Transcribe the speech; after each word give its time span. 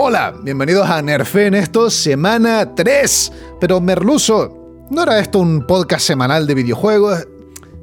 Hola, 0.00 0.32
bienvenidos 0.44 0.88
a 0.88 1.02
Nerfe 1.02 1.46
en 1.46 1.54
esto, 1.54 1.90
semana 1.90 2.72
3. 2.76 3.32
Pero 3.60 3.80
Merluzo, 3.80 4.86
¿no 4.90 5.02
era 5.02 5.18
esto 5.18 5.40
un 5.40 5.66
podcast 5.66 6.06
semanal 6.06 6.46
de 6.46 6.54
videojuegos? 6.54 7.26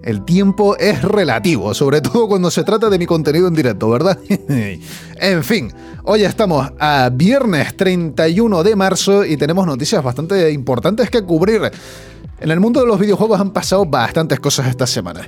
El 0.01 0.23
tiempo 0.23 0.77
es 0.77 1.01
relativo, 1.01 1.73
sobre 1.73 1.99
todo 1.99 2.29
cuando 2.29 2.49
se 2.49 2.63
trata 2.63 2.89
de 2.89 2.97
mi 2.97 3.05
contenido 3.05 3.49
en 3.49 3.53
directo, 3.53 3.89
¿verdad? 3.89 4.17
en 4.29 5.43
fin, 5.43 5.73
hoy 6.05 6.23
estamos 6.23 6.71
a 6.79 7.09
viernes 7.11 7.75
31 7.75 8.63
de 8.63 8.75
marzo 8.77 9.25
y 9.25 9.35
tenemos 9.35 9.67
noticias 9.67 10.01
bastante 10.01 10.49
importantes 10.53 11.09
que 11.09 11.21
cubrir. 11.21 11.69
En 12.39 12.49
el 12.49 12.61
mundo 12.61 12.79
de 12.79 12.87
los 12.87 12.97
videojuegos 12.97 13.41
han 13.41 13.51
pasado 13.51 13.85
bastantes 13.85 14.39
cosas 14.39 14.67
esta 14.67 14.87
semana. 14.87 15.27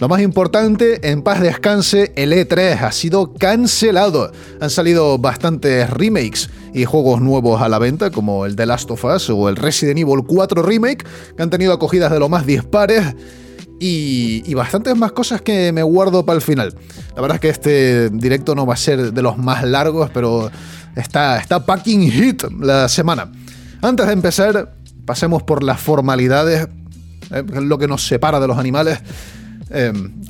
Lo 0.00 0.08
más 0.08 0.20
importante, 0.20 1.10
en 1.10 1.22
paz 1.22 1.40
descanse, 1.40 2.12
el 2.14 2.32
E3 2.32 2.82
ha 2.82 2.92
sido 2.92 3.34
cancelado. 3.34 4.30
Han 4.60 4.70
salido 4.70 5.18
bastantes 5.18 5.90
remakes 5.90 6.50
y 6.72 6.84
juegos 6.84 7.20
nuevos 7.20 7.60
a 7.60 7.68
la 7.68 7.80
venta, 7.80 8.12
como 8.12 8.46
el 8.46 8.54
The 8.54 8.66
Last 8.66 8.88
of 8.92 9.04
Us 9.04 9.28
o 9.28 9.48
el 9.48 9.56
Resident 9.56 9.98
Evil 9.98 10.22
4 10.24 10.62
Remake, 10.62 11.04
que 11.36 11.42
han 11.42 11.50
tenido 11.50 11.72
acogidas 11.72 12.12
de 12.12 12.20
lo 12.20 12.28
más 12.28 12.46
dispares. 12.46 13.16
Y, 13.80 14.54
bastantes 14.54 14.96
más 14.96 15.12
cosas 15.12 15.40
que 15.42 15.72
me 15.72 15.82
guardo 15.82 16.24
para 16.24 16.36
el 16.36 16.42
final. 16.42 16.74
La 17.16 17.22
verdad 17.22 17.36
es 17.36 17.40
que 17.40 17.48
este 17.48 18.10
directo 18.10 18.54
no 18.54 18.66
va 18.66 18.74
a 18.74 18.76
ser 18.76 19.12
de 19.12 19.22
los 19.22 19.36
más 19.36 19.64
largos, 19.64 20.10
pero 20.14 20.48
está, 20.94 21.38
está 21.38 21.66
packing 21.66 22.08
hit 22.10 22.44
la 22.60 22.88
semana. 22.88 23.32
Antes 23.82 24.06
de 24.06 24.12
empezar, 24.12 24.74
pasemos 25.04 25.42
por 25.42 25.64
las 25.64 25.80
formalidades, 25.80 26.68
eh, 27.32 27.42
lo 27.60 27.78
que 27.78 27.88
nos 27.88 28.06
separa 28.06 28.38
de 28.38 28.46
los 28.46 28.58
animales. 28.58 29.00
Em, 29.70 30.20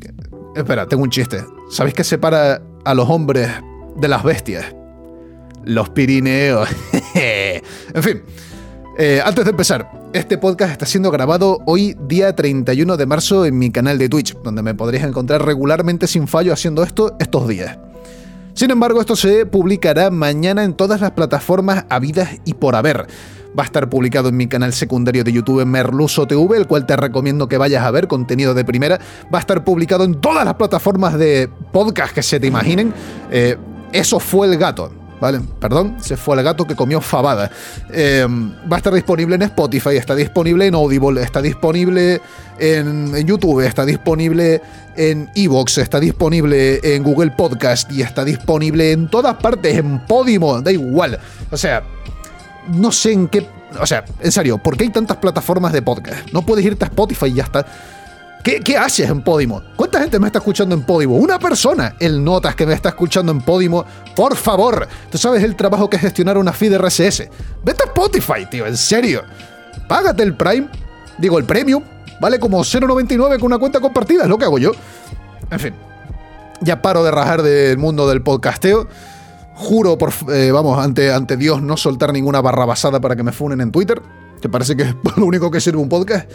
espera, 0.54 0.86
tengo 0.86 1.02
un 1.02 1.10
chiste. 1.10 1.44
¿Sabéis 1.70 1.94
qué 1.94 2.04
separa 2.04 2.60
a 2.84 2.94
los 2.94 3.08
hombres 3.08 3.50
de 3.96 4.08
las 4.08 4.22
bestias? 4.22 4.74
Los 5.64 5.90
Pirineos. 5.90 6.68
en 7.14 8.02
fin, 8.02 8.22
eh, 8.98 9.20
antes 9.24 9.44
de 9.44 9.50
empezar, 9.50 9.90
este 10.12 10.38
podcast 10.38 10.72
está 10.72 10.86
siendo 10.86 11.10
grabado 11.10 11.60
hoy, 11.66 11.96
día 12.08 12.34
31 12.34 12.96
de 12.96 13.06
marzo, 13.06 13.44
en 13.44 13.58
mi 13.58 13.70
canal 13.70 13.98
de 13.98 14.08
Twitch, 14.08 14.34
donde 14.42 14.62
me 14.62 14.74
podréis 14.74 15.04
encontrar 15.04 15.44
regularmente 15.44 16.06
sin 16.06 16.26
fallo 16.26 16.52
haciendo 16.52 16.82
esto 16.82 17.14
estos 17.20 17.46
días. 17.46 17.78
Sin 18.54 18.72
embargo, 18.72 19.00
esto 19.00 19.14
se 19.14 19.46
publicará 19.46 20.10
mañana 20.10 20.64
en 20.64 20.74
todas 20.74 21.00
las 21.00 21.12
plataformas 21.12 21.84
habidas 21.90 22.40
y 22.44 22.54
por 22.54 22.74
haber. 22.74 23.06
Va 23.56 23.62
a 23.62 23.66
estar 23.66 23.88
publicado 23.88 24.28
en 24.28 24.36
mi 24.36 24.46
canal 24.46 24.72
secundario 24.72 25.24
de 25.24 25.32
YouTube 25.32 25.64
Merluso 25.64 26.26
TV, 26.26 26.56
el 26.56 26.66
cual 26.66 26.86
te 26.86 26.96
recomiendo 26.96 27.48
que 27.48 27.56
vayas 27.56 27.84
a 27.84 27.90
ver, 27.90 28.06
contenido 28.06 28.54
de 28.54 28.64
primera. 28.64 28.98
Va 29.32 29.38
a 29.38 29.40
estar 29.40 29.64
publicado 29.64 30.04
en 30.04 30.20
todas 30.20 30.44
las 30.44 30.54
plataformas 30.54 31.18
de 31.18 31.48
podcast 31.72 32.14
que 32.14 32.22
se 32.22 32.38
te 32.38 32.46
imaginen. 32.46 32.92
Eh, 33.30 33.56
eso 33.92 34.20
fue 34.20 34.46
el 34.46 34.58
gato. 34.58 34.92
¿Vale? 35.20 35.40
Perdón, 35.58 35.96
se 36.00 36.16
fue 36.16 36.36
el 36.36 36.44
gato 36.44 36.64
que 36.64 36.76
comió 36.76 37.00
fabada. 37.00 37.50
Eh, 37.92 38.24
va 38.70 38.76
a 38.76 38.78
estar 38.78 38.94
disponible 38.94 39.34
en 39.34 39.42
Spotify, 39.42 39.96
está 39.96 40.14
disponible 40.14 40.66
en 40.66 40.74
Audible, 40.74 41.22
está 41.22 41.42
disponible 41.42 42.20
en, 42.58 43.26
YouTube, 43.26 43.66
está 43.66 43.84
disponible 43.84 44.62
en 44.96 45.28
Evox, 45.34 45.78
está 45.78 45.98
disponible 45.98 46.78
en 46.84 47.02
Google 47.02 47.32
Podcast 47.32 47.90
y 47.90 48.02
está 48.02 48.24
disponible 48.24 48.92
en 48.92 49.10
todas 49.10 49.34
partes, 49.36 49.76
en 49.76 50.06
Podimo, 50.06 50.60
da 50.60 50.70
igual. 50.70 51.18
O 51.50 51.56
sea, 51.56 51.82
no 52.68 52.92
sé 52.92 53.12
en 53.12 53.28
qué. 53.28 53.46
O 53.80 53.86
sea, 53.86 54.04
en 54.20 54.32
serio, 54.32 54.58
¿por 54.58 54.76
qué 54.76 54.84
hay 54.84 54.90
tantas 54.90 55.16
plataformas 55.18 55.72
de 55.72 55.82
podcast? 55.82 56.32
No 56.32 56.42
puedes 56.42 56.64
irte 56.64 56.84
a 56.84 56.88
Spotify 56.88 57.26
y 57.26 57.34
ya 57.34 57.44
está. 57.44 57.66
¿Qué, 58.42 58.60
¿Qué, 58.60 58.76
haces 58.76 59.10
en 59.10 59.22
Podimo? 59.22 59.62
¿Cuánta 59.76 60.00
gente 60.00 60.18
me 60.18 60.26
está 60.26 60.38
escuchando 60.38 60.74
en 60.74 60.82
Podimo? 60.82 61.16
Una 61.16 61.38
persona. 61.38 61.96
El 61.98 62.22
notas 62.22 62.54
que 62.54 62.64
me 62.64 62.72
está 62.72 62.90
escuchando 62.90 63.32
en 63.32 63.40
Podimo. 63.40 63.84
Por 64.14 64.36
favor. 64.36 64.86
Tú 65.10 65.18
sabes 65.18 65.42
el 65.42 65.56
trabajo 65.56 65.90
que 65.90 65.96
es 65.96 66.02
gestionar 66.02 66.38
una 66.38 66.52
feed 66.52 66.78
RSS. 66.78 67.28
Vete 67.64 67.82
a 67.82 67.86
Spotify, 67.86 68.46
tío. 68.50 68.66
En 68.66 68.76
serio. 68.76 69.22
Págate 69.88 70.22
el 70.22 70.36
Prime. 70.36 70.68
Digo, 71.18 71.38
el 71.38 71.44
Premium. 71.44 71.82
Vale 72.20 72.38
como 72.38 72.60
0.99 72.60 73.38
con 73.38 73.46
una 73.46 73.58
cuenta 73.58 73.80
compartida. 73.80 74.22
Es 74.22 74.28
lo 74.28 74.38
que 74.38 74.44
hago 74.44 74.58
yo. 74.58 74.72
En 75.50 75.60
fin. 75.60 75.74
Ya 76.60 76.80
paro 76.80 77.04
de 77.04 77.10
rajar 77.10 77.42
del 77.42 77.76
mundo 77.76 78.08
del 78.08 78.22
podcasteo. 78.22 78.88
Juro, 79.58 79.98
por, 79.98 80.12
eh, 80.32 80.52
vamos, 80.52 80.78
ante, 80.78 81.12
ante 81.12 81.36
Dios, 81.36 81.60
no 81.60 81.76
soltar 81.76 82.12
ninguna 82.12 82.40
barra 82.40 82.64
basada 82.64 83.00
para 83.00 83.16
que 83.16 83.24
me 83.24 83.32
funen 83.32 83.60
en 83.60 83.72
Twitter, 83.72 84.00
que 84.40 84.48
parece 84.48 84.76
que 84.76 84.84
es 84.84 84.94
lo 85.16 85.26
único 85.26 85.50
que 85.50 85.60
sirve 85.60 85.78
un 85.78 85.88
podcast. 85.88 86.30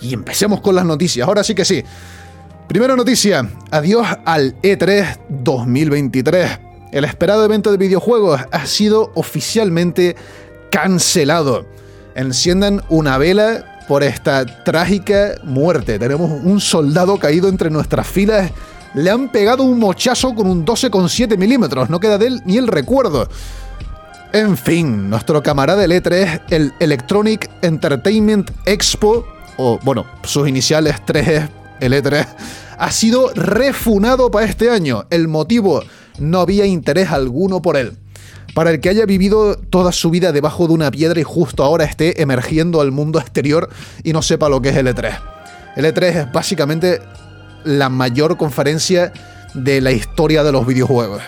Y 0.00 0.12
empecemos 0.12 0.60
con 0.60 0.74
las 0.74 0.84
noticias. 0.84 1.28
Ahora 1.28 1.44
sí 1.44 1.54
que 1.54 1.64
sí. 1.64 1.84
Primera 2.66 2.96
noticia. 2.96 3.48
Adiós 3.70 4.08
al 4.24 4.60
E3 4.62 5.16
2023. 5.28 6.58
El 6.90 7.04
esperado 7.04 7.44
evento 7.44 7.70
de 7.70 7.76
videojuegos 7.76 8.40
ha 8.50 8.66
sido 8.66 9.12
oficialmente 9.14 10.16
cancelado. 10.72 11.66
Enciendan 12.16 12.82
una 12.88 13.16
vela 13.16 13.84
por 13.86 14.02
esta 14.02 14.44
trágica 14.64 15.36
muerte. 15.44 16.00
Tenemos 16.00 16.32
un 16.42 16.60
soldado 16.60 17.18
caído 17.18 17.48
entre 17.48 17.70
nuestras 17.70 18.08
filas 18.08 18.50
le 18.96 19.10
han 19.10 19.28
pegado 19.28 19.62
un 19.62 19.78
mochazo 19.78 20.34
con 20.34 20.46
un 20.46 20.64
12,7 20.64 21.36
milímetros, 21.36 21.90
no 21.90 22.00
queda 22.00 22.16
de 22.16 22.28
él 22.28 22.42
ni 22.46 22.56
el 22.56 22.66
recuerdo. 22.66 23.28
En 24.32 24.56
fin, 24.56 25.10
nuestro 25.10 25.42
camarada 25.42 25.82
del 25.82 25.92
E3, 25.92 26.42
el 26.48 26.72
Electronic 26.80 27.50
Entertainment 27.60 28.50
Expo, 28.64 29.26
o 29.58 29.78
bueno, 29.82 30.06
sus 30.24 30.48
iniciales 30.48 30.96
3 31.04 31.42
el 31.80 31.92
E3, 31.92 32.26
ha 32.78 32.90
sido 32.90 33.30
refunado 33.34 34.30
para 34.30 34.46
este 34.46 34.70
año. 34.70 35.04
El 35.10 35.28
motivo, 35.28 35.82
no 36.18 36.40
había 36.40 36.64
interés 36.64 37.10
alguno 37.10 37.60
por 37.60 37.76
él. 37.76 37.98
Para 38.54 38.70
el 38.70 38.80
que 38.80 38.88
haya 38.88 39.04
vivido 39.04 39.56
toda 39.56 39.92
su 39.92 40.08
vida 40.08 40.32
debajo 40.32 40.66
de 40.68 40.72
una 40.72 40.90
piedra 40.90 41.20
y 41.20 41.24
justo 41.24 41.62
ahora 41.62 41.84
esté 41.84 42.22
emergiendo 42.22 42.80
al 42.80 42.92
mundo 42.92 43.18
exterior 43.18 43.68
y 44.02 44.14
no 44.14 44.22
sepa 44.22 44.48
lo 44.48 44.62
que 44.62 44.70
es 44.70 44.76
el 44.76 44.86
E3. 44.86 45.20
El 45.76 45.84
E3 45.84 46.02
es 46.02 46.32
básicamente 46.32 47.00
la 47.66 47.88
mayor 47.88 48.36
conferencia 48.36 49.12
de 49.54 49.80
la 49.80 49.92
historia 49.92 50.42
de 50.42 50.52
los 50.52 50.66
videojuegos. 50.66 51.22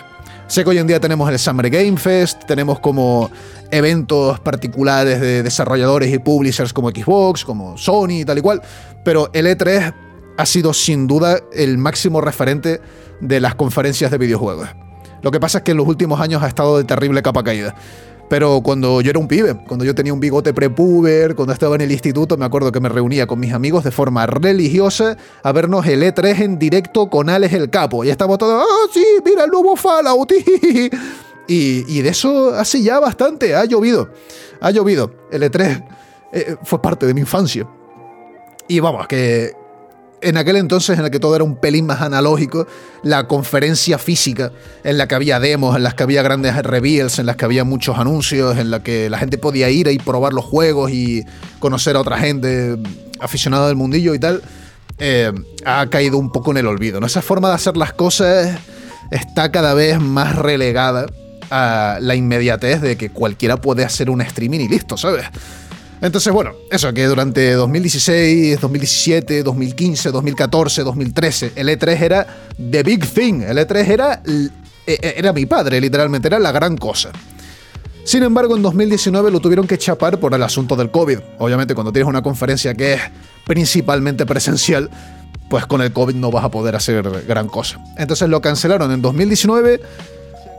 Sé 0.47 0.63
que 0.63 0.71
hoy 0.71 0.77
en 0.79 0.87
día 0.87 0.99
tenemos 0.99 1.29
el 1.29 1.37
Summer 1.37 1.69
Game 1.69 1.97
Fest, 1.97 2.45
tenemos 2.47 2.79
como 2.79 3.29
eventos 3.69 4.39
particulares 4.39 5.21
de 5.21 5.43
desarrolladores 5.43 6.11
y 6.11 6.17
publishers 6.17 6.73
como 6.73 6.89
Xbox, 6.89 7.45
como 7.45 7.77
Sony 7.77 8.21
y 8.21 8.25
tal 8.25 8.39
y 8.39 8.41
cual, 8.41 8.61
pero 9.03 9.29
el 9.33 9.45
E3 9.45 9.93
ha 10.37 10.45
sido 10.45 10.73
sin 10.73 11.05
duda 11.05 11.39
el 11.53 11.77
máximo 11.77 12.21
referente 12.21 12.81
de 13.19 13.39
las 13.39 13.53
conferencias 13.55 14.09
de 14.09 14.17
videojuegos. 14.17 14.69
Lo 15.21 15.31
que 15.31 15.39
pasa 15.39 15.59
es 15.59 15.63
que 15.65 15.71
en 15.71 15.77
los 15.77 15.87
últimos 15.87 16.19
años 16.19 16.41
ha 16.41 16.47
estado 16.47 16.77
de 16.77 16.85
terrible 16.85 17.21
capa 17.21 17.43
caída. 17.43 17.75
Pero 18.29 18.61
cuando 18.61 19.01
yo 19.01 19.09
era 19.09 19.19
un 19.19 19.27
pibe, 19.27 19.55
cuando 19.67 19.83
yo 19.83 19.95
tenía 19.95 20.13
un 20.13 20.19
bigote 20.19 20.53
prepuber, 20.53 21.35
cuando 21.35 21.51
estaba 21.51 21.75
en 21.75 21.81
el 21.81 21.91
instituto, 21.91 22.37
me 22.37 22.45
acuerdo 22.45 22.71
que 22.71 22.79
me 22.79 22.87
reunía 22.87 23.25
con 23.25 23.39
mis 23.39 23.53
amigos 23.53 23.83
de 23.83 23.91
forma 23.91 24.27
religiosa 24.27 25.17
a 25.41 25.51
vernos 25.51 25.87
el 25.87 26.03
E3 26.03 26.41
en 26.41 26.59
directo 26.59 27.09
con 27.09 27.29
Alex 27.29 27.53
el 27.55 27.69
Capo. 27.71 28.03
Y 28.03 28.09
estamos 28.09 28.37
todos, 28.37 28.63
¡ah, 28.63 28.87
sí! 28.93 29.03
¡Mira 29.25 29.45
el 29.45 29.49
nuevo 29.49 29.75
Fallout! 29.75 30.31
y, 31.47 31.97
y 31.97 32.01
de 32.01 32.09
eso 32.09 32.53
hace 32.53 32.83
ya 32.83 32.99
bastante, 32.99 33.55
ha 33.55 33.65
llovido. 33.65 34.11
Ha 34.61 34.69
llovido. 34.69 35.11
El 35.31 35.41
E3 35.41 35.83
eh, 36.31 36.55
fue 36.63 36.81
parte 36.81 37.07
de 37.07 37.15
mi 37.15 37.21
infancia. 37.21 37.67
Y 38.67 38.79
vamos, 38.79 39.07
que, 39.07 39.53
en 40.21 40.37
aquel 40.37 40.57
entonces 40.57 40.97
en 40.97 41.05
el 41.05 41.11
que 41.11 41.19
todo 41.19 41.35
era 41.35 41.43
un 41.43 41.55
pelín 41.55 41.85
más 41.85 42.01
analógico, 42.01 42.67
la 43.03 43.27
conferencia 43.27 43.97
física, 43.97 44.51
en 44.83 44.97
la 44.97 45.07
que 45.07 45.15
había 45.15 45.39
demos, 45.39 45.75
en 45.75 45.83
las 45.83 45.93
que 45.93 46.03
había 46.03 46.21
grandes 46.21 46.55
reveals, 46.57 47.19
en 47.19 47.25
las 47.25 47.35
que 47.35 47.45
había 47.45 47.63
muchos 47.63 47.97
anuncios, 47.97 48.57
en 48.57 48.71
la 48.71 48.83
que 48.83 49.09
la 49.09 49.17
gente 49.17 49.37
podía 49.37 49.69
ir 49.69 49.87
y 49.87 49.97
probar 49.97 50.33
los 50.33 50.45
juegos 50.45 50.91
y 50.91 51.23
conocer 51.59 51.95
a 51.95 52.01
otra 52.01 52.17
gente 52.17 52.77
aficionada 53.19 53.67
del 53.67 53.75
mundillo 53.75 54.13
y 54.13 54.19
tal, 54.19 54.41
eh, 54.97 55.31
ha 55.65 55.87
caído 55.87 56.17
un 56.17 56.31
poco 56.31 56.51
en 56.51 56.57
el 56.57 56.67
olvido. 56.67 56.99
¿no? 56.99 57.07
Esa 57.07 57.21
forma 57.21 57.49
de 57.49 57.55
hacer 57.55 57.77
las 57.77 57.93
cosas 57.93 58.59
está 59.11 59.51
cada 59.51 59.73
vez 59.73 59.99
más 59.99 60.35
relegada 60.35 61.07
a 61.49 61.97
la 62.01 62.15
inmediatez 62.15 62.81
de 62.81 62.97
que 62.97 63.09
cualquiera 63.09 63.57
puede 63.57 63.83
hacer 63.83 64.09
un 64.09 64.21
streaming 64.21 64.59
y 64.59 64.67
listo, 64.67 64.97
¿sabes? 64.97 65.25
Entonces, 66.01 66.31
bueno, 66.31 66.51
eso, 66.71 66.93
que 66.93 67.05
durante 67.05 67.53
2016, 67.53 68.61
2017, 68.61 69.43
2015, 69.43 70.11
2014, 70.11 70.83
2013, 70.83 71.51
el 71.55 71.69
E3 71.69 72.01
era 72.01 72.27
the 72.71 72.83
big 72.83 73.05
thing. 73.05 73.41
El 73.41 73.57
E3 73.57 73.87
era, 73.87 74.21
e, 74.25 74.49
e, 74.87 75.13
era 75.17 75.33
mi 75.33 75.45
padre, 75.45 75.81
literalmente, 75.81 76.27
era 76.27 76.39
la 76.39 76.51
gran 76.51 76.77
cosa. 76.77 77.11
Sin 78.05 78.23
embargo, 78.23 78.55
en 78.55 78.63
2019 78.63 79.29
lo 79.29 79.39
tuvieron 79.39 79.67
que 79.67 79.77
chapar 79.77 80.19
por 80.19 80.33
el 80.33 80.41
asunto 80.41 80.75
del 80.75 80.89
COVID. 80.89 81.19
Obviamente, 81.37 81.75
cuando 81.75 81.91
tienes 81.91 82.07
una 82.07 82.21
conferencia 82.21 82.73
que 82.73 82.93
es 82.93 83.01
principalmente 83.45 84.25
presencial, 84.25 84.89
pues 85.49 85.65
con 85.65 85.81
el 85.81 85.91
COVID 85.91 86.15
no 86.15 86.31
vas 86.31 86.45
a 86.45 86.49
poder 86.49 86.75
hacer 86.75 87.03
gran 87.27 87.47
cosa. 87.47 87.79
Entonces 87.97 88.29
lo 88.29 88.41
cancelaron 88.41 88.91
en 88.91 89.01
2019. 89.01 89.81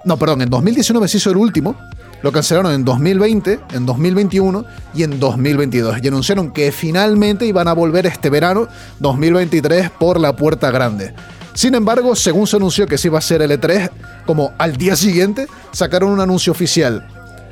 No, 0.04 0.18
perdón, 0.18 0.42
en 0.42 0.50
2019 0.50 1.08
se 1.08 1.16
hizo 1.16 1.30
el 1.30 1.38
último, 1.38 1.76
lo 2.22 2.32
cancelaron 2.32 2.72
en 2.72 2.84
2020, 2.84 3.60
en 3.72 3.86
2021 3.86 4.64
y 4.94 5.02
en 5.02 5.18
2022. 5.18 5.98
Y 6.02 6.08
anunciaron 6.08 6.52
que 6.52 6.72
finalmente 6.72 7.46
iban 7.46 7.68
a 7.68 7.72
volver 7.72 8.06
este 8.06 8.30
verano 8.30 8.68
2023 8.98 9.90
por 9.90 10.20
la 10.20 10.36
puerta 10.36 10.70
grande. 10.70 11.14
Sin 11.54 11.74
embargo, 11.74 12.14
según 12.14 12.46
se 12.46 12.56
anunció 12.56 12.86
que 12.86 12.98
se 12.98 13.08
iba 13.08 13.18
a 13.18 13.22
ser 13.22 13.42
el 13.42 13.50
E3, 13.50 13.90
como 14.26 14.52
al 14.58 14.76
día 14.76 14.96
siguiente, 14.96 15.46
sacaron 15.72 16.10
un 16.10 16.20
anuncio 16.20 16.52
oficial. 16.52 17.06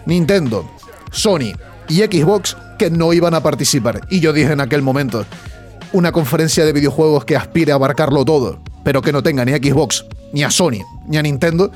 Nintendo, 0.07 0.71
Sony 1.11 1.53
y 1.89 1.97
Xbox 1.99 2.57
que 2.79 2.91
no 2.91 3.13
iban 3.13 3.35
a 3.35 3.43
participar. 3.43 4.03
Y 4.09 4.21
yo 4.21 4.33
dije 4.33 4.53
en 4.53 4.61
aquel 4.61 4.83
momento, 4.83 5.27
una 5.93 6.13
conferencia 6.13 6.65
de 6.65 6.73
videojuegos 6.73 7.25
que 7.25 7.37
aspire 7.37 7.73
a 7.73 7.75
abarcarlo 7.75 8.25
todo, 8.25 8.61
pero 8.85 9.03
que 9.03 9.13
no 9.13 9.23
tenga 9.23 9.45
ni 9.45 9.53
a 9.53 9.57
Xbox, 9.57 10.05
ni 10.33 10.45
a 10.45 10.51
Sony, 10.51 10.85
ni 11.07 11.17
a 11.17 11.23
Nintendo, 11.23 11.73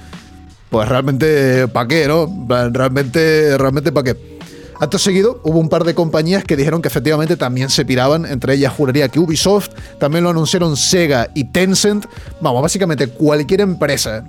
pues 0.73 0.89
realmente, 0.89 1.69
¿para 1.69 1.87
qué, 1.87 2.09
no? 2.09 2.27
Realmente, 2.49 3.59
realmente, 3.59 3.93
¿para 3.93 4.15
qué? 4.15 4.41
Acto 4.81 4.99
seguido, 4.99 5.39
hubo 5.45 5.59
un 5.61 5.69
par 5.69 5.85
de 5.85 5.95
compañías 5.95 6.45
que 6.45 6.57
dijeron 6.57 6.81
que 6.81 6.89
efectivamente 6.89 7.37
también 7.37 7.69
se 7.69 7.85
piraban, 7.85 8.25
entre 8.25 8.55
ellas 8.55 8.73
juraría 8.73 9.09
que 9.11 9.21
Ubisoft, 9.21 9.69
también 10.01 10.25
lo 10.25 10.31
anunciaron 10.31 10.79
Sega 10.79 11.29
y 11.35 11.45
Tencent, 11.45 12.07
vamos, 12.41 12.63
básicamente 12.63 13.07
cualquier 13.09 13.61
empresa 13.61 14.25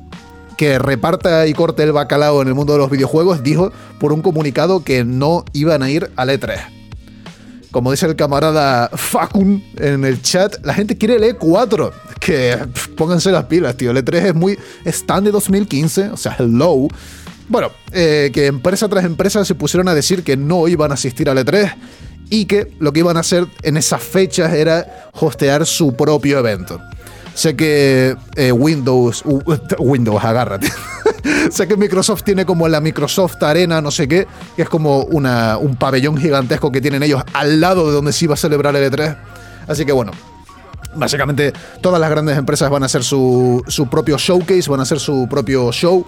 que 0.57 0.77
reparta 0.79 1.47
y 1.47 1.53
corte 1.53 1.83
el 1.83 1.93
bacalao 1.93 2.41
en 2.41 2.49
el 2.49 2.55
mundo 2.55 2.73
de 2.73 2.79
los 2.79 2.91
videojuegos 2.91 3.41
dijo 3.41 3.71
por 3.97 4.11
un 4.11 4.21
comunicado 4.21 4.83
que 4.83 5.05
no 5.05 5.45
iban 5.53 5.81
a 5.81 5.89
ir 5.89 6.11
al 6.17 6.29
E3. 6.29 6.82
Como 7.73 7.89
dice 7.89 8.05
el 8.05 8.15
camarada 8.15 8.87
Facun 8.93 9.63
en 9.77 10.05
el 10.05 10.21
chat, 10.21 10.63
la 10.63 10.75
gente 10.75 10.95
quiere 10.95 11.15
el 11.15 11.23
E4. 11.23 11.91
Que 12.19 12.59
pónganse 12.95 13.31
las 13.31 13.45
pilas, 13.45 13.75
tío. 13.75 13.89
El 13.89 13.97
E3 13.97 14.25
es 14.27 14.35
muy. 14.35 14.59
Stand 14.85 15.25
de 15.25 15.31
2015, 15.31 16.09
o 16.09 16.17
sea, 16.17 16.35
hello. 16.37 16.87
Bueno, 17.49 17.71
eh, 17.91 18.29
que 18.31 18.45
empresa 18.45 18.87
tras 18.87 19.03
empresa 19.05 19.43
se 19.43 19.55
pusieron 19.55 19.87
a 19.87 19.95
decir 19.95 20.23
que 20.23 20.37
no 20.37 20.67
iban 20.67 20.91
a 20.91 20.93
asistir 20.93 21.27
al 21.31 21.39
E3 21.39 21.73
y 22.29 22.45
que 22.45 22.71
lo 22.77 22.93
que 22.93 22.99
iban 22.99 23.17
a 23.17 23.21
hacer 23.21 23.47
en 23.63 23.75
esas 23.75 24.03
fechas 24.03 24.53
era 24.53 25.09
hostear 25.19 25.65
su 25.65 25.95
propio 25.95 26.37
evento. 26.37 26.79
Sé 27.33 27.55
que 27.55 28.15
eh, 28.35 28.51
Windows. 28.51 29.23
Windows, 29.79 30.23
agárrate. 30.23 30.67
sé 31.51 31.67
que 31.67 31.77
Microsoft 31.77 32.23
tiene 32.23 32.45
como 32.45 32.67
la 32.67 32.81
Microsoft 32.81 33.41
Arena, 33.44 33.81
no 33.81 33.91
sé 33.91 34.07
qué, 34.07 34.27
que 34.55 34.61
es 34.61 34.69
como 34.69 35.03
una, 35.03 35.57
un 35.57 35.75
pabellón 35.75 36.17
gigantesco 36.17 36.71
que 36.71 36.81
tienen 36.81 37.03
ellos 37.03 37.23
al 37.33 37.59
lado 37.59 37.88
de 37.88 37.94
donde 37.94 38.13
se 38.13 38.25
iba 38.25 38.33
a 38.33 38.38
celebrar 38.38 38.75
el 38.75 38.91
E3. 38.91 39.17
Así 39.67 39.85
que 39.85 39.91
bueno, 39.91 40.11
básicamente 40.95 41.53
todas 41.81 42.00
las 42.00 42.09
grandes 42.09 42.38
empresas 42.38 42.69
van 42.69 42.83
a 42.83 42.88
hacer 42.88 43.03
su, 43.03 43.63
su 43.67 43.88
propio 43.89 44.17
showcase, 44.17 44.69
van 44.69 44.79
a 44.79 44.83
hacer 44.83 45.00
su 45.00 45.27
propio 45.29 45.71
show 45.71 46.05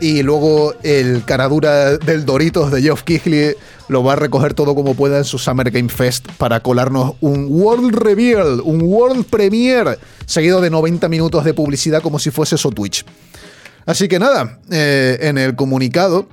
y 0.00 0.22
luego 0.22 0.74
el 0.82 1.24
caradura 1.24 1.96
del 1.96 2.24
Doritos 2.24 2.70
de 2.70 2.82
Geoff 2.82 3.02
Keighley 3.02 3.54
lo 3.88 4.02
va 4.02 4.14
a 4.14 4.16
recoger 4.16 4.54
todo 4.54 4.74
como 4.74 4.94
pueda 4.94 5.18
en 5.18 5.24
su 5.24 5.38
Summer 5.38 5.70
Game 5.70 5.88
Fest 5.88 6.28
para 6.38 6.60
colarnos 6.60 7.14
un 7.20 7.46
World 7.48 7.94
Reveal, 7.94 8.60
un 8.64 8.82
World 8.82 9.26
Premiere, 9.26 9.98
seguido 10.26 10.60
de 10.60 10.70
90 10.70 11.08
minutos 11.08 11.44
de 11.44 11.54
publicidad 11.54 12.02
como 12.02 12.18
si 12.18 12.30
fuese 12.30 12.56
su 12.56 12.70
Twitch. 12.70 13.04
Así 13.86 14.08
que 14.08 14.18
nada, 14.18 14.60
eh, 14.70 15.18
en 15.22 15.38
el 15.38 15.56
comunicado, 15.56 16.28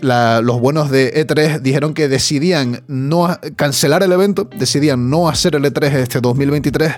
los 0.00 0.60
buenos 0.60 0.90
de 0.90 1.14
E3 1.14 1.60
dijeron 1.60 1.94
que 1.94 2.08
decidían 2.08 2.82
no 2.88 3.38
cancelar 3.56 4.02
el 4.02 4.12
evento, 4.12 4.48
decidían 4.58 5.08
no 5.08 5.28
hacer 5.28 5.54
el 5.54 5.64
E3 5.64 5.94
este 5.94 6.20
2023 6.20 6.94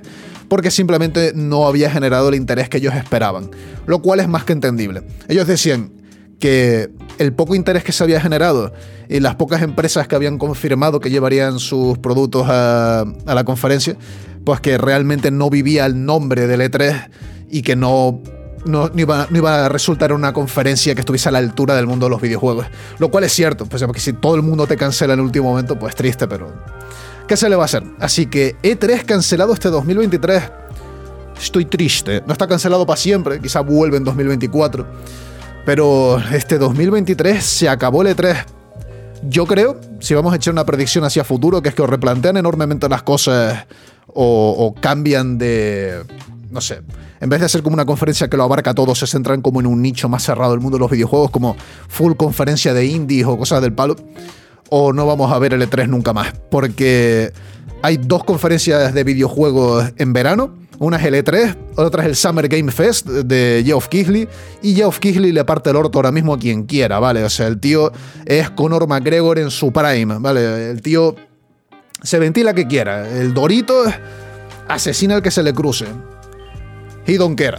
porque 0.49 0.71
simplemente 0.71 1.33
no 1.35 1.67
había 1.67 1.91
generado 1.91 2.29
el 2.29 2.35
interés 2.35 2.69
que 2.69 2.79
ellos 2.79 2.95
esperaban, 2.95 3.51
lo 3.87 4.01
cual 4.01 4.21
es 4.21 4.29
más 4.29 4.45
que 4.45 4.53
entendible. 4.53 5.03
Ellos 5.29 5.47
decían 5.47 5.93
que 6.39 6.91
el 7.19 7.33
poco 7.33 7.55
interés 7.55 7.83
que 7.83 7.93
se 7.93 8.05
había 8.05 8.21
generado 8.21 8.73
y 9.09 9.21
las 9.21 9.37
pocas 9.37 9.63
empresas 9.63 10.07
que 10.07 10.17
habían 10.17 10.39
confirmado 10.39 11.01
que 11.01 11.11
llevarían 11.11 11.59
sus 11.59 11.99
productos 11.99 12.47
a, 12.49 13.05
la 13.27 13.45
conferencia, 13.45 13.97
pues 14.45 14.61
que 14.61 14.79
realmente 14.79 15.31
no 15.31 15.51
vivía 15.51 15.87
el 15.87 16.05
nombre 16.05 16.47
del 16.47 16.61
E3 16.61 17.09
y 17.51 17.63
que 17.63 17.77
no 17.77 18.21
no, 18.67 18.91
iba, 18.95 19.27
no, 19.31 19.39
iba, 19.39 19.65
a 19.65 19.69
resultar 19.69 20.13
una 20.13 20.33
conferencia 20.33 20.95
que 20.95 21.01
estuviese 21.01 21.29
a 21.29 21.33
la 21.33 21.39
altura 21.39 21.75
del 21.75 21.87
mundo 21.87 22.07
de 22.07 22.11
los 22.11 22.21
videojuegos. 22.21 22.67
Lo 22.99 23.11
cual 23.11 23.25
es 23.25 23.33
cierto, 23.33 23.67
pues, 23.67 23.83
porque 23.85 24.01
si 24.01 24.13
todo 24.13 24.35
el 24.35 24.43
mundo 24.43 24.67
te 24.67 24.77
cancela 24.77 25.15
en 25.15 25.21
el 25.21 25.27
último 25.27 25.51
momento, 25.51 25.79
pues 25.79 25.95
triste, 25.95 26.29
pero 26.29 26.53
¿Qué 27.27 27.37
se 27.37 27.49
le 27.49 27.57
va 27.57 27.63
a 27.63 27.65
hacer? 27.65 27.83
Así 27.99 28.27
que 28.27 28.57
E3 28.63 29.05
cancelado 29.05 29.53
este 29.53 29.69
2023. 29.69 30.45
Estoy 31.41 31.65
triste. 31.65 32.23
No 32.25 32.33
está 32.33 32.47
cancelado 32.47 32.87
para 32.87 32.97
siempre, 32.97 33.41
quizá 33.41 33.61
vuelve 33.61 33.97
en 33.97 34.05
2024. 34.05 34.87
Pero 35.65 36.23
este 36.33 36.57
2023 36.57 37.43
se 37.43 37.69
acabó 37.69 38.03
el 38.03 38.17
E3. 38.17 38.45
Yo 39.25 39.45
creo, 39.45 39.81
si 39.99 40.15
vamos 40.15 40.33
a 40.33 40.37
echar 40.37 40.53
una 40.53 40.65
predicción 40.65 41.03
hacia 41.03 41.25
futuro, 41.25 41.61
que 41.63 41.71
es 41.71 41.75
que 41.75 41.85
replantean 41.85 42.37
enormemente 42.37 42.89
las 42.89 43.03
cosas 43.03 43.67
o 44.07 44.75
cambian 44.81 45.37
de. 45.37 46.05
No 46.51 46.61
sé. 46.61 46.81
En 47.21 47.29
vez 47.29 47.41
de 47.41 47.49
ser 47.49 47.63
como 47.63 47.75
una 47.75 47.87
conferencia 47.87 48.29
que 48.29 48.37
lo 48.37 48.45
abarca 48.45 48.75
todo, 48.75 48.95
se 48.95 49.07
centran 49.07 49.43
como 49.43 49.61
en 49.61 49.67
un 49.67 49.81
nicho 49.81 50.09
más 50.09 50.23
cerrado 50.23 50.53
del 50.53 50.61
mundo 50.61 50.77
de 50.77 50.81
los 50.81 50.91
videojuegos, 50.91 51.31
como 51.31 51.57
full 51.89 52.15
conferencia 52.15 52.75
de 52.75 52.87
indies 52.87 53.27
o 53.27 53.39
cosas 53.39 53.63
del 53.63 53.73
palo 53.73 53.97
o 54.69 54.93
no 54.93 55.07
vamos 55.07 55.33
a 55.33 55.39
ver 55.39 55.55
el 55.55 55.63
E3 55.63 55.89
nunca 55.89 56.13
más. 56.13 56.33
Porque 56.51 57.33
hay 57.83 57.97
dos 57.99 58.25
conferencias 58.25 58.95
de 58.95 59.05
videojuegos 59.05 59.93
en 59.97 60.13
verano. 60.13 60.55
Una 60.79 60.99
es 60.99 61.05
el 61.07 61.15
E3, 61.15 61.57
otra 61.77 62.03
es 62.03 62.09
el 62.11 62.17
Summer 62.17 62.49
Game 62.49 62.71
Fest 62.71 63.07
de 63.07 63.63
Geoff 63.65 63.89
Keighley. 63.89 64.29
Y 64.63 64.75
Geoff 64.75 64.99
Keighley 64.99 65.33
le 65.33 65.45
parte 65.45 65.71
el 65.71 65.77
orto 65.77 65.99
ahora 65.99 66.13
mismo 66.13 66.35
a 66.35 66.39
quien 66.39 66.65
quiera, 66.65 66.99
¿vale? 66.99 67.25
O 67.25 67.31
sea, 67.31 67.47
el 67.47 67.59
tío 67.59 67.93
es 68.27 68.51
Conor 68.51 68.87
McGregor 68.87 69.39
en 69.39 69.51
su 69.51 69.73
prime, 69.73 70.19
¿vale? 70.19 70.71
El 70.71 70.83
tío 70.83 71.15
se 72.03 72.19
ventila 72.19 72.53
que 72.53 72.67
quiera. 72.67 73.09
El 73.09 73.33
Dorito 73.33 73.85
asesina 74.69 75.15
al 75.15 75.23
que 75.23 75.31
se 75.31 75.43
le 75.43 75.55
cruce. 75.55 75.87
He 77.07 77.17
don't 77.17 77.39
care. 77.39 77.59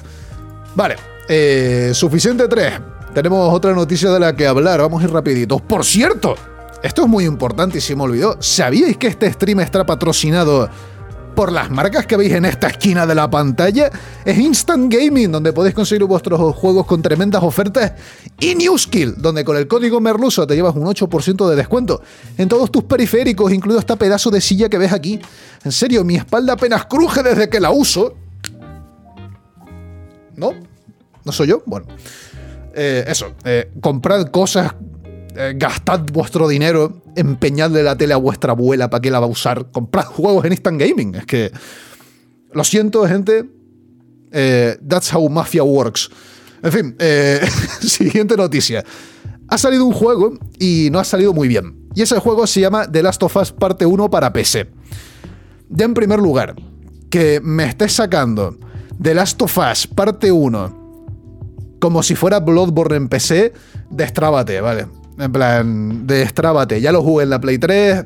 Vale, 0.75 0.95
eh, 1.27 1.91
suficiente 1.93 2.47
3. 2.47 2.73
Tenemos 3.13 3.53
otra 3.53 3.73
noticia 3.73 4.11
de 4.11 4.19
la 4.19 4.35
que 4.35 4.45
hablar. 4.45 4.79
Vamos 4.79 5.01
a 5.01 5.05
ir 5.05 5.11
rapiditos. 5.11 5.61
Por 5.61 5.83
cierto, 5.83 6.35
esto 6.83 7.01
es 7.03 7.07
muy 7.07 7.25
importante 7.25 7.79
y 7.79 7.81
se 7.81 7.95
me 7.95 8.03
olvidó. 8.03 8.37
¿Sabíais 8.39 8.97
que 8.97 9.07
este 9.07 9.31
stream 9.33 9.59
está 9.61 9.85
patrocinado 9.85 10.69
por 11.35 11.51
las 11.51 11.69
marcas 11.69 12.05
que 12.05 12.15
veis 12.15 12.33
en 12.33 12.45
esta 12.45 12.67
esquina 12.67 13.07
de 13.07 13.15
la 13.15 13.29
pantalla? 13.29 13.89
Es 14.23 14.37
Instant 14.37 14.93
Gaming, 14.93 15.31
donde 15.31 15.51
podéis 15.51 15.73
conseguir 15.73 16.03
vuestros 16.03 16.55
juegos 16.55 16.85
con 16.85 17.01
tremendas 17.01 17.41
ofertas. 17.41 17.93
Y 18.39 18.53
Newskill, 18.53 19.15
donde 19.17 19.43
con 19.43 19.57
el 19.57 19.67
código 19.67 19.99
Merluso 19.99 20.45
te 20.45 20.53
llevas 20.55 20.75
un 20.75 20.85
8% 20.85 21.49
de 21.49 21.55
descuento 21.55 22.01
en 22.37 22.47
todos 22.47 22.71
tus 22.71 22.83
periféricos, 22.83 23.51
incluido 23.51 23.79
este 23.79 23.97
pedazo 23.97 24.29
de 24.29 24.41
silla 24.41 24.69
que 24.69 24.77
ves 24.77 24.93
aquí. 24.93 25.19
En 25.63 25.71
serio, 25.71 26.03
mi 26.03 26.17
espalda 26.17 26.53
apenas 26.53 26.85
cruje 26.85 27.23
desde 27.23 27.49
que 27.49 27.59
la 27.59 27.71
uso. 27.71 28.13
¿No? 30.37 30.53
¿No 31.25 31.31
soy 31.31 31.47
yo? 31.47 31.63
Bueno. 31.65 31.87
Eh, 32.73 33.03
eso, 33.07 33.33
eh, 33.43 33.71
comprad 33.81 34.27
cosas 34.27 34.75
eh, 35.35 35.53
gastad 35.55 36.01
vuestro 36.13 36.47
dinero, 36.47 37.01
empeñadle 37.15 37.83
la 37.83 37.95
tele 37.97 38.13
a 38.13 38.17
vuestra 38.17 38.53
abuela 38.53 38.89
para 38.89 39.01
que 39.01 39.11
la 39.11 39.19
va 39.19 39.25
a 39.25 39.29
usar, 39.29 39.71
comprad 39.71 40.05
juegos 40.05 40.45
en 40.45 40.53
Instant 40.53 40.79
Gaming. 40.79 41.15
Es 41.15 41.25
que, 41.25 41.51
lo 42.53 42.63
siento, 42.63 43.07
gente, 43.07 43.45
eh, 44.31 44.77
that's 44.87 45.13
how 45.13 45.27
mafia 45.27 45.63
works. 45.63 46.09
En 46.63 46.71
fin, 46.71 46.97
siguiente 47.81 48.35
noticia. 48.37 48.83
Ha 49.47 49.57
salido 49.57 49.85
un 49.85 49.93
juego 49.93 50.33
y 50.59 50.89
no 50.91 50.99
ha 50.99 51.03
salido 51.03 51.33
muy 51.33 51.47
bien. 51.47 51.87
Y 51.93 52.01
ese 52.01 52.19
juego 52.19 52.45
se 52.47 52.61
llama 52.61 52.91
The 52.91 53.03
Last 53.03 53.21
of 53.23 53.35
Us 53.37 53.51
Parte 53.51 53.85
1 53.85 54.09
para 54.09 54.33
PC. 54.33 54.67
Ya 55.69 55.85
en 55.85 55.93
primer 55.93 56.19
lugar, 56.19 56.55
que 57.09 57.41
me 57.43 57.65
estés 57.65 57.93
sacando 57.93 58.57
The 59.01 59.13
Last 59.13 59.41
of 59.41 59.57
Us 59.57 59.87
Parte 59.87 60.31
1 60.31 60.87
como 61.79 62.03
si 62.03 62.15
fuera 62.15 62.39
Bloodborne 62.39 62.95
en 62.95 63.07
PC, 63.07 63.53
destrábate, 63.89 64.61
¿vale? 64.61 64.87
En 65.17 65.31
plan, 65.31 66.07
destrábate. 66.07 66.81
Ya 66.81 66.91
lo 66.91 67.01
jugué 67.01 67.23
en 67.23 67.29
la 67.29 67.39
Play 67.39 67.57
3. 67.57 68.05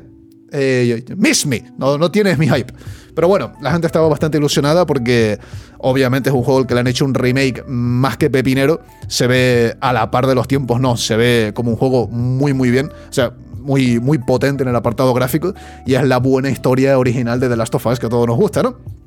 Eh, 0.54 1.04
miss 1.16 1.46
me. 1.46 1.64
No, 1.78 1.98
no 1.98 2.10
tienes 2.10 2.38
mi 2.38 2.48
hype. 2.48 2.72
Pero 3.14 3.28
bueno, 3.28 3.52
la 3.60 3.72
gente 3.72 3.86
estaba 3.86 4.08
bastante 4.08 4.38
ilusionada 4.38 4.86
porque 4.86 5.38
obviamente 5.78 6.30
es 6.30 6.34
un 6.34 6.42
juego 6.42 6.66
que 6.66 6.74
le 6.74 6.80
han 6.80 6.86
hecho 6.86 7.04
un 7.04 7.14
remake 7.14 7.64
más 7.66 8.16
que 8.16 8.30
pepinero. 8.30 8.80
Se 9.08 9.26
ve 9.26 9.76
a 9.80 9.92
la 9.92 10.10
par 10.10 10.26
de 10.26 10.34
los 10.34 10.48
tiempos, 10.48 10.80
no. 10.80 10.96
Se 10.96 11.16
ve 11.16 11.52
como 11.54 11.70
un 11.70 11.76
juego 11.76 12.08
muy, 12.08 12.54
muy 12.54 12.70
bien. 12.70 12.86
O 12.86 13.12
sea, 13.12 13.34
muy, 13.60 14.00
muy 14.00 14.18
potente 14.18 14.62
en 14.62 14.68
el 14.68 14.76
apartado 14.76 15.12
gráfico. 15.12 15.54
Y 15.86 15.94
es 15.94 16.04
la 16.04 16.18
buena 16.18 16.50
historia 16.50 16.98
original 16.98 17.40
de 17.40 17.48
The 17.48 17.56
Last 17.56 17.74
of 17.74 17.86
Us 17.86 17.98
que 17.98 18.06
a 18.06 18.10
todos 18.10 18.26
nos 18.26 18.36
gusta, 18.36 18.62
¿no? 18.62 19.01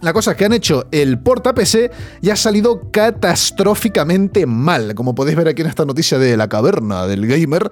La 0.00 0.12
cosa 0.12 0.32
es 0.32 0.36
que 0.36 0.44
han 0.44 0.52
hecho 0.52 0.86
el 0.92 1.18
porta 1.18 1.54
PC 1.54 1.90
y 2.22 2.30
ha 2.30 2.36
salido 2.36 2.90
catastróficamente 2.92 4.46
mal, 4.46 4.94
como 4.94 5.14
podéis 5.14 5.36
ver 5.36 5.48
aquí 5.48 5.62
en 5.62 5.68
esta 5.68 5.84
noticia 5.84 6.18
de 6.18 6.36
la 6.36 6.48
caverna 6.48 7.06
del 7.06 7.26
gamer. 7.26 7.70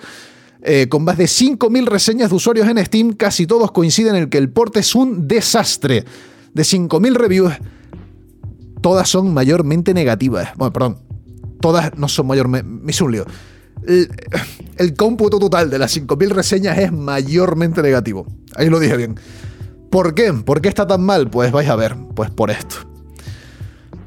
Eh, 0.62 0.88
con 0.88 1.04
más 1.04 1.16
de 1.16 1.26
5.000 1.26 1.86
reseñas 1.86 2.30
de 2.30 2.36
usuarios 2.36 2.66
en 2.66 2.84
Steam, 2.84 3.12
casi 3.12 3.46
todos 3.46 3.70
coinciden 3.70 4.16
en 4.16 4.28
que 4.28 4.38
el 4.38 4.50
port 4.50 4.76
es 4.76 4.96
un 4.96 5.28
desastre. 5.28 6.04
De 6.52 6.62
5.000 6.62 7.14
reviews, 7.14 7.52
todas 8.80 9.08
son 9.08 9.32
mayormente 9.32 9.94
negativas. 9.94 10.48
Bueno, 10.56 10.72
perdón, 10.72 10.98
todas 11.60 11.96
no 11.96 12.08
son 12.08 12.26
mayormente... 12.26 12.68
Me 12.68 12.92
un 13.00 13.12
lío. 13.12 13.24
El, 13.86 14.10
el 14.78 14.94
cómputo 14.94 15.38
total 15.38 15.70
de 15.70 15.78
las 15.78 15.96
5.000 15.96 16.30
reseñas 16.30 16.78
es 16.78 16.90
mayormente 16.90 17.80
negativo. 17.82 18.26
Ahí 18.56 18.68
lo 18.68 18.80
dije 18.80 18.96
bien. 18.96 19.16
¿Por 19.96 20.12
qué? 20.12 20.30
¿Por 20.30 20.60
qué 20.60 20.68
está 20.68 20.86
tan 20.86 21.00
mal? 21.00 21.30
Pues 21.30 21.50
vais 21.50 21.70
a 21.70 21.74
ver, 21.74 21.96
pues 22.14 22.28
por 22.28 22.50
esto. 22.50 22.76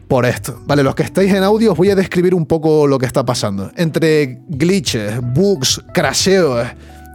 por 0.07 0.27
esto. 0.27 0.61
Vale, 0.67 0.83
los 0.83 0.93
que 0.93 1.01
estáis 1.01 1.33
en 1.33 1.41
audio 1.41 1.71
os 1.71 1.77
voy 1.79 1.89
a 1.89 1.95
describir 1.95 2.35
un 2.35 2.45
poco 2.45 2.85
lo 2.85 2.99
que 2.99 3.07
está 3.07 3.25
pasando. 3.25 3.71
Entre 3.75 4.43
glitches, 4.49 5.19
bugs, 5.19 5.81
crasheos, 5.91 6.67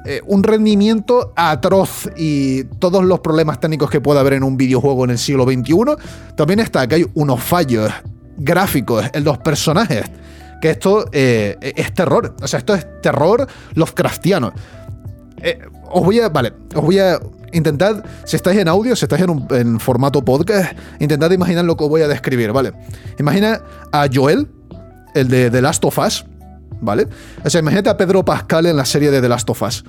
eh, 0.05 0.21
un 0.27 0.43
rendimiento 0.43 1.33
atroz 1.37 2.11
y 2.17 2.65
todos 2.81 3.05
los 3.05 3.21
problemas 3.21 3.61
técnicos 3.61 3.89
que 3.89 4.01
pueda 4.01 4.19
haber 4.19 4.33
en 4.33 4.43
un 4.43 4.57
videojuego 4.57 5.05
en 5.05 5.11
el 5.11 5.19
siglo 5.19 5.45
XXI, 5.45 5.75
también 6.37 6.59
está 6.59 6.85
que 6.89 6.97
hay 6.97 7.07
unos 7.15 7.45
fallos 7.45 7.93
gráficos 8.39 9.05
en 9.13 9.23
los 9.23 9.39
personajes, 9.39 10.05
que 10.61 10.71
esto 10.71 11.05
eh, 11.13 11.57
es 11.61 11.95
terror. 11.95 12.35
O 12.43 12.49
sea, 12.49 12.59
esto 12.59 12.75
es 12.75 12.85
terror 13.03 13.47
Lovecraftiano. 13.75 14.53
Eh, 15.45 15.61
os 15.91 16.03
voy 16.03 16.19
a. 16.21 16.29
Vale, 16.31 16.53
os 16.75 16.83
voy 16.83 16.99
a. 16.99 17.21
Intentad, 17.53 18.03
si 18.25 18.35
estáis 18.35 18.59
en 18.59 18.67
audio, 18.67 18.97
si 18.97 19.05
estáis 19.05 19.23
en, 19.23 19.31
un, 19.31 19.79
formato 19.79 20.25
podcast, 20.25 20.77
intentad 20.99 21.31
imaginar 21.31 21.65
lo 21.65 21.77
que 21.77 21.85
os 21.85 21.91
voy 21.91 22.03
a 22.03 22.09
describir, 22.09 22.51
¿vale? 22.51 22.73
Imagina 23.21 23.61
a 23.93 24.09
Joel, 24.13 24.49
el 25.15 25.29
de 25.29 25.53
The 25.53 25.63
Last 25.63 25.85
of 25.85 25.97
Us, 25.99 26.25
¿vale? 26.81 27.07
O 27.45 27.51
sea, 27.51 27.61
imagínate 27.61 27.91
a 27.91 27.97
Pedro 27.97 28.25
Pascal 28.25 28.67
en 28.67 28.77
la 28.77 28.85
serie 28.85 29.13
de 29.13 29.21
The 29.21 29.29
Last 29.29 29.49
of 29.51 29.63
Us. 29.63 29.85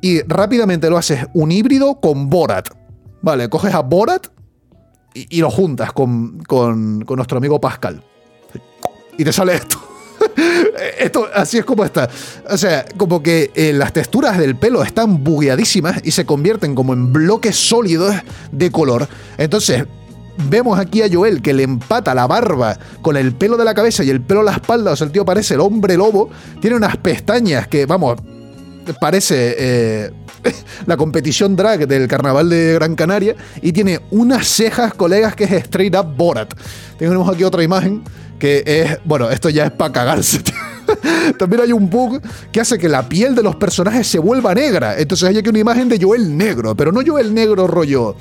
Y 0.00 0.22
rápidamente 0.22 0.88
lo 0.88 0.96
haces 0.96 1.26
un 1.34 1.52
híbrido 1.52 2.00
con 2.00 2.30
Borat. 2.30 2.68
¿Vale? 3.20 3.50
Coges 3.50 3.74
a 3.74 3.80
Borat 3.80 4.28
y, 5.12 5.40
lo 5.40 5.50
juntas 5.50 5.92
con, 5.92 6.38
con, 6.44 7.04
con 7.04 7.16
nuestro 7.16 7.36
amigo 7.36 7.60
Pascal. 7.60 8.02
Y 9.18 9.24
te 9.24 9.32
sale 9.32 9.56
esto. 9.56 9.78
Esto, 10.98 11.28
así 11.34 11.58
es 11.58 11.64
como 11.64 11.84
está. 11.84 12.08
O 12.48 12.56
sea, 12.56 12.84
como 12.96 13.22
que 13.22 13.50
eh, 13.54 13.72
las 13.72 13.92
texturas 13.92 14.38
del 14.38 14.56
pelo 14.56 14.82
están 14.82 15.22
bugueadísimas 15.24 16.00
y 16.04 16.10
se 16.10 16.24
convierten 16.24 16.74
como 16.74 16.92
en 16.92 17.12
bloques 17.12 17.56
sólidos 17.56 18.14
de 18.52 18.70
color. 18.70 19.08
Entonces, 19.36 19.84
vemos 20.48 20.78
aquí 20.78 21.02
a 21.02 21.08
Joel 21.10 21.42
que 21.42 21.52
le 21.52 21.64
empata 21.64 22.14
la 22.14 22.26
barba 22.26 22.78
con 23.02 23.16
el 23.16 23.34
pelo 23.34 23.56
de 23.56 23.64
la 23.64 23.74
cabeza 23.74 24.04
y 24.04 24.10
el 24.10 24.20
pelo 24.20 24.40
a 24.40 24.44
la 24.44 24.52
espalda. 24.52 24.92
O 24.92 24.96
sea, 24.96 25.06
el 25.06 25.12
tío 25.12 25.24
parece 25.24 25.54
el 25.54 25.60
hombre 25.60 25.96
lobo. 25.96 26.30
Tiene 26.60 26.76
unas 26.76 26.96
pestañas 26.96 27.66
que, 27.68 27.86
vamos, 27.86 28.18
parece 29.00 29.56
eh, 29.58 30.10
la 30.86 30.96
competición 30.96 31.56
drag 31.56 31.86
del 31.86 32.08
carnaval 32.08 32.48
de 32.48 32.74
Gran 32.74 32.94
Canaria. 32.94 33.34
Y 33.62 33.72
tiene 33.72 34.00
unas 34.10 34.46
cejas, 34.46 34.94
colegas, 34.94 35.34
que 35.34 35.44
es 35.44 35.52
straight 35.52 35.94
up 35.96 36.16
Borat. 36.16 36.54
Tenemos 36.98 37.28
aquí 37.32 37.44
otra 37.44 37.62
imagen 37.62 38.02
que 38.38 38.62
es, 38.66 38.98
bueno, 39.04 39.30
esto 39.30 39.48
ya 39.48 39.66
es 39.66 39.72
para 39.72 39.92
cagarse. 39.92 40.40
También 41.38 41.62
hay 41.62 41.72
un 41.72 41.90
bug 41.90 42.20
que 42.52 42.60
hace 42.60 42.78
que 42.78 42.88
la 42.88 43.08
piel 43.08 43.34
de 43.34 43.42
los 43.42 43.56
personajes 43.56 44.06
se 44.06 44.18
vuelva 44.18 44.54
negra. 44.54 44.98
Entonces 44.98 45.28
hay 45.28 45.38
aquí 45.38 45.48
una 45.48 45.58
imagen 45.58 45.88
de 45.88 46.00
Joel 46.00 46.36
negro, 46.36 46.74
pero 46.74 46.92
no 46.92 47.00
Joel 47.04 47.34
negro 47.34 47.66
rollo 47.66 48.16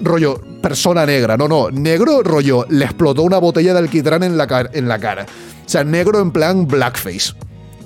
rollo 0.00 0.40
persona 0.62 1.04
negra, 1.04 1.36
no, 1.36 1.48
no, 1.48 1.70
negro 1.70 2.22
rollo 2.22 2.64
le 2.68 2.84
explotó 2.84 3.22
una 3.22 3.38
botella 3.38 3.72
de 3.72 3.80
alquitrán 3.80 4.22
en 4.22 4.36
la, 4.36 4.68
en 4.72 4.88
la 4.88 4.98
cara. 4.98 5.26
O 5.66 5.68
sea, 5.68 5.84
negro 5.84 6.20
en 6.20 6.30
plan 6.30 6.66
blackface. 6.66 7.32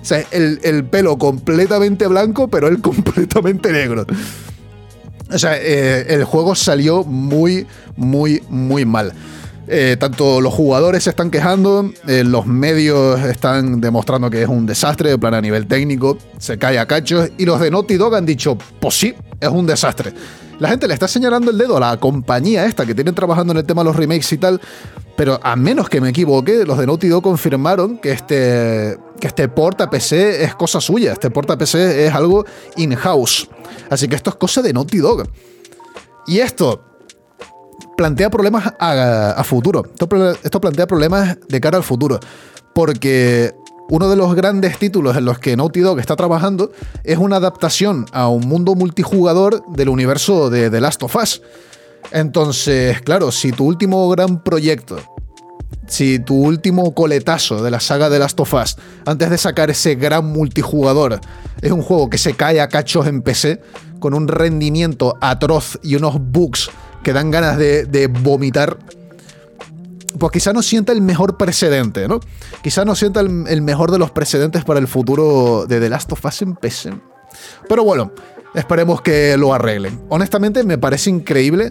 O 0.00 0.04
sea, 0.04 0.24
el, 0.30 0.60
el 0.62 0.84
pelo 0.84 1.16
completamente 1.16 2.06
blanco, 2.06 2.48
pero 2.48 2.68
él 2.68 2.80
completamente 2.82 3.72
negro. 3.72 4.06
O 5.32 5.38
sea, 5.38 5.56
eh, 5.56 6.06
el 6.08 6.24
juego 6.24 6.54
salió 6.54 7.04
muy, 7.04 7.66
muy, 7.96 8.42
muy 8.48 8.84
mal. 8.84 9.12
Eh, 9.68 9.96
tanto 9.98 10.40
los 10.40 10.52
jugadores 10.52 11.04
se 11.04 11.10
están 11.10 11.30
quejando, 11.30 11.92
eh, 12.08 12.24
los 12.24 12.46
medios 12.46 13.20
están 13.20 13.80
demostrando 13.80 14.28
que 14.28 14.42
es 14.42 14.48
un 14.48 14.66
desastre, 14.66 15.10
de 15.10 15.18
plan 15.18 15.34
a 15.34 15.40
nivel 15.40 15.66
técnico, 15.66 16.18
se 16.38 16.58
cae 16.58 16.78
a 16.78 16.86
cachos, 16.86 17.30
y 17.38 17.44
los 17.44 17.60
de 17.60 17.70
Naughty 17.70 17.96
Dog 17.96 18.14
han 18.16 18.26
dicho, 18.26 18.58
pues 18.80 18.94
sí, 18.94 19.14
es 19.40 19.48
un 19.48 19.66
desastre. 19.66 20.12
La 20.58 20.68
gente 20.68 20.86
le 20.86 20.94
está 20.94 21.08
señalando 21.08 21.50
el 21.50 21.58
dedo 21.58 21.76
a 21.76 21.80
la 21.80 21.96
compañía 21.96 22.66
esta 22.66 22.84
que 22.86 22.94
tienen 22.94 23.14
trabajando 23.14 23.52
en 23.52 23.58
el 23.58 23.64
tema 23.64 23.82
de 23.82 23.86
los 23.86 23.96
remakes 23.96 24.32
y 24.32 24.38
tal, 24.38 24.60
pero 25.16 25.38
a 25.42 25.56
menos 25.56 25.88
que 25.88 26.00
me 26.00 26.08
equivoque, 26.08 26.64
los 26.64 26.78
de 26.78 26.86
Naughty 26.86 27.08
Dog 27.08 27.22
confirmaron 27.22 27.98
que 27.98 28.12
este, 28.12 28.98
que 29.20 29.26
este 29.26 29.48
port 29.48 29.80
a 29.80 29.90
PC 29.90 30.44
es 30.44 30.54
cosa 30.54 30.80
suya, 30.80 31.12
este 31.12 31.30
port 31.30 31.50
a 31.50 31.58
PC 31.58 32.06
es 32.06 32.14
algo 32.14 32.44
in-house. 32.76 33.48
Así 33.90 34.08
que 34.08 34.16
esto 34.16 34.30
es 34.30 34.36
cosa 34.36 34.62
de 34.62 34.72
Naughty 34.72 34.98
Dog. 34.98 35.28
Y 36.26 36.38
esto, 36.38 36.91
plantea 38.02 38.30
problemas 38.30 38.74
a, 38.80 39.44
futuro. 39.44 39.84
Esto, 40.42 40.60
plantea 40.60 40.88
problemas 40.88 41.38
de 41.48 41.60
cara 41.60 41.76
al 41.76 41.84
futuro. 41.84 42.18
Porque 42.74 43.54
uno 43.90 44.10
de 44.10 44.16
los 44.16 44.34
grandes 44.34 44.76
títulos 44.76 45.16
en 45.16 45.24
los 45.24 45.38
que 45.38 45.56
Naughty 45.56 45.78
Dog 45.78 46.00
está 46.00 46.16
trabajando 46.16 46.72
es 47.04 47.18
una 47.18 47.36
adaptación 47.36 48.06
a 48.10 48.26
un 48.26 48.48
mundo 48.48 48.74
multijugador 48.74 49.64
del 49.68 49.88
universo 49.88 50.50
de 50.50 50.68
The 50.68 50.80
Last 50.80 51.00
of 51.04 51.14
Us. 51.14 51.42
Entonces, 52.10 53.00
claro, 53.02 53.30
si 53.30 53.52
tu 53.52 53.66
último 53.66 54.08
gran 54.08 54.42
proyecto, 54.42 54.98
si 55.86 56.18
tu 56.18 56.34
último 56.34 56.92
coletazo 56.92 57.62
de 57.62 57.70
la 57.70 57.78
saga 57.78 58.10
de 58.10 58.18
Last 58.18 58.40
of 58.40 58.52
Us, 58.52 58.78
antes 59.06 59.30
de 59.30 59.38
sacar 59.38 59.70
ese 59.70 59.94
gran 59.94 60.26
multijugador, 60.26 61.20
es 61.60 61.70
un 61.70 61.82
juego 61.82 62.10
que 62.10 62.18
se 62.18 62.34
cae 62.34 62.60
a 62.60 62.66
cachos 62.66 63.06
en 63.06 63.22
PC, 63.22 63.60
con 64.00 64.12
un 64.12 64.26
rendimiento 64.26 65.16
atroz 65.20 65.78
y 65.84 65.94
unos 65.94 66.16
bugs 66.18 66.68
que 67.02 67.12
dan 67.12 67.30
ganas 67.30 67.58
de, 67.58 68.10
vomitar, 68.22 68.78
pues 70.18 70.32
quizá 70.32 70.52
no 70.52 70.62
sienta 70.62 70.92
el 70.92 71.02
mejor 71.02 71.36
precedente, 71.36 72.08
¿no? 72.08 72.20
Quizá 72.62 72.84
no 72.84 72.94
sienta 72.94 73.20
el, 73.20 73.62
mejor 73.62 73.90
de 73.90 73.98
los 73.98 74.10
precedentes 74.10 74.64
para 74.64 74.78
el 74.78 74.88
futuro 74.88 75.66
de 75.66 75.80
The 75.80 75.88
Last 75.88 76.12
of 76.12 76.24
Us 76.24 76.42
en 76.42 76.54
PC. 76.54 76.92
Pero 77.68 77.84
bueno, 77.84 78.12
esperemos 78.54 79.00
que 79.00 79.36
lo 79.36 79.54
arreglen. 79.54 80.00
Honestamente, 80.08 80.62
me 80.64 80.78
parece 80.78 81.10
increíble 81.10 81.70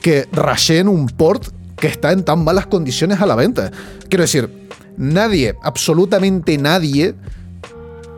que 0.00 0.28
rashen 0.32 0.88
un 0.88 1.06
port 1.06 1.48
que 1.76 1.88
está 1.88 2.12
en 2.12 2.24
tan 2.24 2.44
malas 2.44 2.66
condiciones 2.66 3.20
a 3.20 3.26
la 3.26 3.34
venta. 3.34 3.70
Quiero 4.08 4.22
decir, 4.22 4.68
nadie, 4.96 5.56
absolutamente 5.62 6.56
nadie, 6.56 7.14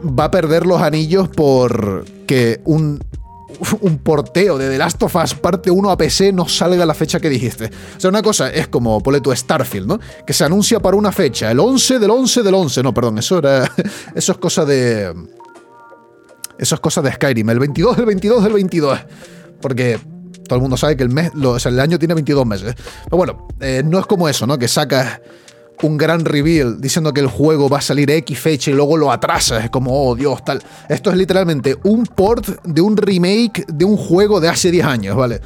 va 0.05 0.25
a 0.25 0.31
perder 0.31 0.67
los 0.67 0.81
anillos 0.81 1.29
por 1.29 2.05
que 2.27 2.61
un 2.65 3.01
un 3.81 3.99
porteo 3.99 4.59
de 4.59 4.69
The 4.69 4.79
Last 4.79 5.03
of 5.03 5.15
Us 5.17 5.35
parte 5.35 5.71
1 5.71 5.91
a 5.91 5.97
PC 5.97 6.33
no 6.33 6.49
salga 6.49 6.85
la 6.85 6.95
fecha 6.95 7.21
que 7.21 7.29
dijiste. 7.29 7.71
O 7.97 8.01
sea, 8.01 8.11
una 8.11 8.23
cosa 8.23 8.51
es 8.51 8.69
como, 8.69 9.03
ponle 9.03 9.21
tu 9.21 9.35
Starfield, 9.35 9.87
¿no? 9.87 10.01
Que 10.27 10.33
se 10.33 10.45
anuncia 10.45 10.81
para 10.81 10.97
una 10.97 11.13
fecha, 11.13 11.51
el 11.51 11.61
11 11.61 11.99
del 11.99 12.11
11 12.11 12.43
del 12.43 12.55
11. 12.55 12.83
No, 12.83 12.95
perdón, 12.95 13.19
eso 13.19 13.39
era. 13.39 13.71
Eso 14.15 14.33
es 14.33 14.39
cosa 14.39 14.65
de. 14.65 15.15
Eso 16.59 16.75
es 16.75 16.81
cosa 16.81 17.03
de 17.03 17.13
Skyrim, 17.13 17.49
el 17.51 17.59
22 17.59 17.97
del 17.97 18.07
22 18.07 18.45
del 18.45 18.53
22. 18.53 18.99
Porque 19.61 19.99
todo 20.49 20.57
el 20.57 20.61
mundo 20.61 20.77
sabe 20.77 20.97
que 20.97 21.05
el, 21.05 21.11
mes, 21.11 21.31
o 21.35 21.59
sea, 21.59 21.71
el 21.71 21.79
año 21.79 21.99
tiene 21.99 22.15
22 22.15 22.47
meses. 22.47 22.75
Pero 23.05 23.17
bueno, 23.17 23.49
eh, 23.61 23.83
no 23.85 23.99
es 24.01 24.07
como 24.07 24.29
eso, 24.29 24.47
¿no? 24.47 24.59
Que 24.59 24.67
sacas 24.67 25.21
un 25.83 25.97
gran 25.97 26.25
reveal 26.25 26.81
diciendo 26.81 27.13
que 27.13 27.21
el 27.21 27.29
juego 27.29 27.69
va 27.69 27.79
a 27.79 27.83
salir 27.83 28.11
X 28.11 28.39
fecha 28.39 28.71
y 28.71 28.75
luego 28.75 28.97
lo 28.97 29.13
atrasas. 29.13 29.65
Es 29.65 29.71
como, 29.71 30.09
oh 30.09 30.15
Dios, 30.15 30.45
tal. 30.45 30.63
Esto 30.89 31.11
es 31.11 31.17
literalmente 31.17 31.77
un 31.85 32.05
port 32.05 32.65
de 32.65 32.81
un 32.81 32.97
remake 32.97 33.65
de 33.69 33.85
un 33.85 33.97
juego 33.97 34.41
de 34.41 34.49
hace 34.49 34.71
10 34.71 34.85
años, 34.85 35.17
¿vale? 35.17 35.41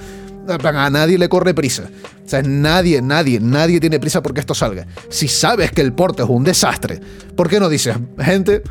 A 0.49 0.91
nadie 0.91 1.19
le 1.19 1.29
corre 1.29 1.55
prisa. 1.55 1.85
O 2.25 2.29
sea, 2.29 2.43
nadie, 2.43 3.01
nadie, 3.01 3.39
nadie 3.41 3.79
tiene 3.79 4.01
prisa 4.01 4.23
porque 4.23 4.41
esto 4.41 4.55
salga. 4.55 4.87
Si 5.09 5.29
sabes 5.29 5.71
que 5.71 5.83
el 5.83 5.93
port 5.93 6.19
es 6.21 6.27
un 6.29 6.45
desastre, 6.45 7.01
¿por 7.37 7.49
qué 7.49 7.61
no 7.61 7.69
dices, 7.69 7.97
gente, 8.19 8.63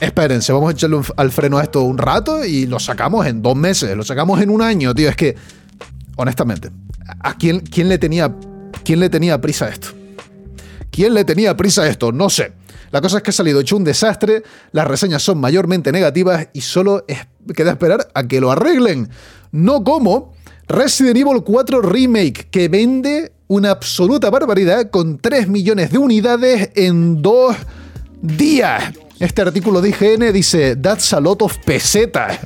espérense, 0.00 0.52
vamos 0.52 0.70
a 0.70 0.72
echarle 0.72 1.00
al 1.16 1.30
freno 1.30 1.58
a 1.58 1.62
esto 1.62 1.82
un 1.82 1.98
rato 1.98 2.44
y 2.44 2.66
lo 2.66 2.78
sacamos 2.78 3.26
en 3.26 3.42
dos 3.42 3.56
meses, 3.56 3.96
lo 3.96 4.04
sacamos 4.04 4.40
en 4.40 4.50
un 4.50 4.60
año, 4.60 4.94
tío? 4.94 5.08
Es 5.08 5.16
que, 5.16 5.36
honestamente, 6.16 6.70
¿a 7.20 7.34
quién, 7.34 7.60
quién, 7.60 7.88
le, 7.88 7.96
tenía, 7.96 8.34
quién 8.84 9.00
le 9.00 9.08
tenía 9.08 9.40
prisa 9.40 9.66
a 9.66 9.68
esto? 9.70 9.99
¿Quién 10.90 11.14
le 11.14 11.24
tenía 11.24 11.56
prisa 11.56 11.82
a 11.82 11.88
esto? 11.88 12.12
No 12.12 12.30
sé. 12.30 12.52
La 12.90 13.00
cosa 13.00 13.18
es 13.18 13.22
que 13.22 13.30
ha 13.30 13.32
salido 13.32 13.60
hecho 13.60 13.76
un 13.76 13.84
desastre, 13.84 14.42
las 14.72 14.86
reseñas 14.86 15.22
son 15.22 15.38
mayormente 15.38 15.92
negativas 15.92 16.48
y 16.52 16.60
solo 16.60 17.04
queda 17.54 17.70
esperar 17.70 18.08
a 18.14 18.24
que 18.24 18.40
lo 18.40 18.50
arreglen. 18.50 19.08
No 19.52 19.84
como 19.84 20.34
Resident 20.66 21.16
Evil 21.16 21.42
4 21.44 21.82
Remake, 21.82 22.48
que 22.50 22.68
vende 22.68 23.32
una 23.46 23.70
absoluta 23.70 24.30
barbaridad 24.30 24.90
con 24.90 25.18
3 25.18 25.48
millones 25.48 25.90
de 25.90 25.98
unidades 25.98 26.70
en 26.74 27.22
dos 27.22 27.56
días. 28.22 28.92
Este 29.20 29.42
artículo 29.42 29.80
de 29.80 29.90
IGN 29.90 30.32
dice, 30.32 30.76
that's 30.76 31.12
a 31.12 31.20
lot 31.20 31.42
of 31.42 31.56
pesetas. 31.58 32.38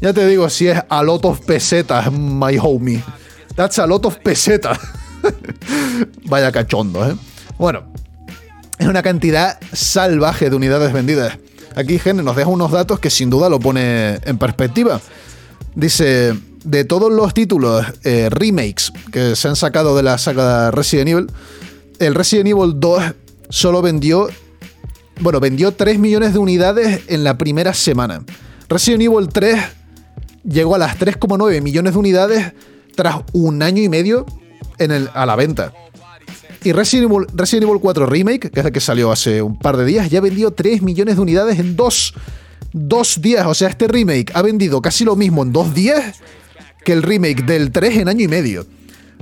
Ya 0.00 0.12
te 0.12 0.26
digo 0.26 0.50
si 0.50 0.68
es 0.68 0.78
a 0.88 1.02
lot 1.02 1.24
of 1.24 1.40
pesetas, 1.46 2.12
my 2.12 2.58
homie. 2.58 3.02
That's 3.54 3.78
a 3.78 3.86
lot 3.86 4.04
of 4.04 4.18
pesetas. 4.18 4.78
Vaya 6.24 6.52
cachondo, 6.52 7.06
¿eh? 7.06 7.16
Bueno, 7.58 7.84
es 8.78 8.86
una 8.86 9.02
cantidad 9.02 9.58
salvaje 9.72 10.50
de 10.50 10.56
unidades 10.56 10.92
vendidas. 10.92 11.38
Aquí 11.74 11.98
Gen 11.98 12.24
nos 12.24 12.36
deja 12.36 12.48
unos 12.48 12.70
datos 12.70 13.00
que 13.00 13.10
sin 13.10 13.30
duda 13.30 13.48
lo 13.48 13.60
pone 13.60 14.18
en 14.24 14.38
perspectiva. 14.38 15.00
Dice, 15.74 16.34
de 16.64 16.84
todos 16.84 17.12
los 17.12 17.32
títulos 17.32 17.84
eh, 18.02 18.28
remakes 18.30 18.92
que 19.12 19.36
se 19.36 19.48
han 19.48 19.56
sacado 19.56 19.96
de 19.96 20.02
la 20.02 20.18
saga 20.18 20.70
Resident 20.70 21.08
Evil, 21.08 21.26
el 21.98 22.14
Resident 22.14 22.48
Evil 22.48 22.74
2 22.76 23.02
solo 23.48 23.82
vendió, 23.82 24.28
bueno, 25.20 25.40
vendió 25.40 25.72
3 25.72 25.98
millones 25.98 26.32
de 26.32 26.38
unidades 26.38 27.02
en 27.08 27.24
la 27.24 27.38
primera 27.38 27.72
semana. 27.72 28.22
Resident 28.68 29.02
Evil 29.02 29.28
3 29.28 29.60
llegó 30.44 30.74
a 30.74 30.78
las 30.78 30.98
3,9 30.98 31.62
millones 31.62 31.92
de 31.92 31.98
unidades 31.98 32.52
tras 32.94 33.16
un 33.32 33.62
año 33.62 33.82
y 33.82 33.88
medio 33.88 34.26
a 35.14 35.26
la 35.26 35.36
venta. 35.36 35.72
Y 36.66 36.72
Resident 36.72 37.12
Evil, 37.12 37.26
Resident 37.32 37.68
Evil 37.68 37.80
4 37.80 38.06
Remake, 38.06 38.50
que 38.50 38.58
es 38.58 38.66
el 38.66 38.72
que 38.72 38.80
salió 38.80 39.12
hace 39.12 39.40
un 39.40 39.56
par 39.56 39.76
de 39.76 39.84
días, 39.84 40.10
ya 40.10 40.20
vendió 40.20 40.50
3 40.50 40.82
millones 40.82 41.14
de 41.14 41.22
unidades 41.22 41.60
en 41.60 41.76
dos, 41.76 42.12
dos 42.72 43.20
días. 43.22 43.46
O 43.46 43.54
sea, 43.54 43.68
este 43.68 43.86
remake 43.86 44.32
ha 44.34 44.42
vendido 44.42 44.82
casi 44.82 45.04
lo 45.04 45.14
mismo 45.14 45.44
en 45.44 45.52
dos 45.52 45.72
días 45.74 46.16
que 46.84 46.92
el 46.92 47.04
remake 47.04 47.44
del 47.44 47.70
3 47.70 47.98
en 47.98 48.08
año 48.08 48.24
y 48.24 48.26
medio. 48.26 48.66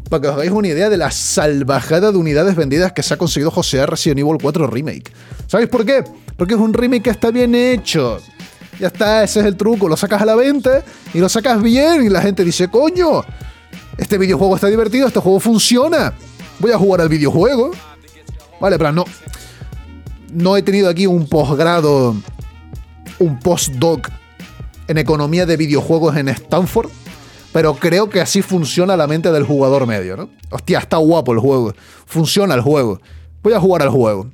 Para 0.09 0.23
que 0.23 0.29
os 0.29 0.35
hagáis 0.37 0.53
una 0.53 0.69
idea 0.69 0.89
de 0.89 0.97
la 0.97 1.11
salvajada 1.11 2.13
de 2.13 2.17
unidades 2.17 2.57
vendidas 2.57 2.95
que 2.95 3.03
se 3.03 3.13
ha 3.13 3.19
conseguido 3.19 3.51
josear 3.51 3.91
Resident 3.91 4.21
Evil 4.21 4.39
4 4.41 4.67
Remake. 4.67 5.13
¿Sabéis 5.47 5.69
por 5.69 5.85
qué? 5.85 6.03
Porque 6.39 6.55
es 6.55 6.61
un 6.61 6.73
remake 6.73 7.03
que 7.03 7.11
está 7.11 7.31
bien 7.31 7.55
hecho. 7.55 8.21
Ya 8.81 8.87
está, 8.87 9.23
ese 9.23 9.41
es 9.41 9.45
el 9.45 9.59
truco. 9.59 9.87
Lo 9.87 9.99
sacas 9.99 10.23
a 10.23 10.25
la 10.25 10.35
venta 10.35 10.83
y 11.13 11.19
lo 11.19 11.29
sacas 11.29 11.63
bien 11.63 12.07
y 12.07 12.09
la 12.09 12.23
gente 12.23 12.43
dice, 12.43 12.69
coño, 12.69 13.23
este 13.99 14.17
videojuego 14.17 14.55
está 14.55 14.69
divertido, 14.69 15.09
este 15.09 15.21
juego 15.21 15.41
funciona. 15.41 16.15
Voy 16.59 16.73
a 16.73 16.79
jugar 16.79 17.01
al 17.01 17.09
videojuego. 17.09 17.71
Vale, 18.61 18.79
pero 18.79 18.93
no. 18.93 19.05
No 20.33 20.57
he 20.57 20.63
tenido 20.63 20.89
aquí 20.89 21.07
un 21.07 21.29
posgrado, 21.29 22.17
un 23.19 23.39
postdoc 23.39 24.11
en 24.89 24.99
economía 24.99 25.47
de 25.47 25.57
videojuegos 25.57 26.17
en 26.17 26.29
Stanford. 26.29 26.91
Pero 27.53 27.75
creo 27.77 28.11
que 28.11 28.21
así 28.21 28.43
funciona 28.43 28.97
la 28.97 29.07
mente 29.07 29.31
del 29.31 29.45
jugador 29.45 29.87
medio, 29.87 30.17
¿no? 30.17 30.29
Hostia, 30.51 30.81
está 30.81 30.97
guapo 30.97 31.33
el 31.33 31.39
juego. 31.39 31.73
Funciona 32.05 32.55
el 32.55 32.61
juego. 32.61 33.01
Voy 33.45 33.53
a 33.53 33.61
jugar 33.61 33.83
al 33.83 33.91
juego. 33.91 34.29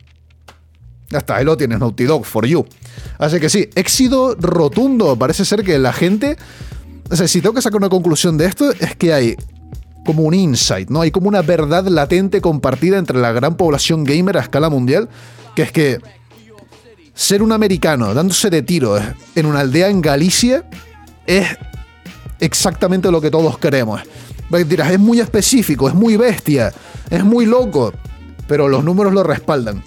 Ya 1.10 1.18
está, 1.18 1.36
ahí 1.36 1.44
lo 1.44 1.56
tienes, 1.56 1.80
Naughty 1.80 2.04
Dog, 2.04 2.24
for 2.24 2.46
you. 2.46 2.64
Así 3.18 3.40
que 3.40 3.50
sí, 3.50 3.68
éxito 3.74 4.36
rotundo. 4.38 5.16
Parece 5.16 5.44
ser 5.44 5.64
que 5.64 5.78
la 5.78 5.92
gente. 5.92 6.38
O 7.10 7.16
sea, 7.16 7.28
si 7.28 7.42
tengo 7.42 7.54
que 7.54 7.60
sacar 7.60 7.78
una 7.78 7.88
conclusión 7.90 8.38
de 8.38 8.46
esto, 8.46 8.70
es 8.70 8.94
que 8.96 9.12
hay 9.12 9.36
como 10.04 10.23
un 10.23 10.35
insight, 10.35 10.90
¿no? 10.90 11.02
Hay 11.02 11.11
como 11.11 11.28
una 11.28 11.42
verdad 11.42 11.87
latente 11.87 12.40
compartida 12.40 12.99
entre 12.99 13.19
la 13.19 13.33
gran 13.33 13.57
población 13.57 14.04
gamer 14.04 14.38
a 14.38 14.40
escala 14.40 14.71
mundial, 14.71 15.09
que 15.54 15.62
es 15.62 15.73
que 15.73 15.99
ser 17.14 17.42
un 17.42 17.52
americano 17.52 18.14
dándose 18.14 18.50
de 18.50 18.62
tiros 18.62 19.02
en 19.35 19.47
una 19.47 19.61
aldea 19.61 19.88
en 19.88 20.00
Galicia 20.00 20.64
es 21.26 21.47
exactamente 22.40 23.11
lo 23.11 23.21
que 23.21 23.30
todos 23.30 23.59
queremos. 23.59 24.00
Dirás, 24.66 24.90
es 24.90 24.99
muy 24.99 25.21
específico, 25.21 25.88
es 25.88 25.95
muy 25.95 26.16
bestia, 26.16 26.73
es 27.09 27.23
muy 27.23 27.47
loco, 27.47 27.92
pero 28.49 28.69
los 28.69 28.83
números 28.83 29.12
lo 29.12 29.23
respaldan. 29.23 29.85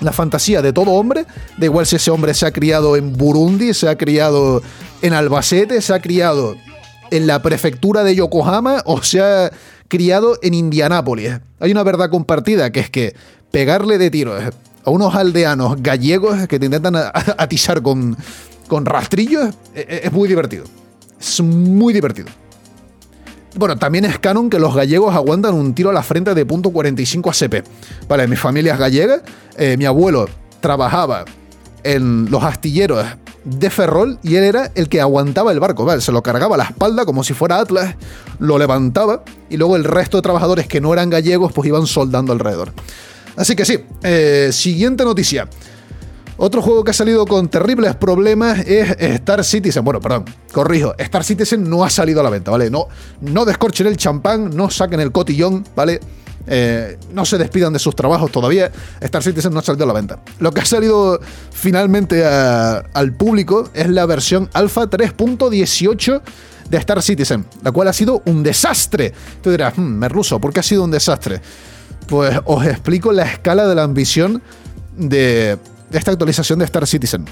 La 0.00 0.12
fantasía 0.12 0.62
de 0.62 0.72
todo 0.72 0.92
hombre, 0.92 1.26
da 1.58 1.66
igual 1.66 1.86
si 1.86 1.96
ese 1.96 2.10
hombre 2.10 2.32
se 2.32 2.46
ha 2.46 2.52
criado 2.52 2.96
en 2.96 3.12
Burundi, 3.12 3.74
se 3.74 3.88
ha 3.88 3.98
criado 3.98 4.62
en 5.02 5.12
Albacete, 5.12 5.80
se 5.82 5.92
ha 5.92 6.00
criado 6.00 6.56
en 7.12 7.26
la 7.26 7.42
prefectura 7.42 8.02
de 8.04 8.16
Yokohama 8.16 8.82
o 8.86 9.02
se 9.02 9.20
ha 9.20 9.52
criado 9.88 10.38
en 10.42 10.54
Indianápolis. 10.54 11.40
Hay 11.60 11.70
una 11.70 11.82
verdad 11.82 12.08
compartida 12.08 12.72
que 12.72 12.80
es 12.80 12.88
que 12.88 13.14
pegarle 13.50 13.98
de 13.98 14.10
tiros 14.10 14.42
a 14.84 14.90
unos 14.90 15.14
aldeanos 15.14 15.82
gallegos 15.82 16.48
que 16.48 16.58
te 16.58 16.66
intentan 16.66 16.96
atizar 16.96 17.82
con, 17.82 18.16
con 18.66 18.86
rastrillos 18.86 19.54
e, 19.74 19.80
e, 19.80 20.00
es 20.06 20.12
muy 20.12 20.26
divertido. 20.26 20.64
Es 21.20 21.40
muy 21.42 21.92
divertido. 21.92 22.28
Bueno, 23.56 23.76
también 23.76 24.06
es 24.06 24.18
canon 24.18 24.48
que 24.48 24.58
los 24.58 24.74
gallegos 24.74 25.14
aguantan 25.14 25.54
un 25.54 25.74
tiro 25.74 25.90
a 25.90 25.92
la 25.92 26.02
frente 26.02 26.34
de 26.34 26.46
punto 26.46 26.70
.45 26.70 27.28
ACP. 27.28 27.68
Vale, 28.08 28.26
mi 28.26 28.36
familia 28.36 28.72
es 28.72 28.78
gallega, 28.78 29.22
eh, 29.58 29.76
mi 29.76 29.84
abuelo 29.84 30.26
trabajaba 30.60 31.26
en 31.84 32.30
los 32.30 32.42
astilleros 32.42 33.04
de 33.44 33.70
Ferrol 33.70 34.18
y 34.22 34.36
él 34.36 34.44
era 34.44 34.70
el 34.74 34.88
que 34.88 35.00
aguantaba 35.00 35.52
el 35.52 35.60
barco, 35.60 35.84
¿vale? 35.84 36.00
Se 36.00 36.12
lo 36.12 36.22
cargaba 36.22 36.54
a 36.54 36.58
la 36.58 36.64
espalda 36.64 37.04
como 37.04 37.24
si 37.24 37.34
fuera 37.34 37.58
Atlas, 37.58 37.96
lo 38.38 38.58
levantaba 38.58 39.24
y 39.50 39.56
luego 39.56 39.76
el 39.76 39.84
resto 39.84 40.18
de 40.18 40.22
trabajadores 40.22 40.66
que 40.66 40.80
no 40.80 40.92
eran 40.92 41.10
gallegos 41.10 41.52
pues 41.52 41.68
iban 41.68 41.86
soldando 41.86 42.32
alrededor. 42.32 42.72
Así 43.36 43.56
que 43.56 43.64
sí, 43.64 43.78
eh, 44.02 44.50
siguiente 44.52 45.04
noticia. 45.04 45.48
Otro 46.36 46.62
juego 46.62 46.82
que 46.82 46.90
ha 46.90 46.94
salido 46.94 47.26
con 47.26 47.48
terribles 47.48 47.94
problemas 47.94 48.60
es 48.60 48.96
Star 48.98 49.44
Citizen. 49.44 49.84
Bueno, 49.84 50.00
perdón, 50.00 50.24
corrijo. 50.52 50.94
Star 50.98 51.24
Citizen 51.24 51.68
no 51.68 51.84
ha 51.84 51.90
salido 51.90 52.20
a 52.20 52.22
la 52.22 52.30
venta, 52.30 52.50
¿vale? 52.50 52.70
No, 52.70 52.88
no 53.20 53.44
descorchen 53.44 53.86
el 53.86 53.96
champán, 53.96 54.50
no 54.56 54.70
saquen 54.70 55.00
el 55.00 55.12
cotillón, 55.12 55.64
¿vale? 55.76 56.00
Eh, 56.46 56.98
no 57.12 57.24
se 57.24 57.38
despidan 57.38 57.72
de 57.72 57.78
sus 57.78 57.94
trabajos 57.94 58.30
todavía. 58.30 58.70
Star 59.00 59.22
Citizen 59.22 59.52
no 59.52 59.60
ha 59.60 59.62
salido 59.62 59.84
a 59.84 59.86
la 59.88 59.92
venta. 59.92 60.18
Lo 60.38 60.52
que 60.52 60.60
ha 60.60 60.64
salido 60.64 61.20
finalmente 61.52 62.24
al 62.24 63.12
público 63.12 63.70
es 63.74 63.88
la 63.88 64.06
versión 64.06 64.48
Alpha 64.52 64.82
3.18 64.82 66.22
de 66.68 66.78
Star 66.78 67.02
Citizen, 67.02 67.44
la 67.62 67.70
cual 67.70 67.88
ha 67.88 67.92
sido 67.92 68.22
un 68.26 68.42
desastre. 68.42 69.12
Tú 69.42 69.50
dirás, 69.50 69.76
hmm, 69.76 69.82
me 69.82 70.08
ruso, 70.08 70.40
¿por 70.40 70.52
qué 70.52 70.60
ha 70.60 70.64
sido 70.64 70.84
un 70.84 70.90
desastre? 70.90 71.40
Pues 72.08 72.38
os 72.44 72.64
explico 72.66 73.12
la 73.12 73.24
escala 73.24 73.66
de 73.66 73.74
la 73.74 73.84
ambición 73.84 74.42
de 74.96 75.58
esta 75.92 76.10
actualización 76.10 76.58
de 76.58 76.64
Star 76.64 76.86
Citizen. 76.86 77.24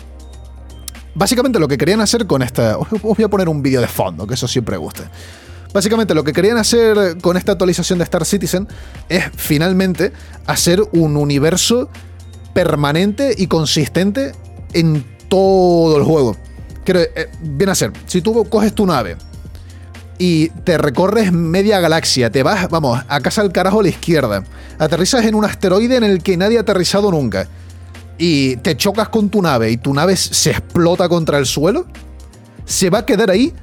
Básicamente 1.15 1.59
lo 1.59 1.67
que 1.67 1.77
querían 1.77 2.01
hacer 2.01 2.27
con 2.27 2.43
esta... 2.43 2.79
Os 2.79 2.89
voy 3.03 3.25
a 3.25 3.29
poner 3.29 3.49
un 3.49 3.63
vídeo 3.63 3.81
de 3.81 3.89
fondo, 3.89 4.27
que 4.27 4.35
eso 4.35 4.47
siempre 4.47 4.77
gusta. 4.77 5.11
Básicamente 5.73 6.15
lo 6.15 6.25
que 6.25 6.33
querían 6.33 6.59
hacer 6.59 7.19
con 7.21 7.37
esta 7.37 7.53
actualización 7.53 7.99
de 7.99 8.05
Star 8.05 8.25
Citizen 8.25 8.67
es 9.09 9.25
finalmente 9.37 10.13
hacer 10.47 10.83
un 10.93 11.17
universo 11.17 11.89
permanente 12.53 13.35
y 13.37 13.47
consistente 13.47 14.33
en 14.73 15.05
todo 15.29 15.97
el 15.97 16.03
juego. 16.03 16.37
Quiero, 16.85 17.01
eh, 17.01 17.31
bien 17.41 17.71
hacer, 17.71 17.93
si 18.07 18.21
tú 18.21 18.45
coges 18.49 18.75
tu 18.75 18.85
nave 18.85 19.17
y 20.19 20.49
te 20.49 20.77
recorres 20.77 21.33
media 21.33 21.79
galaxia, 21.79 22.31
te 22.31 22.43
vas, 22.43 22.69
vamos, 22.69 23.01
a 23.09 23.21
casa 23.21 23.41
al 23.41 23.53
carajo 23.53 23.81
a 23.81 23.83
la 23.85 23.89
izquierda, 23.91 24.45
aterrizas 24.79 25.25
en 25.25 25.35
un 25.35 25.45
asteroide 25.45 25.97
en 25.97 26.05
el 26.05 26.23
que 26.23 26.37
nadie 26.37 26.59
ha 26.59 26.63
aterrizado 26.63 27.11
nunca, 27.11 27.49
y 28.19 28.57
te 28.57 28.77
chocas 28.77 29.09
con 29.09 29.31
tu 29.31 29.41
nave 29.41 29.71
y 29.71 29.79
tu 29.79 29.95
nave 29.95 30.17
se 30.17 30.51
explota 30.51 31.09
contra 31.09 31.39
el 31.39 31.47
suelo, 31.47 31.87
se 32.67 32.91
va 32.91 32.99
a 32.99 33.07
quedar 33.07 33.31
ahí 33.31 33.55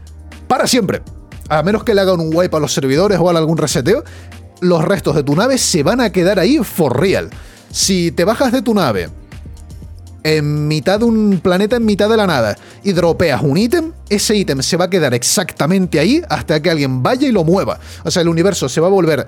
para 0.47 0.65
siempre. 0.65 1.01
A 1.49 1.63
menos 1.63 1.83
que 1.83 1.93
le 1.93 2.01
hagan 2.01 2.19
un 2.19 2.35
wipe 2.35 2.55
a 2.57 2.59
los 2.59 2.73
servidores 2.73 3.17
o 3.19 3.29
algún 3.29 3.57
reseteo, 3.57 4.03
los 4.61 4.83
restos 4.83 5.15
de 5.15 5.23
tu 5.23 5.35
nave 5.35 5.57
se 5.57 5.83
van 5.83 6.01
a 6.01 6.11
quedar 6.11 6.39
ahí 6.39 6.57
for 6.57 6.99
real. 6.99 7.29
Si 7.71 8.11
te 8.11 8.25
bajas 8.25 8.51
de 8.51 8.61
tu 8.61 8.73
nave 8.73 9.09
en 10.23 10.67
mitad 10.67 10.99
de 10.99 11.05
un 11.05 11.39
planeta 11.41 11.77
en 11.77 11.85
mitad 11.85 12.09
de 12.09 12.17
la 12.17 12.27
nada 12.27 12.57
y 12.83 12.91
dropeas 12.91 13.41
un 13.41 13.57
ítem, 13.57 13.93
ese 14.09 14.35
ítem 14.35 14.61
se 14.61 14.75
va 14.75 14.85
a 14.85 14.89
quedar 14.89 15.13
exactamente 15.13 15.99
ahí 15.99 16.21
hasta 16.27 16.61
que 16.61 16.69
alguien 16.69 17.01
vaya 17.01 17.27
y 17.27 17.31
lo 17.31 17.43
mueva. 17.43 17.79
O 18.03 18.11
sea, 18.11 18.23
el 18.23 18.27
universo 18.27 18.67
se 18.67 18.81
va 18.81 18.87
a 18.87 18.91
volver 18.91 19.27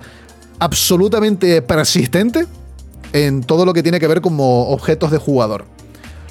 absolutamente 0.60 1.62
persistente 1.62 2.46
en 3.14 3.44
todo 3.44 3.66
lo 3.66 3.74
que 3.74 3.82
tiene 3.82 4.00
que 4.00 4.08
ver 4.08 4.22
como 4.22 4.70
objetos 4.70 5.12
de 5.12 5.18
jugador. 5.18 5.66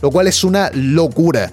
Lo 0.02 0.10
cual 0.10 0.28
es 0.28 0.44
una 0.44 0.70
locura. 0.74 1.50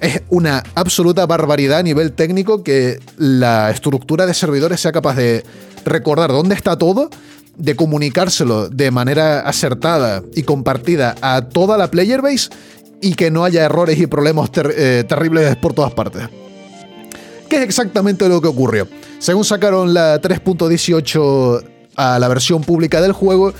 Es 0.00 0.22
una 0.30 0.62
absoluta 0.74 1.26
barbaridad 1.26 1.80
a 1.80 1.82
nivel 1.82 2.12
técnico 2.12 2.62
que 2.62 2.98
la 3.18 3.70
estructura 3.70 4.26
de 4.26 4.32
servidores 4.32 4.80
sea 4.80 4.92
capaz 4.92 5.16
de 5.16 5.44
recordar 5.84 6.30
dónde 6.30 6.54
está 6.54 6.76
todo, 6.78 7.10
de 7.56 7.76
comunicárselo 7.76 8.70
de 8.70 8.90
manera 8.90 9.40
acertada 9.40 10.22
y 10.34 10.44
compartida 10.44 11.14
a 11.20 11.42
toda 11.42 11.76
la 11.76 11.90
player 11.90 12.22
base 12.22 12.48
y 13.02 13.14
que 13.14 13.30
no 13.30 13.44
haya 13.44 13.64
errores 13.64 13.98
y 13.98 14.06
problemas 14.06 14.50
eh, 14.54 15.04
terribles 15.06 15.56
por 15.56 15.74
todas 15.74 15.92
partes. 15.92 16.28
¿Qué 17.48 17.56
es 17.56 17.62
exactamente 17.62 18.28
lo 18.28 18.40
que 18.40 18.48
ocurrió? 18.48 18.88
Según 19.18 19.44
sacaron 19.44 19.92
la 19.92 20.20
3.18 20.20 21.64
a 21.96 22.18
la 22.18 22.28
versión 22.28 22.62
pública 22.62 23.02
del 23.02 23.12
juego, 23.12 23.52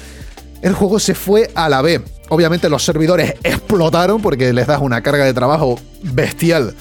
el 0.62 0.74
juego 0.74 0.98
se 0.98 1.14
fue 1.14 1.50
a 1.54 1.68
la 1.68 1.82
B. 1.82 2.00
Obviamente 2.30 2.68
los 2.68 2.84
servidores 2.84 3.34
explotaron 3.44 4.22
porque 4.22 4.52
les 4.52 4.66
das 4.66 4.80
una 4.80 5.02
carga 5.02 5.24
de 5.24 5.34
trabajo 5.34 5.78
bestial. 6.02 6.74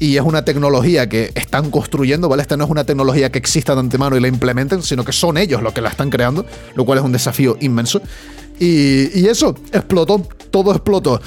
Y 0.00 0.16
es 0.16 0.22
una 0.22 0.46
tecnología 0.46 1.10
que 1.10 1.30
están 1.34 1.70
construyendo, 1.70 2.28
¿vale? 2.30 2.40
Esta 2.40 2.56
no 2.56 2.64
es 2.64 2.70
una 2.70 2.84
tecnología 2.84 3.30
que 3.30 3.38
exista 3.38 3.74
de 3.74 3.80
antemano 3.80 4.16
y 4.16 4.20
la 4.20 4.28
implementen, 4.28 4.82
sino 4.82 5.04
que 5.04 5.12
son 5.12 5.36
ellos 5.36 5.62
los 5.62 5.74
que 5.74 5.82
la 5.82 5.90
están 5.90 6.08
creando, 6.08 6.46
lo 6.74 6.86
cual 6.86 6.98
es 6.98 7.04
un 7.04 7.12
desafío 7.12 7.58
inmenso. 7.60 8.00
Y, 8.58 9.20
y 9.20 9.26
eso, 9.28 9.54
explotó, 9.72 10.26
todo 10.50 10.72
explotó. 10.72 11.20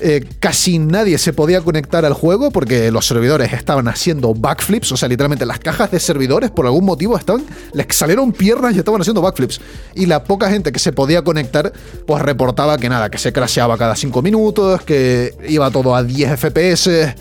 Eh, 0.00 0.24
casi 0.40 0.78
nadie 0.78 1.18
se 1.18 1.32
podía 1.32 1.60
conectar 1.60 2.04
al 2.04 2.14
juego 2.14 2.50
porque 2.50 2.90
los 2.90 3.06
servidores 3.06 3.52
estaban 3.52 3.86
haciendo 3.88 4.34
backflips, 4.34 4.90
o 4.92 4.96
sea, 4.96 5.08
literalmente 5.08 5.46
las 5.46 5.60
cajas 5.60 5.90
de 5.90 6.00
servidores 6.00 6.50
por 6.50 6.66
algún 6.66 6.84
motivo 6.84 7.16
estaban, 7.16 7.44
les 7.72 7.86
salieron 7.90 8.32
piernas 8.32 8.74
y 8.74 8.78
estaban 8.78 9.00
haciendo 9.00 9.20
backflips. 9.20 9.60
Y 9.94 10.06
la 10.06 10.24
poca 10.24 10.50
gente 10.50 10.72
que 10.72 10.78
se 10.78 10.92
podía 10.92 11.22
conectar, 11.22 11.72
pues 12.06 12.22
reportaba 12.22 12.78
que 12.78 12.88
nada, 12.88 13.10
que 13.10 13.18
se 13.18 13.32
crasheaba 13.32 13.76
cada 13.78 13.94
5 13.94 14.22
minutos, 14.22 14.82
que 14.82 15.34
iba 15.48 15.70
todo 15.70 15.94
a 15.94 16.02
10 16.02 16.40
FPS, 16.40 17.14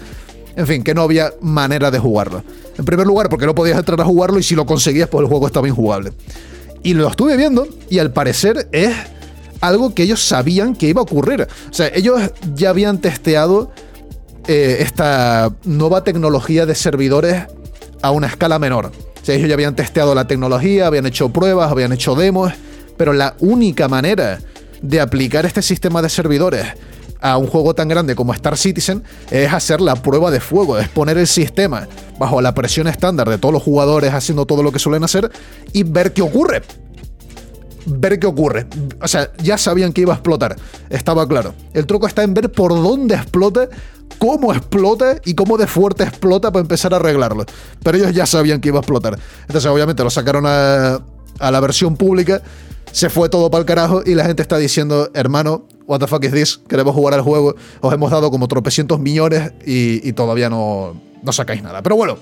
en 0.56 0.68
fin, 0.68 0.84
que 0.84 0.94
no 0.94 1.02
había 1.04 1.34
manera 1.42 1.92
de 1.92 2.00
jugarlo. 2.00 2.44
En 2.78 2.86
primer 2.86 3.06
lugar, 3.06 3.30
porque 3.30 3.46
no 3.46 3.54
podías 3.54 3.78
entrar 3.78 4.00
a 4.02 4.06
jugarlo 4.06 4.40
y 4.40 4.44
si 4.44 4.56
lo 4.56 4.66
conseguías, 4.66 5.08
pues 5.10 5.22
el 5.24 5.30
juego 5.30 5.46
estaba 5.46 5.68
injugable. 5.68 6.14
Y 6.84 6.94
lo 6.94 7.08
estuve 7.08 7.38
viendo 7.38 7.68
y 7.90 8.00
al 8.00 8.12
parecer 8.12 8.68
es 8.72 8.96
algo 9.62 9.94
que 9.94 10.04
ellos 10.04 10.22
sabían 10.22 10.76
que 10.76 10.88
iba 10.88 11.00
a 11.00 11.04
ocurrir. 11.04 11.48
O 11.70 11.74
sea, 11.74 11.90
ellos 11.94 12.20
ya 12.56 12.72
habían 12.72 13.00
testeado 13.00 13.72
eh, 14.48 14.78
esta 14.80 15.54
nueva 15.64 16.04
tecnología 16.04 16.66
de 16.66 16.76
servidores 16.76 17.44
a 18.02 18.12
una 18.12 18.28
escala 18.28 18.60
menor. 18.60 18.88
O 19.22 19.26
sea, 19.26 19.36
ellos 19.36 19.48
ya 19.48 19.54
habían 19.54 19.76
testeado 19.76 20.16
la 20.16 20.26
tecnología, 20.26 20.88
habían 20.88 21.06
hecho 21.06 21.30
pruebas, 21.30 21.72
habían 21.72 21.94
hecho 21.94 22.16
demos, 22.16 22.52
Pero 22.98 23.14
la 23.14 23.36
única 23.40 23.88
manera 23.88 24.40
de 24.82 25.00
aplicar 25.00 25.46
este 25.46 25.62
sistema 25.62 26.02
de 26.02 26.10
servidores 26.10 26.68
a 27.22 27.38
un 27.38 27.48
juego 27.48 27.76
tan 27.76 27.88
grande 27.88 28.16
como 28.16 28.34
Star 28.34 28.58
Citizen 28.58 29.04
es 29.30 29.54
hacer 29.54 29.80
la 29.80 29.96
prueba 29.96 30.32
de 30.32 30.40
fuego, 30.40 30.80
es 30.80 30.90
poner 30.90 31.18
el 31.20 31.28
sistema 31.28 31.88
bajo 32.18 32.42
la 32.42 32.54
presión 32.54 32.88
estándar 32.88 33.30
de 33.30 33.38
todos 33.38 33.54
los 33.54 33.64
jugadores 33.64 34.14
haciendo 34.14 34.46
todo 34.46 34.64
lo 34.64 34.72
que 34.72 34.80
suelen 34.80 35.04
hacer 35.04 35.32
y 35.72 35.84
ver 35.84 36.14
qué 36.14 36.24
ocurre. 36.24 36.64
Ver 37.86 38.20
qué 38.20 38.28
ocurre. 38.28 38.68
O 39.02 39.08
sea, 39.08 39.32
ya 39.42 39.58
sabían 39.58 39.94
que 39.94 40.02
iba 40.02 40.14
a 40.14 40.18
explotar, 40.18 40.56
estaba 40.90 41.28
claro. 41.28 41.54
El 41.74 41.86
truco 41.86 42.08
está 42.08 42.24
en 42.24 42.34
ver 42.34 42.52
por 42.52 42.72
dónde 42.72 43.16
explota, 43.16 43.70
cómo 44.20 44.54
explota 44.54 45.18
y 45.26 45.34
cómo 45.34 45.58
de 45.58 45.68
fuerte 45.68 46.04
explota 46.04 46.52
para 46.52 46.62
empezar 46.62 46.94
a 46.94 46.98
arreglarlo. 46.98 47.46
Pero 47.84 47.98
ellos 47.98 48.14
ya 48.14 48.26
sabían 48.26 48.62
que 48.62 48.70
iba 48.70 48.78
a 48.80 48.82
explotar. 48.82 49.18
Entonces, 49.42 49.70
obviamente, 49.70 50.04
lo 50.04 50.10
sacaron 50.10 50.46
a, 50.48 51.02
la 51.40 51.60
versión 51.60 51.98
pública 51.98 52.42
se 52.92 53.10
fue 53.10 53.30
todo 53.30 53.50
para 53.50 53.62
el 53.62 53.66
carajo 53.66 54.02
y 54.06 54.16
la 54.16 54.26
gente 54.26 54.42
está 54.42 54.58
diciendo, 54.58 55.10
hermano, 55.14 55.66
what 55.88 56.00
the 56.00 56.08
fuck 56.08 56.24
is 56.26 56.32
this? 56.34 56.60
Queremos 56.68 56.94
jugar 56.94 57.14
al 57.14 57.22
juego, 57.22 57.56
os 57.80 57.94
hemos 57.94 58.12
dado 58.12 58.30
como 58.30 58.50
tropecientos 58.50 59.00
millones 59.00 59.54
y, 59.66 60.12
todavía 60.12 60.50
no, 60.50 61.00
no 61.24 61.32
sacáis 61.32 61.64
nada. 61.64 61.82
Pero 61.82 61.96
bueno, 61.96 62.18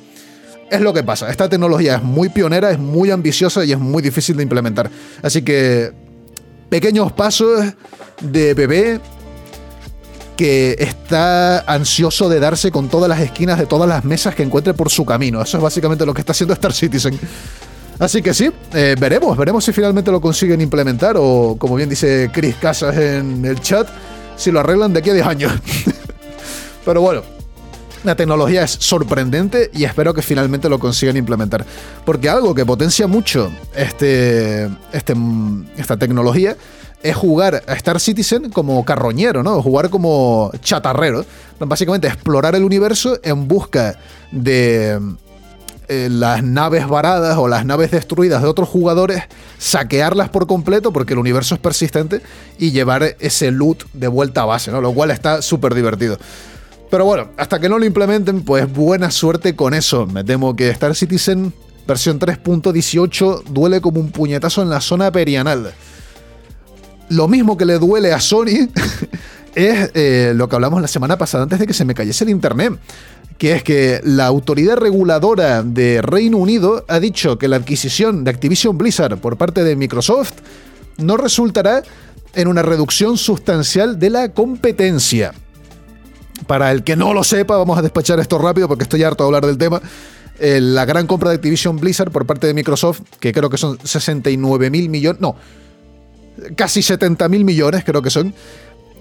es 0.69 0.81
lo 0.81 0.93
que 0.93 1.03
pasa. 1.03 1.29
Esta 1.29 1.49
tecnología 1.49 1.95
es 1.95 2.03
muy 2.03 2.29
pionera, 2.29 2.71
es 2.71 2.79
muy 2.79 3.11
ambiciosa 3.11 3.65
y 3.65 3.71
es 3.71 3.79
muy 3.79 4.01
difícil 4.01 4.37
de 4.37 4.43
implementar. 4.43 4.89
Así 5.21 5.41
que 5.41 5.91
pequeños 6.69 7.11
pasos 7.11 7.73
de 8.21 8.53
bebé 8.53 8.99
que 10.37 10.77
está 10.79 11.59
ansioso 11.61 12.29
de 12.29 12.39
darse 12.39 12.71
con 12.71 12.87
todas 12.87 13.09
las 13.09 13.19
esquinas 13.19 13.59
de 13.59 13.65
todas 13.65 13.89
las 13.89 14.05
mesas 14.05 14.35
que 14.35 14.43
encuentre 14.43 14.73
por 14.73 14.89
su 14.89 15.05
camino. 15.05 15.41
Eso 15.41 15.57
es 15.57 15.63
básicamente 15.63 16.05
lo 16.05 16.13
que 16.13 16.21
está 16.21 16.31
haciendo 16.31 16.53
Star 16.53 16.71
Citizen. 16.71 17.19
Así 17.99 18.21
que 18.21 18.33
sí, 18.33 18.49
eh, 18.73 18.95
veremos, 18.97 19.37
veremos 19.37 19.65
si 19.65 19.73
finalmente 19.73 20.09
lo 20.09 20.21
consiguen 20.21 20.61
implementar 20.61 21.17
o, 21.17 21.57
como 21.59 21.75
bien 21.75 21.89
dice 21.89 22.31
Chris 22.33 22.55
Casas 22.55 22.95
en 22.95 23.43
el 23.43 23.59
chat, 23.59 23.89
si 24.37 24.51
lo 24.51 24.61
arreglan 24.61 24.93
de 24.93 24.99
aquí 24.99 25.09
a 25.09 25.13
10 25.13 25.27
años. 25.27 25.51
Pero 26.85 27.01
bueno, 27.01 27.23
la 28.03 28.15
tecnología 28.15 28.63
es 28.63 28.71
sorprendente 28.71 29.69
y 29.73 29.83
espero 29.83 30.13
que 30.13 30.21
finalmente 30.21 30.69
lo 30.69 30.79
consigan 30.79 31.17
implementar. 31.17 31.65
Porque 32.05 32.29
algo 32.29 32.55
que 32.55 32.65
potencia 32.65 33.07
mucho 33.07 33.51
este, 33.75 34.69
este, 34.93 35.15
esta 35.77 35.97
tecnología 35.97 36.55
es 37.01 37.15
jugar 37.15 37.63
a 37.67 37.73
Star 37.73 37.99
Citizen 37.99 38.49
como 38.49 38.83
carroñero, 38.83 39.43
¿no? 39.43 39.61
Jugar 39.61 39.89
como 39.89 40.51
chatarrero. 40.61 41.25
Básicamente 41.59 42.07
explorar 42.07 42.55
el 42.55 42.63
universo 42.63 43.19
en 43.23 43.47
busca 43.47 43.97
de 44.31 44.99
eh, 45.91 46.07
las 46.07 46.43
naves 46.43 46.87
varadas 46.87 47.37
o 47.37 47.47
las 47.47 47.65
naves 47.65 47.89
destruidas 47.89 48.43
de 48.43 48.47
otros 48.47 48.69
jugadores, 48.69 49.23
saquearlas 49.57 50.29
por 50.29 50.45
completo 50.45 50.93
porque 50.93 51.13
el 51.13 51.19
universo 51.19 51.55
es 51.55 51.61
persistente 51.61 52.21
y 52.59 52.69
llevar 52.69 53.15
ese 53.19 53.49
loot 53.49 53.85
de 53.93 54.07
vuelta 54.07 54.43
a 54.43 54.45
base, 54.45 54.71
¿no? 54.71 54.81
Lo 54.81 54.93
cual 54.93 55.09
está 55.09 55.41
súper 55.41 55.73
divertido. 55.73 56.19
Pero 56.89 57.05
bueno, 57.05 57.29
hasta 57.37 57.59
que 57.59 57.69
no 57.69 57.77
lo 57.77 57.85
implementen, 57.85 58.43
pues 58.43 58.71
buena 58.71 59.11
suerte 59.11 59.55
con 59.55 59.73
eso. 59.73 60.07
Me 60.07 60.23
temo 60.23 60.55
que 60.55 60.69
Star 60.69 60.95
Citizen 60.95 61.53
versión 61.87 62.19
3.18 62.19 63.43
duele 63.45 63.81
como 63.81 63.99
un 63.99 64.11
puñetazo 64.11 64.61
en 64.61 64.69
la 64.69 64.81
zona 64.81 65.11
perianal. 65.11 65.73
Lo 67.09 67.27
mismo 67.27 67.57
que 67.57 67.65
le 67.65 67.79
duele 67.79 68.13
a 68.13 68.19
Sony 68.19 68.69
es 69.55 69.91
eh, 69.93 70.33
lo 70.35 70.47
que 70.47 70.55
hablamos 70.55 70.81
la 70.81 70.87
semana 70.87 71.17
pasada 71.17 71.43
antes 71.43 71.59
de 71.59 71.67
que 71.67 71.73
se 71.73 71.85
me 71.85 71.95
cayese 71.95 72.23
el 72.23 72.29
internet 72.29 72.73
que 73.39 73.53
es 73.53 73.63
que 73.63 74.01
la 74.03 74.25
autoridad 74.25 74.75
reguladora 74.75 75.63
de 75.63 76.01
Reino 76.01 76.37
Unido 76.37 76.83
ha 76.89 76.99
dicho 76.99 77.39
que 77.39 77.47
la 77.47 77.55
adquisición 77.55 78.25
de 78.25 78.31
Activision 78.31 78.77
Blizzard 78.77 79.17
por 79.17 79.37
parte 79.37 79.63
de 79.63 79.77
Microsoft 79.77 80.33
no 80.97 81.15
resultará 81.15 81.81
en 82.35 82.49
una 82.49 82.63
reducción 82.63 83.17
sustancial 83.17 83.97
de 83.97 84.09
la 84.09 84.33
competencia. 84.33 85.33
Para 86.47 86.71
el 86.71 86.83
que 86.83 86.95
no 86.95 87.13
lo 87.13 87.23
sepa, 87.23 87.57
vamos 87.57 87.77
a 87.77 87.81
despachar 87.81 88.19
esto 88.19 88.37
rápido 88.37 88.67
porque 88.67 88.83
estoy 88.83 89.03
harto 89.03 89.23
de 89.23 89.27
hablar 89.27 89.45
del 89.45 89.57
tema. 89.57 89.81
Eh, 90.39 90.59
la 90.61 90.85
gran 90.85 91.05
compra 91.05 91.29
de 91.29 91.35
Activision 91.35 91.77
Blizzard 91.77 92.11
por 92.11 92.25
parte 92.25 92.47
de 92.47 92.53
Microsoft, 92.53 93.01
que 93.19 93.33
creo 93.33 93.49
que 93.49 93.57
son 93.57 93.77
69 93.83 94.69
mil 94.69 94.89
millones, 94.89 95.21
no, 95.21 95.35
casi 96.55 96.81
70 96.81 97.27
mil 97.27 97.43
millones 97.43 97.83
creo 97.83 98.01
que 98.01 98.09
son, 98.09 98.33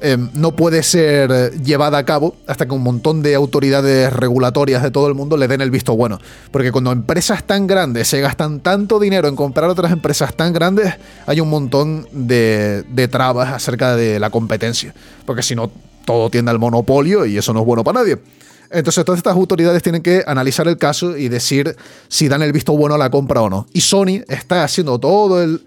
Em, 0.00 0.30
no 0.34 0.54
puede 0.54 0.84
ser 0.84 1.52
llevada 1.60 1.98
a 1.98 2.04
cabo 2.04 2.36
hasta 2.46 2.66
que 2.66 2.72
un 2.72 2.84
montón 2.84 3.20
de 3.20 3.34
autoridades 3.34 4.12
regulatorias 4.12 4.80
de 4.80 4.92
todo 4.92 5.08
el 5.08 5.14
mundo 5.14 5.36
le 5.36 5.48
den 5.48 5.60
el 5.60 5.72
visto 5.72 5.96
bueno. 5.96 6.20
Porque 6.52 6.70
cuando 6.70 6.92
empresas 6.92 7.42
tan 7.44 7.66
grandes 7.66 8.06
se 8.06 8.20
gastan 8.20 8.60
tanto 8.60 9.00
dinero 9.00 9.26
en 9.26 9.34
comprar 9.34 9.68
otras 9.68 9.90
empresas 9.90 10.34
tan 10.34 10.52
grandes, 10.52 10.94
hay 11.26 11.40
un 11.40 11.50
montón 11.50 12.06
de, 12.12 12.84
de 12.88 13.08
trabas 13.08 13.52
acerca 13.52 13.96
de 13.96 14.20
la 14.20 14.30
competencia. 14.30 14.94
Porque 15.26 15.42
si 15.42 15.56
no, 15.56 15.72
todo 16.08 16.30
tiende 16.30 16.50
al 16.50 16.58
monopolio 16.58 17.26
y 17.26 17.36
eso 17.36 17.52
no 17.52 17.60
es 17.60 17.66
bueno 17.66 17.84
para 17.84 18.00
nadie. 18.00 18.16
Entonces 18.70 19.04
todas 19.04 19.18
estas 19.18 19.34
autoridades 19.34 19.82
tienen 19.82 20.02
que 20.02 20.24
analizar 20.26 20.66
el 20.66 20.78
caso 20.78 21.18
y 21.18 21.28
decir 21.28 21.76
si 22.08 22.28
dan 22.28 22.40
el 22.40 22.50
visto 22.50 22.74
bueno 22.74 22.94
a 22.94 22.98
la 22.98 23.10
compra 23.10 23.42
o 23.42 23.50
no. 23.50 23.66
Y 23.74 23.82
Sony 23.82 24.22
está 24.26 24.64
haciendo 24.64 24.98
todo 24.98 25.42
el... 25.42 25.62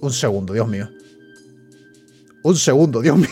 Un 0.00 0.12
segundo, 0.12 0.52
Dios 0.52 0.68
mío. 0.68 0.88
Un 2.44 2.56
segundo, 2.56 3.00
Dios 3.00 3.18
mío. 3.18 3.28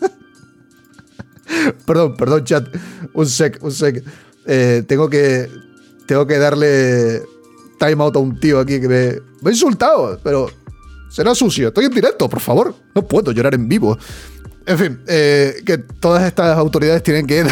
perdón, 1.86 2.16
perdón, 2.16 2.44
chat. 2.44 2.66
Un 3.12 3.26
sec, 3.26 3.62
un 3.62 3.72
sec. 3.72 4.02
Eh, 4.46 4.82
tengo 4.88 5.08
que. 5.10 5.48
Tengo 6.06 6.26
que 6.26 6.38
darle 6.38 7.22
time 7.78 8.02
out 8.02 8.16
a 8.16 8.18
un 8.18 8.40
tío 8.40 8.58
aquí 8.58 8.80
que 8.80 8.88
me, 8.88 9.12
me 9.42 9.50
ha 9.50 9.52
insultado, 9.52 10.18
pero 10.24 10.50
será 11.10 11.32
sucio. 11.34 11.68
Estoy 11.68 11.84
en 11.84 11.92
directo, 11.92 12.28
por 12.28 12.40
favor. 12.40 12.74
No 12.92 13.06
puedo 13.06 13.30
llorar 13.30 13.54
en 13.54 13.68
vivo. 13.68 13.96
En 14.66 14.78
fin, 14.78 15.00
eh, 15.06 15.62
que 15.64 15.78
todas 15.78 16.24
estas 16.24 16.56
autoridades 16.56 17.02
tienen 17.02 17.26
que, 17.26 17.44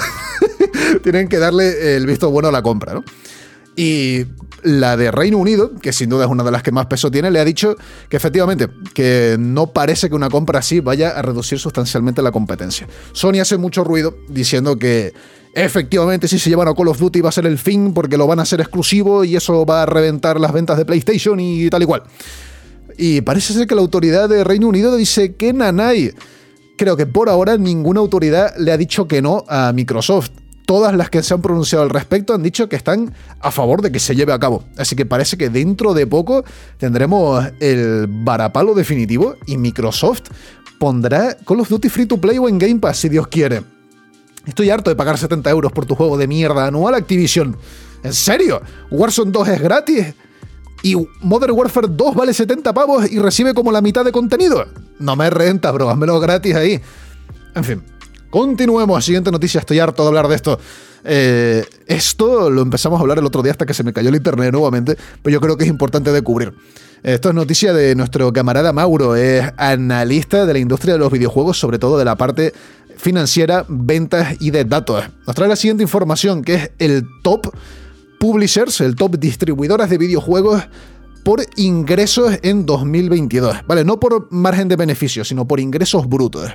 tienen 1.02 1.28
que 1.28 1.38
darle 1.38 1.96
el 1.96 2.06
visto 2.06 2.30
bueno 2.30 2.48
a 2.48 2.52
la 2.52 2.62
compra, 2.62 2.94
¿no? 2.94 3.04
Y 3.76 4.26
la 4.62 4.96
de 4.96 5.10
Reino 5.10 5.38
Unido, 5.38 5.72
que 5.80 5.92
sin 5.92 6.10
duda 6.10 6.24
es 6.24 6.30
una 6.30 6.42
de 6.42 6.50
las 6.50 6.62
que 6.62 6.72
más 6.72 6.86
peso 6.86 7.10
tiene, 7.10 7.30
le 7.30 7.38
ha 7.38 7.44
dicho 7.44 7.76
que 8.08 8.16
efectivamente, 8.16 8.68
que 8.92 9.36
no 9.38 9.68
parece 9.68 10.08
que 10.08 10.16
una 10.16 10.28
compra 10.28 10.58
así 10.58 10.80
vaya 10.80 11.10
a 11.10 11.22
reducir 11.22 11.58
sustancialmente 11.58 12.22
la 12.22 12.32
competencia. 12.32 12.88
Sony 13.12 13.40
hace 13.40 13.56
mucho 13.56 13.84
ruido 13.84 14.16
diciendo 14.28 14.76
que 14.76 15.12
efectivamente 15.54 16.28
si 16.28 16.38
se 16.38 16.50
llevan 16.50 16.68
a 16.68 16.74
Call 16.74 16.88
of 16.88 16.98
Duty 16.98 17.20
va 17.20 17.28
a 17.28 17.32
ser 17.32 17.46
el 17.46 17.58
fin 17.58 17.94
porque 17.94 18.16
lo 18.16 18.26
van 18.26 18.40
a 18.40 18.42
hacer 18.42 18.60
exclusivo 18.60 19.24
y 19.24 19.36
eso 19.36 19.64
va 19.64 19.84
a 19.84 19.86
reventar 19.86 20.40
las 20.40 20.52
ventas 20.52 20.76
de 20.76 20.84
PlayStation 20.84 21.38
y 21.38 21.70
tal 21.70 21.82
y 21.82 21.86
cual. 21.86 22.02
Y 22.96 23.20
parece 23.20 23.52
ser 23.52 23.66
que 23.68 23.76
la 23.76 23.80
autoridad 23.80 24.28
de 24.28 24.42
Reino 24.42 24.66
Unido 24.66 24.96
dice 24.96 25.36
que 25.36 25.52
nanay. 25.52 26.12
Creo 26.78 26.96
que 26.96 27.06
por 27.06 27.28
ahora 27.28 27.58
ninguna 27.58 27.98
autoridad 27.98 28.54
le 28.56 28.70
ha 28.70 28.76
dicho 28.76 29.08
que 29.08 29.20
no 29.20 29.44
a 29.48 29.72
Microsoft 29.72 30.30
todas 30.64 30.94
las 30.94 31.10
que 31.10 31.22
se 31.24 31.34
han 31.34 31.42
pronunciado 31.42 31.82
al 31.82 31.90
respecto 31.90 32.34
han 32.34 32.42
dicho 32.42 32.68
que 32.68 32.76
están 32.76 33.12
a 33.40 33.50
favor 33.50 33.82
de 33.82 33.90
que 33.90 33.98
se 33.98 34.14
lleve 34.14 34.32
a 34.32 34.38
cabo. 34.38 34.62
Así 34.76 34.94
que 34.94 35.04
parece 35.04 35.36
que 35.36 35.48
dentro 35.48 35.92
de 35.92 36.06
poco 36.06 36.44
tendremos 36.76 37.44
el 37.58 38.06
varapalo 38.06 38.74
definitivo 38.74 39.34
y 39.46 39.56
Microsoft 39.56 40.24
pondrá 40.78 41.36
Call 41.44 41.60
of 41.60 41.68
Duty 41.68 41.88
Free 41.88 42.06
to 42.06 42.20
Play 42.20 42.38
o 42.38 42.48
en 42.48 42.58
Game 42.58 42.78
Pass 42.78 42.98
si 42.98 43.08
Dios 43.08 43.26
quiere. 43.26 43.62
Estoy 44.46 44.70
harto 44.70 44.88
de 44.88 44.94
pagar 44.94 45.18
70 45.18 45.50
euros 45.50 45.72
por 45.72 45.84
tu 45.84 45.96
juego 45.96 46.16
de 46.16 46.28
mierda 46.28 46.66
anual 46.66 46.94
Activision. 46.94 47.56
¿En 48.04 48.12
serio? 48.12 48.62
¿Warzone 48.90 49.32
2 49.32 49.48
es 49.48 49.60
gratis? 49.60 50.14
¿Y 50.82 50.94
Modern 51.20 51.52
Warfare 51.52 51.88
2 51.90 52.14
vale 52.14 52.32
70 52.32 52.72
pavos 52.72 53.10
y 53.10 53.18
recibe 53.18 53.54
como 53.54 53.72
la 53.72 53.80
mitad 53.80 54.04
de 54.04 54.12
contenido? 54.12 54.66
No 54.98 55.16
me 55.16 55.28
renta, 55.30 55.70
bro, 55.72 55.90
házmelo 55.90 56.20
gratis 56.20 56.54
ahí. 56.54 56.80
En 57.54 57.64
fin, 57.64 57.82
Continuemos, 58.30 59.02
siguiente 59.06 59.30
noticia, 59.30 59.60
estoy 59.60 59.78
harto 59.78 60.02
de 60.02 60.08
hablar 60.08 60.28
de 60.28 60.34
esto. 60.34 60.60
Eh, 61.04 61.64
esto 61.86 62.50
lo 62.50 62.60
empezamos 62.60 62.98
a 62.98 63.00
hablar 63.00 63.18
el 63.18 63.24
otro 63.24 63.42
día 63.42 63.52
hasta 63.52 63.64
que 63.64 63.72
se 63.72 63.82
me 63.82 63.94
cayó 63.94 64.10
el 64.10 64.16
internet 64.16 64.52
nuevamente, 64.52 64.98
pero 65.22 65.32
yo 65.32 65.40
creo 65.40 65.56
que 65.56 65.64
es 65.64 65.70
importante 65.70 66.12
de 66.12 66.20
cubrir. 66.20 66.52
Esto 67.02 67.30
es 67.30 67.34
noticia 67.34 67.72
de 67.72 67.94
nuestro 67.94 68.30
camarada 68.32 68.72
Mauro, 68.74 69.16
es 69.16 69.44
analista 69.56 70.44
de 70.44 70.52
la 70.52 70.58
industria 70.58 70.94
de 70.94 70.98
los 70.98 71.10
videojuegos, 71.10 71.58
sobre 71.58 71.78
todo 71.78 71.96
de 71.96 72.04
la 72.04 72.16
parte 72.16 72.52
financiera, 72.98 73.64
ventas 73.68 74.36
y 74.40 74.50
de 74.50 74.64
datos. 74.64 75.04
Nos 75.26 75.34
trae 75.34 75.48
la 75.48 75.56
siguiente 75.56 75.82
información, 75.82 76.42
que 76.42 76.54
es 76.54 76.70
el 76.78 77.04
top 77.22 77.50
publishers, 78.18 78.81
el 78.81 78.96
top 78.96 79.18
distribuidores 79.18 79.90
de 79.90 79.98
videojuegos 79.98 80.62
por 81.24 81.44
ingresos 81.57 82.38
en 82.42 82.66
2022. 82.66 83.66
Vale, 83.66 83.85
no 83.85 84.00
por 84.00 84.28
margen 84.33 84.68
de 84.68 84.76
beneficios, 84.76 85.28
sino 85.28 85.46
por 85.46 85.61
ingresos 85.61 86.09
brutos. 86.09 86.50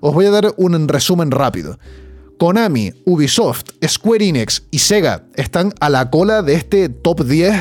Os 0.00 0.14
voy 0.14 0.26
a 0.26 0.30
dar 0.30 0.54
un 0.56 0.88
resumen 0.88 1.30
rápido. 1.30 1.78
Konami, 2.38 2.92
Ubisoft, 3.04 3.64
Square 3.86 4.26
Enix 4.26 4.62
y 4.70 4.78
Sega 4.78 5.26
están 5.34 5.74
a 5.78 5.90
la 5.90 6.10
cola 6.10 6.42
de 6.42 6.54
este 6.54 6.88
top 6.88 7.24
10 7.24 7.54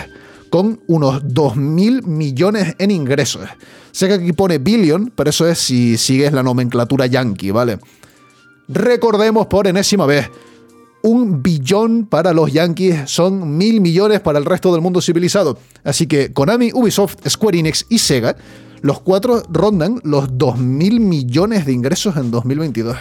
con 0.50 0.80
unos 0.88 1.22
2.000 1.24 2.04
millones 2.04 2.76
en 2.80 2.92
ingresos. 2.92 3.48
Sega 3.92 4.16
aquí 4.16 4.32
pone 4.32 4.58
billion, 4.58 5.12
pero 5.14 5.32
eso 5.32 5.48
es 5.48 5.60
si 5.60 5.98
sigues 5.98 6.32
la 6.32 6.44
nomenclatura 6.44 7.08
yankee, 7.08 7.52
¿vale? 7.52 7.80
Recordemos 8.70 9.48
por 9.48 9.68
enésima 9.68 10.06
vez, 10.06 10.30
un 11.02 11.42
billón 11.42 12.06
para 12.06 12.34
los 12.34 12.52
Yankees, 12.52 13.10
son 13.10 13.58
mil 13.58 13.82
millones 13.82 14.20
para 14.20 14.40
el 14.40 14.46
resto 14.46 14.72
del 14.72 14.82
mundo 14.82 15.02
civilizado. 15.02 15.58
Así 15.84 16.08
que 16.08 16.34
Konami, 16.34 16.72
Ubisoft, 16.74 17.28
Square 17.28 17.60
Enix 17.60 17.86
y 17.90 18.00
Sega, 18.00 18.36
los 18.82 19.02
cuatro 19.02 19.44
rondan 19.50 20.00
los 20.04 20.38
2 20.38 20.58
mil 20.58 21.00
millones 21.00 21.66
de 21.66 21.74
ingresos 21.74 22.16
en 22.18 22.32
2022. 22.32 22.98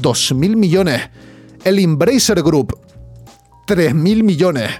2 0.00 0.34
mil 0.34 0.56
millones. 0.56 1.02
El 1.64 1.78
Embracer 1.78 2.42
Group, 2.42 2.76
3 3.66 3.94
mil 3.94 4.24
millones. 4.24 4.70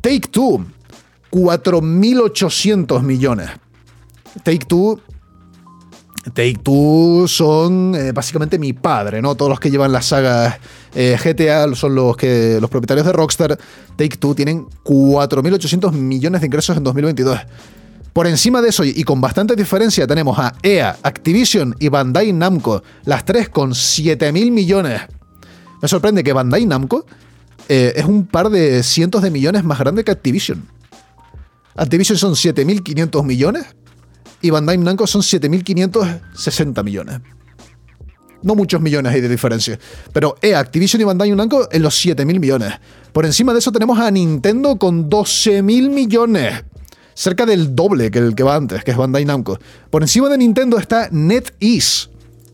Take 0.00 0.28
Two, 0.30 0.66
4.800 1.30 3.02
millones. 3.02 3.50
Take 4.42 4.66
Two 4.66 5.00
Take 6.32 6.58
Two 6.62 7.26
son 7.28 7.94
eh, 7.94 8.12
básicamente 8.12 8.58
mi 8.58 8.72
padre, 8.72 9.22
¿no? 9.22 9.34
Todos 9.34 9.48
los 9.48 9.60
que 9.60 9.70
llevan 9.70 9.92
las 9.92 10.06
sagas 10.06 10.56
eh, 10.94 11.16
GTA 11.22 11.74
son 11.74 11.94
los, 11.94 12.16
que, 12.16 12.58
los 12.60 12.68
propietarios 12.68 13.06
de 13.06 13.12
Rockstar. 13.12 13.58
Take 13.96 14.16
Two 14.16 14.34
tienen 14.34 14.66
4.800 14.84 15.92
millones 15.92 16.40
de 16.40 16.46
ingresos 16.46 16.76
en 16.76 16.84
2022. 16.84 17.38
Por 18.12 18.26
encima 18.26 18.62
de 18.62 18.70
eso, 18.70 18.82
y 18.82 19.04
con 19.04 19.20
bastante 19.20 19.54
diferencia, 19.54 20.06
tenemos 20.06 20.38
a 20.38 20.54
EA, 20.62 20.96
Activision 21.02 21.76
y 21.78 21.88
Bandai 21.88 22.32
Namco, 22.32 22.82
las 23.04 23.26
tres 23.26 23.50
con 23.50 23.72
7.000 23.72 24.50
millones. 24.50 25.02
Me 25.82 25.86
sorprende 25.86 26.24
que 26.24 26.32
Bandai 26.32 26.64
Namco 26.64 27.04
eh, 27.68 27.92
es 27.94 28.06
un 28.06 28.26
par 28.26 28.48
de 28.48 28.82
cientos 28.82 29.20
de 29.20 29.30
millones 29.30 29.64
más 29.64 29.78
grande 29.78 30.02
que 30.02 30.12
Activision. 30.12 30.66
Activision 31.74 32.16
son 32.16 32.32
7.500 32.32 33.22
millones 33.22 33.66
y 34.46 34.50
Bandai 34.50 34.78
Namco 34.78 35.06
son 35.06 35.22
7.560 35.22 36.84
millones. 36.84 37.20
No 38.42 38.54
muchos 38.54 38.80
millones 38.80 39.12
hay 39.12 39.20
de 39.20 39.28
diferencia. 39.28 39.78
Pero 40.12 40.36
eh, 40.40 40.54
Activision 40.54 41.00
y 41.00 41.04
Bandai 41.04 41.30
Namco 41.32 41.68
en 41.70 41.82
los 41.82 42.04
7.000 42.04 42.38
millones. 42.38 42.74
Por 43.12 43.26
encima 43.26 43.52
de 43.52 43.58
eso 43.58 43.72
tenemos 43.72 43.98
a 43.98 44.10
Nintendo 44.10 44.76
con 44.76 45.10
12.000 45.10 45.90
millones. 45.90 46.64
Cerca 47.14 47.46
del 47.46 47.74
doble 47.74 48.10
que 48.10 48.18
el 48.18 48.34
que 48.34 48.42
va 48.42 48.54
antes, 48.54 48.84
que 48.84 48.92
es 48.92 48.96
Bandai 48.96 49.24
Namco. 49.24 49.58
Por 49.90 50.02
encima 50.02 50.28
de 50.28 50.38
Nintendo 50.38 50.78
está 50.78 51.08
NetEase, 51.10 52.08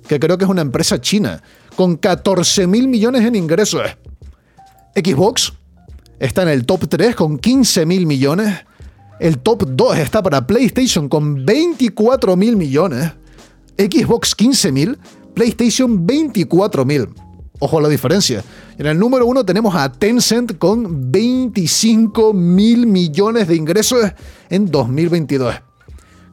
que 0.09 0.19
creo 0.19 0.39
que 0.39 0.45
es 0.45 0.51
una 0.51 0.63
empresa 0.63 1.01
china, 1.01 1.43
con 1.77 2.01
14.000 2.01 2.89
millones 2.89 3.25
en 3.25 3.35
ingresos. 3.35 3.83
Xbox 4.95 5.53
está 6.19 6.43
en 6.43 6.49
el 6.49 6.65
top 6.65 6.89
3 6.89 7.17
con 7.17 7.39
15.000 7.39 8.07
millones. 8.07 8.65
El 9.23 9.39
top 9.39 9.63
2 9.69 9.99
está 9.99 10.21
para 10.21 10.49
PlayStation 10.49 11.09
con 11.09 11.47
24 11.47 12.37
mil 12.37 12.57
millones. 12.57 13.13
Xbox 13.79 14.35
15 14.35 14.73
mil. 14.73 14.99
PlayStation 15.33 16.05
24 16.05 16.85
mil. 16.85 17.09
Ojo 17.61 17.79
a 17.79 17.83
la 17.83 17.89
diferencia. 17.89 18.43
En 18.77 18.87
el 18.87 18.99
número 18.99 19.25
1 19.27 19.47
tenemos 19.47 19.77
a 19.77 19.93
Tencent 19.93 20.59
con 20.59 21.13
25 21.13 22.33
mil 22.33 22.89
millones 22.89 23.47
de 23.47 23.55
ingresos 23.55 24.11
en 24.51 24.67
2022. 24.67 25.55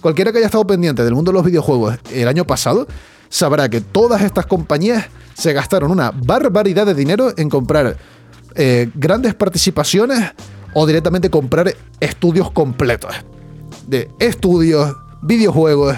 Cualquiera 0.01 0.31
que 0.31 0.39
haya 0.39 0.47
estado 0.47 0.65
pendiente 0.65 1.03
del 1.03 1.13
mundo 1.13 1.29
de 1.31 1.37
los 1.37 1.45
videojuegos 1.45 1.99
el 2.11 2.27
año 2.27 2.47
pasado 2.47 2.87
sabrá 3.29 3.69
que 3.69 3.81
todas 3.81 4.23
estas 4.23 4.47
compañías 4.47 5.05
se 5.35 5.53
gastaron 5.53 5.91
una 5.91 6.09
barbaridad 6.09 6.87
de 6.87 6.95
dinero 6.95 7.33
en 7.37 7.49
comprar 7.49 7.97
eh, 8.55 8.89
grandes 8.95 9.35
participaciones 9.35 10.33
o 10.73 10.85
directamente 10.85 11.29
comprar 11.29 11.73
estudios 11.99 12.51
completos. 12.51 13.13
De 13.87 14.09
estudios, 14.19 14.95
videojuegos, 15.21 15.95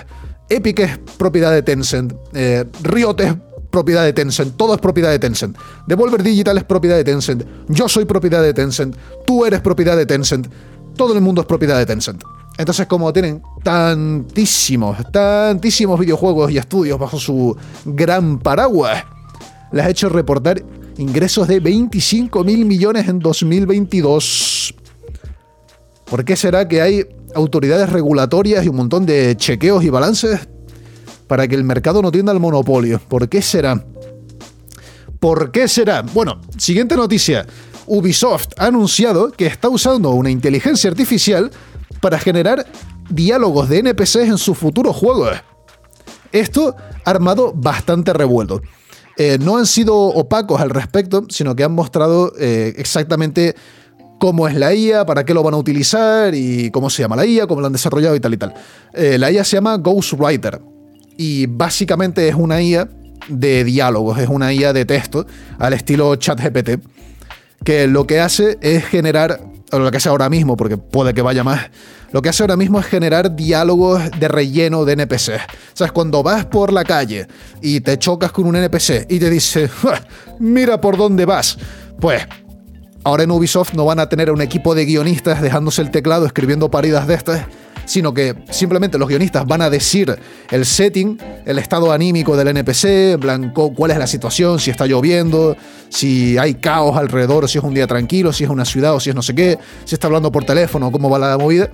Epic 0.50 0.80
es 0.80 0.98
propiedad 1.18 1.52
de 1.52 1.62
Tencent, 1.62 2.14
eh, 2.34 2.66
Riot 2.84 3.16
es 3.20 3.36
propiedad 3.70 4.04
de 4.04 4.14
Tencent, 4.14 4.58
todo 4.58 4.74
es 4.74 4.82
propiedad 4.82 5.10
de 5.10 5.20
Tencent. 5.20 5.58
Devolver 5.88 6.22
Digital 6.22 6.58
es 6.58 6.64
propiedad 6.64 6.98
de 6.98 7.04
Tencent, 7.04 7.44
yo 7.70 7.88
soy 7.88 8.06
propiedad 8.06 8.42
de 8.42 8.54
Tencent, 8.54 8.96
tú 9.26 9.46
eres 9.46 9.62
propiedad 9.62 9.96
de 9.96 10.06
Tencent, 10.06 10.48
todo 10.96 11.14
el 11.14 11.22
mundo 11.22 11.42
es 11.42 11.48
propiedad 11.48 11.78
de 11.78 11.86
Tencent. 11.86 12.22
Entonces, 12.58 12.86
como 12.86 13.12
tienen 13.14 13.42
tantísimos, 13.64 14.98
tantísimos 15.12 16.00
videojuegos 16.00 16.52
y 16.52 16.58
estudios 16.58 17.00
bajo 17.00 17.18
su 17.18 17.56
gran 17.86 18.40
paraguas, 18.40 19.04
les 19.72 19.86
ha 19.86 19.90
hecho 19.90 20.10
reportar 20.10 20.62
ingresos 20.98 21.48
de 21.48 21.60
25 21.60 22.44
mil 22.44 22.66
millones 22.66 23.08
en 23.08 23.20
2022. 23.20 24.76
¿Por 26.06 26.26
qué 26.26 26.36
será 26.36 26.68
que 26.68 26.82
hay 26.82 27.06
autoridades 27.36 27.90
regulatorias 27.90 28.66
y 28.66 28.70
un 28.70 28.76
montón 28.76 29.06
de 29.06 29.36
chequeos 29.38 29.84
y 29.84 29.90
balances 29.90 30.48
para 31.28 31.48
que 31.48 31.56
el 31.56 31.64
mercado 31.64 32.02
no 32.02 32.12
tienda 32.12 32.32
al 32.32 32.40
monopolio? 32.40 33.00
¿Por 33.08 33.30
qué 33.30 33.42
será? 33.42 33.84
¿Por 35.20 35.52
qué 35.52 35.68
será? 35.68 36.02
Bueno, 36.02 36.42
siguiente 36.58 36.96
noticia. 36.96 37.46
Ubisoft 37.86 38.50
ha 38.58 38.66
anunciado 38.66 39.32
que 39.32 39.46
está 39.46 39.70
usando 39.70 40.10
una 40.12 40.30
inteligencia 40.30 40.90
artificial 40.90 41.52
para 42.02 42.20
generar 42.20 42.66
diálogos 43.10 43.70
de 43.70 43.80
NPCs 43.80 44.16
en 44.16 44.38
sus 44.38 44.58
futuros 44.58 44.96
juegos. 44.96 45.38
Esto 46.32 46.76
armado 47.06 47.54
bastante 47.56 48.14
revuelto. 48.14 48.62
Eh, 49.24 49.38
no 49.38 49.58
han 49.58 49.68
sido 49.68 49.96
opacos 49.96 50.60
al 50.62 50.72
respecto, 50.72 51.28
sino 51.30 51.56
que 51.56 51.64
han 51.64 51.74
mostrado 51.74 52.34
eh, 52.40 52.74
exactamente 52.78 53.56
cómo 54.20 54.48
es 54.48 54.56
la 54.56 54.74
IA, 54.74 55.06
para 55.06 55.24
qué 55.24 55.36
lo 55.36 55.44
van 55.44 55.54
a 55.54 55.58
utilizar 55.58 56.34
y 56.34 56.72
cómo 56.72 56.90
se 56.90 57.04
llama 57.04 57.16
la 57.16 57.28
IA, 57.28 57.46
cómo 57.46 57.62
lo 57.62 57.68
han 57.68 57.74
desarrollado 57.74 58.16
y 58.16 58.20
tal 58.20 58.34
y 58.34 58.38
tal. 58.38 58.52
Eh, 58.94 59.20
la 59.20 59.30
IA 59.30 59.44
se 59.44 59.58
llama 59.58 59.78
Ghostwriter 59.78 60.60
y 61.18 61.46
básicamente 61.46 62.28
es 62.28 62.34
una 62.34 62.64
IA 62.64 62.90
de 63.28 63.64
diálogos, 63.64 64.18
es 64.18 64.28
una 64.28 64.52
IA 64.52 64.74
de 64.74 64.86
texto 64.86 65.28
al 65.60 65.74
estilo 65.74 66.16
ChatGPT, 66.16 66.84
que 67.64 67.86
lo 67.86 68.08
que 68.08 68.22
hace 68.22 68.58
es 68.60 68.86
generar, 68.86 69.40
lo 69.72 69.92
que 69.92 69.98
hace 69.98 70.10
ahora 70.10 70.30
mismo, 70.30 70.58
porque 70.58 70.78
puede 70.78 71.14
que 71.14 71.22
vaya 71.22 71.44
más, 71.44 71.70
lo 72.12 72.22
que 72.22 72.30
hace 72.30 72.44
ahora 72.44 72.58
mismo 72.58 72.80
es 72.80 72.86
generar 72.86 73.36
diálogos 73.36 74.02
de 74.20 74.28
relleno 74.28 74.86
de 74.86 74.94
NPCs. 74.94 75.30
O 75.30 75.76
sea, 75.76 75.90
cuando 75.90 76.24
vas 76.24 76.46
por 76.46 76.74
la 76.74 76.84
calle 76.84 77.28
y 77.62 77.82
te 77.82 77.98
chocas 77.98 78.32
con 78.32 78.46
un 78.46 78.56
NPC 78.56 79.08
y 79.10 79.20
te 79.20 79.30
dice, 79.30 79.70
mira 80.40 80.82
por 80.82 80.98
dónde 80.98 81.26
vas, 81.26 81.58
pues 82.00 82.28
ahora 83.04 83.24
en 83.24 83.32
Ubisoft 83.32 83.74
no 83.74 83.86
van 83.86 84.00
a 84.00 84.10
tener 84.10 84.32
un 84.32 84.42
equipo 84.42 84.76
de 84.76 84.86
guionistas 84.86 85.42
dejándose 85.42 85.82
el 85.82 85.92
teclado 85.92 86.26
escribiendo 86.26 86.70
paridas 86.70 87.08
de 87.08 87.14
estas 87.16 87.46
sino 87.86 88.14
que 88.14 88.36
simplemente 88.50 88.98
los 88.98 89.08
guionistas 89.08 89.46
van 89.46 89.62
a 89.62 89.70
decir 89.70 90.16
el 90.50 90.66
setting, 90.66 91.18
el 91.46 91.60
estado 91.60 91.92
anímico 91.92 92.36
del 92.36 92.50
NPC, 92.50 93.20
blanco, 93.20 93.74
cuál 93.74 93.92
es 93.92 93.98
la 93.98 94.08
situación, 94.08 94.60
si 94.60 94.72
está 94.72 94.86
lloviendo, 94.86 95.56
si 95.90 96.38
hay 96.38 96.56
caos 96.56 96.98
alrededor, 96.98 97.50
si 97.50 97.58
es 97.58 97.64
un 97.64 97.74
día 97.74 97.88
tranquilo, 97.88 98.34
si 98.34 98.44
es 98.44 98.50
una 98.50 98.66
ciudad 98.66 98.96
o 98.96 99.00
si 99.00 99.10
es 99.10 99.16
no 99.16 99.22
sé 99.22 99.36
qué, 99.36 99.58
si 99.86 99.96
está 99.96 100.08
hablando 100.08 100.32
por 100.32 100.44
teléfono, 100.46 100.92
cómo 100.92 101.10
va 101.10 101.20
la 101.20 101.38
movida 101.38 101.70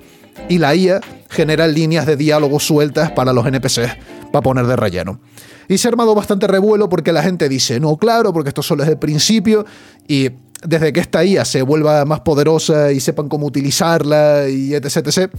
y 0.49 0.57
la 0.57 0.75
IA 0.75 1.01
genera 1.29 1.67
líneas 1.67 2.05
de 2.05 2.15
diálogo 2.15 2.59
sueltas 2.59 3.11
para 3.11 3.33
los 3.33 3.45
NPCs 3.45 3.97
para 4.31 4.41
poner 4.41 4.65
de 4.65 4.75
relleno. 4.75 5.19
Y 5.67 5.77
se 5.77 5.87
ha 5.87 5.91
armado 5.91 6.15
bastante 6.15 6.47
revuelo 6.47 6.87
porque 6.87 7.11
la 7.11 7.21
gente 7.21 7.49
dice, 7.49 7.79
no, 7.79 7.97
claro, 7.97 8.31
porque 8.31 8.49
esto 8.49 8.63
solo 8.63 8.83
es 8.83 8.89
el 8.89 8.97
principio 8.97 9.65
y 10.07 10.29
desde 10.63 10.93
que 10.93 10.99
esta 10.99 11.23
IA 11.23 11.43
se 11.45 11.61
vuelva 11.61 12.05
más 12.05 12.21
poderosa 12.21 12.91
y 12.91 12.99
sepan 12.99 13.27
cómo 13.27 13.45
utilizarla 13.45 14.47
y 14.49 14.73
etc, 14.73 15.07
etc, 15.07 15.31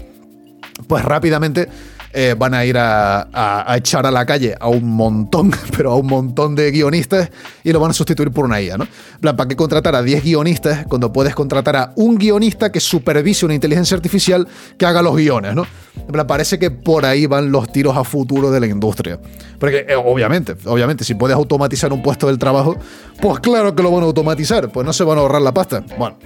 pues 0.86 1.04
rápidamente 1.04 1.68
eh, 2.12 2.34
van 2.38 2.54
a 2.54 2.64
ir 2.64 2.76
a, 2.78 3.66
echar 3.76 4.06
a 4.06 4.10
la 4.10 4.24
calle 4.24 4.54
a 4.58 4.68
un 4.68 4.88
montón, 4.88 5.52
pero 5.76 5.92
a 5.92 5.96
un 5.96 6.06
montón 6.06 6.54
de 6.54 6.70
guionistas 6.70 7.30
y 7.62 7.72
lo 7.72 7.80
van 7.80 7.90
a 7.90 7.94
sustituir 7.94 8.30
por 8.30 8.46
una 8.46 8.60
IA, 8.60 8.78
¿no? 8.78 8.86
plan, 9.20 9.36
¿para 9.36 9.48
qué 9.48 9.56
contratar 9.56 9.94
a 9.94 10.02
10 10.02 10.24
guionistas 10.24 10.86
cuando 10.86 11.12
puedes 11.12 11.34
contratar 11.34 11.76
a 11.76 11.92
un 11.96 12.16
guionista 12.16 12.72
que 12.72 12.80
supervise 12.80 13.44
una 13.44 13.54
inteligencia 13.54 13.94
artificial 13.94 14.48
que 14.78 14.86
haga 14.86 15.02
los 15.02 15.16
guiones, 15.16 15.54
¿no? 15.54 15.66
plan, 16.10 16.26
parece 16.26 16.58
que 16.58 16.70
por 16.70 17.04
ahí 17.04 17.26
van 17.26 17.52
los 17.52 17.70
tiros 17.70 17.96
a 17.96 18.04
futuro 18.04 18.50
de 18.50 18.60
la 18.60 18.66
industria. 18.66 19.18
Porque 19.58 19.84
eh, 19.88 19.94
obviamente, 19.94 20.56
obviamente, 20.64 21.04
si 21.04 21.14
puedes 21.14 21.36
automatizar 21.36 21.92
un 21.92 22.02
puesto 22.02 22.28
del 22.28 22.38
trabajo, 22.38 22.76
pues 23.20 23.40
claro 23.40 23.74
que 23.74 23.82
lo 23.82 23.90
van 23.90 24.02
a 24.02 24.06
automatizar, 24.06 24.70
pues 24.70 24.86
no 24.86 24.92
se 24.92 25.04
van 25.04 25.18
a 25.18 25.20
ahorrar 25.20 25.42
la 25.42 25.52
pasta. 25.52 25.84
Bueno. 25.98 26.16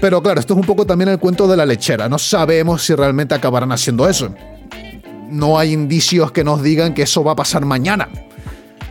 Pero 0.00 0.22
claro, 0.22 0.40
esto 0.40 0.54
es 0.54 0.60
un 0.60 0.66
poco 0.66 0.86
también 0.86 1.10
el 1.10 1.18
cuento 1.18 1.46
de 1.46 1.56
la 1.56 1.66
lechera. 1.66 2.08
No 2.08 2.18
sabemos 2.18 2.84
si 2.84 2.94
realmente 2.94 3.34
acabarán 3.34 3.72
haciendo 3.72 4.08
eso 4.08 4.34
no 5.30 5.58
hay 5.58 5.72
indicios 5.72 6.32
que 6.32 6.44
nos 6.44 6.62
digan 6.62 6.92
que 6.92 7.02
eso 7.02 7.24
va 7.24 7.32
a 7.32 7.36
pasar 7.36 7.64
mañana. 7.64 8.08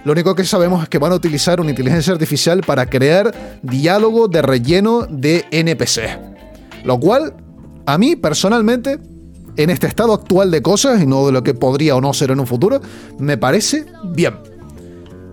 Lo 0.06 0.14
único 0.14 0.34
que 0.34 0.46
sabemos 0.46 0.82
es 0.84 0.90
que 0.90 0.98
van 0.98 1.12
a 1.12 1.16
utilizar 1.16 1.60
una 1.60 1.72
inteligencia 1.72 2.14
artificial 2.14 2.62
para 2.62 2.86
crear 2.86 3.60
diálogo 3.62 4.28
de 4.28 4.42
relleno 4.42 5.06
de 5.10 5.46
NPC. 5.52 6.86
Lo 6.86 7.00
cual, 7.00 7.34
a 7.86 7.98
mí 7.98 8.16
personalmente, 8.16 9.00
en 9.58 9.70
este 9.70 9.88
estado 9.88 10.14
actual 10.14 10.52
de 10.52 10.62
cosas, 10.62 11.02
y 11.02 11.06
no 11.06 11.26
de 11.26 11.34
lo 11.34 11.44
que 11.44 11.54
podría 11.54 11.98
o 11.98 12.02
no 12.02 12.14
ser 12.14 12.32
en 12.32 12.40
un 12.40 12.48
futuro, 12.48 12.80
me 13.20 13.38
parece 13.38 13.86
bien. 14.06 14.36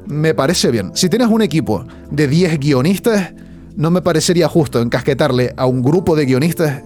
Me 0.07 0.35
parece 0.35 0.71
bien. 0.73 0.91
Si 0.95 1.09
tienes 1.09 1.29
un 1.29 1.43
equipo 1.43 1.87
de 2.11 2.27
10 2.27 2.59
guionistas, 2.59 3.33
no 3.77 3.91
me 3.91 4.03
parecería 4.03 4.49
justo 4.49 4.81
encasquetarle 4.81 5.53
a 5.57 5.67
un 5.67 5.83
grupo 5.83 6.17
de 6.17 6.25
guionistas 6.25 6.83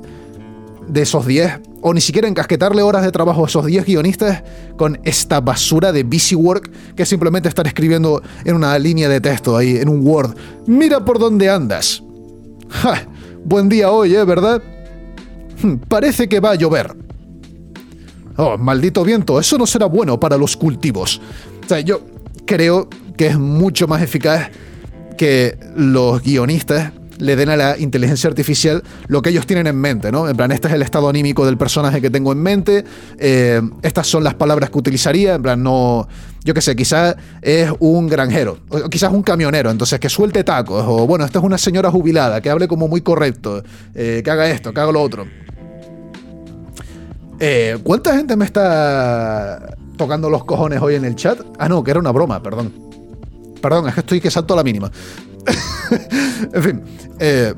de 0.89 1.03
esos 1.03 1.25
10 1.27 1.61
o 1.83 1.95
ni 1.95 2.01
siquiera 2.01 2.29
encasquetarle 2.29 2.83
horas 2.83 3.05
de 3.05 3.13
trabajo 3.13 3.45
a 3.45 3.47
esos 3.47 3.65
10 3.65 3.87
guionistas 3.87 4.43
con 4.77 4.99
esta 5.05 5.41
basura 5.41 5.93
de 5.93 6.03
busy 6.03 6.35
work 6.35 6.71
que 6.97 7.07
simplemente 7.07 7.49
estar 7.49 7.67
escribiendo 7.67 8.23
en 8.45 8.57
una 8.57 8.77
línea 8.79 9.09
de 9.09 9.21
texto 9.21 9.57
ahí, 9.57 9.77
en 9.77 9.89
un 9.89 10.07
Word. 10.07 10.35
Mira 10.67 11.05
por 11.05 11.19
dónde 11.19 11.49
andas. 11.49 12.03
Ja, 12.69 13.07
buen 13.45 13.69
día 13.69 13.91
hoy, 13.91 14.15
¿eh? 14.15 14.25
¿Verdad? 14.25 14.63
Hmm, 15.63 15.77
parece 15.77 16.29
que 16.29 16.41
va 16.41 16.51
a 16.51 16.55
llover. 16.57 16.95
Oh, 18.37 18.59
maldito 18.59 19.05
viento, 19.05 19.39
eso 19.39 19.59
no 19.59 19.67
será 19.67 19.87
bueno 19.87 20.19
para 20.19 20.37
los 20.37 20.57
cultivos. 20.57 21.21
O 21.65 21.69
sea, 21.69 21.81
yo 21.81 22.03
creo 22.47 22.89
que 23.17 23.29
es 23.29 23.39
mucho 23.39 23.87
más 23.87 24.03
eficaz 24.03 24.51
que 25.17 25.59
los 25.77 26.23
guionistas 26.23 26.93
le 27.21 27.37
den 27.37 27.51
a 27.51 27.57
la 27.57 27.79
inteligencia 27.79 28.29
artificial 28.29 28.83
lo 29.09 29.23
que 29.23 29.31
ellos 29.31 29.47
tienen 29.47 29.67
en 29.67 29.77
mente, 29.77 30.11
¿no? 30.11 30.29
En 30.29 30.37
plan, 30.37 30.51
este 30.51 30.69
es 30.69 30.75
el 30.75 30.83
estado 30.83 31.09
anímico 31.09 31.45
del 31.47 31.57
personaje 31.57 32.01
que 32.01 32.11
tengo 32.11 32.33
en 32.33 32.39
mente, 32.39 32.85
eh, 33.19 33.61
estas 33.83 34.07
son 34.07 34.25
las 34.25 34.35
palabras 34.35 34.71
que 34.71 34.79
utilizaría, 34.79 35.35
en 35.35 35.43
plan, 35.43 35.63
no, 35.63 36.09
yo 36.45 36.55
qué 36.55 36.61
sé, 36.61 36.75
quizás 36.75 37.17
es 37.43 37.71
un 37.79 38.09
granjero, 38.09 38.59
o 38.69 38.89
quizás 38.89 39.13
un 39.13 39.23
camionero, 39.23 39.71
entonces 39.71 40.01
que 40.01 40.09
suelte 40.09 40.45
tacos, 40.45 40.85
o 40.87 41.07
bueno, 41.07 41.25
esta 41.25 41.39
es 41.39 41.45
una 41.45 41.59
señora 41.59 41.91
jubilada, 41.91 42.41
que 42.41 42.51
hable 42.51 42.67
como 42.67 42.89
muy 42.89 43.03
correcto, 43.03 43.63
eh, 43.95 44.23
que 44.25 44.31
haga 44.31 44.49
esto, 44.49 44.73
que 44.73 44.81
haga 44.81 44.93
lo 44.93 45.03
otro. 45.03 45.27
Eh, 47.39 47.79
¿Cuánta 47.83 48.15
gente 48.15 48.37
me 48.37 48.45
está 48.45 49.77
tocando 49.97 50.29
los 50.29 50.45
cojones 50.45 50.81
hoy 50.83 50.95
en 50.95 51.07
el 51.07 51.15
chat? 51.15 51.41
Ah, 51.59 51.69
no, 51.69 51.83
que 51.83 51.91
era 51.91 52.01
una 52.01 52.11
broma, 52.11 52.43
perdón. 52.43 52.90
Perdón, 53.61 53.89
es 53.89 53.95
que 53.95 54.01
estoy 54.01 54.21
que 54.21 54.31
salto 54.31 54.55
a 54.55 54.59
la 54.59 54.65
mínima. 54.65 54.91
en 56.53 56.63
fin. 56.63 56.83
Eh, 57.19 57.55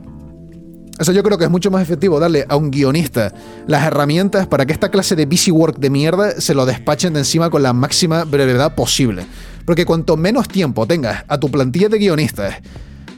eso 0.98 1.10
yo 1.12 1.22
creo 1.22 1.38
que 1.38 1.44
es 1.44 1.50
mucho 1.50 1.70
más 1.70 1.82
efectivo 1.82 2.20
darle 2.20 2.44
a 2.48 2.56
un 2.56 2.70
guionista 2.70 3.32
las 3.66 3.84
herramientas 3.84 4.46
para 4.46 4.66
que 4.66 4.72
esta 4.72 4.90
clase 4.90 5.16
de 5.16 5.26
busy 5.26 5.50
work 5.50 5.78
de 5.78 5.90
mierda 5.90 6.40
se 6.40 6.54
lo 6.54 6.66
despachen 6.66 7.14
de 7.14 7.20
encima 7.20 7.50
con 7.50 7.62
la 7.62 7.72
máxima 7.72 8.24
brevedad 8.24 8.74
posible. 8.74 9.26
Porque 9.64 9.84
cuanto 9.84 10.16
menos 10.16 10.48
tiempo 10.48 10.86
tengas 10.86 11.24
a 11.28 11.38
tu 11.38 11.50
plantilla 11.50 11.88
de 11.88 11.98
guionistas 11.98 12.54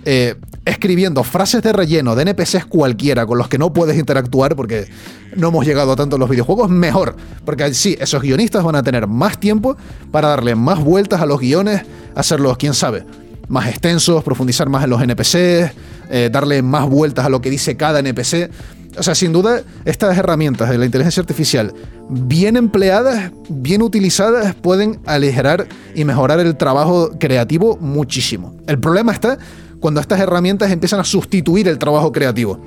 eh, 0.07 0.35
escribiendo 0.67 1.25
frases 1.25 1.63
de 1.63 1.73
relleno 1.73 2.15
de 2.15 2.23
NPCs 2.23 2.67
cualquiera 2.67 3.27
con 3.27 3.39
los 3.39 3.49
que 3.49 3.59
no 3.59 3.73
puedes 3.73 3.99
interactuar 3.99 4.57
porque 4.57 4.87
no 5.37 5.49
hemos 5.49 5.67
llegado 5.67 5.93
a 5.93 5.97
tanto 5.97 6.17
en 6.17 6.21
los 6.21 6.31
videojuegos, 6.31 6.71
mejor. 6.71 7.17
Porque 7.45 7.73
sí, 7.75 7.97
esos 7.99 8.23
guionistas 8.23 8.65
van 8.65 8.77
a 8.77 8.83
tener 8.83 9.07
más 9.07 9.39
tiempo 9.39 9.77
para 10.11 10.29
darle 10.29 10.55
más 10.55 10.83
vueltas 10.83 11.21
a 11.21 11.27
los 11.27 11.41
guiones, 11.41 11.83
hacerlos, 12.15 12.57
quién 12.57 12.75
sabe, 12.75 13.05
más 13.49 13.69
extensos, 13.69 14.23
profundizar 14.23 14.69
más 14.69 14.85
en 14.85 14.91
los 14.91 15.03
NPCs, 15.03 15.73
eh, 16.11 16.31
darle 16.33 16.63
más 16.63 16.89
vueltas 16.89 17.27
a 17.27 17.29
lo 17.29 17.41
que 17.41 17.51
dice 17.51 17.77
cada 17.77 18.01
NPC. 18.01 18.51
O 18.97 19.03
sea, 19.03 19.15
sin 19.15 19.33
duda, 19.33 19.63
estas 19.85 20.17
herramientas 20.17 20.71
de 20.71 20.79
la 20.79 20.85
inteligencia 20.85 21.21
artificial, 21.21 21.75
bien 22.09 22.57
empleadas, 22.57 23.33
bien 23.49 23.83
utilizadas, 23.83 24.55
pueden 24.55 25.01
aligerar 25.05 25.67
y 25.95 26.05
mejorar 26.05 26.39
el 26.41 26.57
trabajo 26.57 27.11
creativo 27.19 27.77
muchísimo. 27.81 28.55
El 28.67 28.79
problema 28.79 29.13
está 29.13 29.39
cuando 29.81 30.01
estas 30.01 30.21
herramientas 30.21 30.71
empiezan 30.71 31.01
a 31.01 31.05
sustituir 31.05 31.69
el 31.69 31.79
trabajo 31.79 32.13
creativo. 32.13 32.61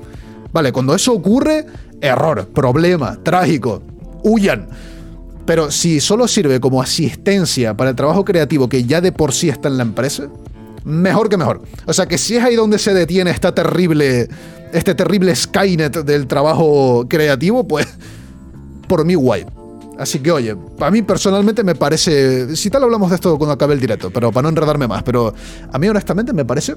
Vale, 0.51 0.71
cuando 0.71 0.93
eso 0.93 1.13
ocurre, 1.13 1.65
error, 2.01 2.47
problema, 2.49 3.17
trágico, 3.23 3.81
huyan. 4.23 4.67
Pero 5.47 5.71
si 5.71 6.01
solo 6.01 6.27
sirve 6.27 6.59
como 6.59 6.81
asistencia 6.81 7.75
para 7.75 7.91
el 7.91 7.95
trabajo 7.95 8.25
creativo 8.25 8.67
que 8.67 8.83
ya 8.83 8.99
de 8.99 9.13
por 9.13 9.31
sí 9.31 9.47
está 9.47 9.69
en 9.69 9.77
la 9.77 9.83
empresa, 9.83 10.27
mejor 10.83 11.29
que 11.29 11.37
mejor. 11.37 11.61
O 11.85 11.93
sea 11.93 12.05
que 12.05 12.17
si 12.17 12.35
es 12.35 12.43
ahí 12.43 12.55
donde 12.55 12.77
se 12.77 12.93
detiene 12.93 13.31
esta 13.31 13.55
terrible, 13.55 14.27
este 14.73 14.93
terrible 14.93 15.33
Skynet 15.33 16.03
del 16.03 16.27
trabajo 16.27 17.05
creativo, 17.07 17.65
pues 17.65 17.87
por 18.89 19.05
mí 19.05 19.15
guay. 19.15 19.45
Así 19.97 20.19
que 20.19 20.31
oye, 20.31 20.53
a 20.79 20.91
mí 20.91 21.01
personalmente 21.01 21.63
me 21.63 21.75
parece, 21.75 22.55
si 22.57 22.69
tal 22.69 22.83
hablamos 22.83 23.09
de 23.09 23.15
esto 23.15 23.37
cuando 23.37 23.53
acabe 23.53 23.73
el 23.73 23.79
directo, 23.79 24.11
pero 24.11 24.33
para 24.33 24.43
no 24.43 24.49
enredarme 24.49 24.85
más, 24.85 25.01
pero 25.01 25.33
a 25.71 25.79
mí 25.79 25.87
honestamente 25.87 26.33
me 26.33 26.43
parece 26.43 26.75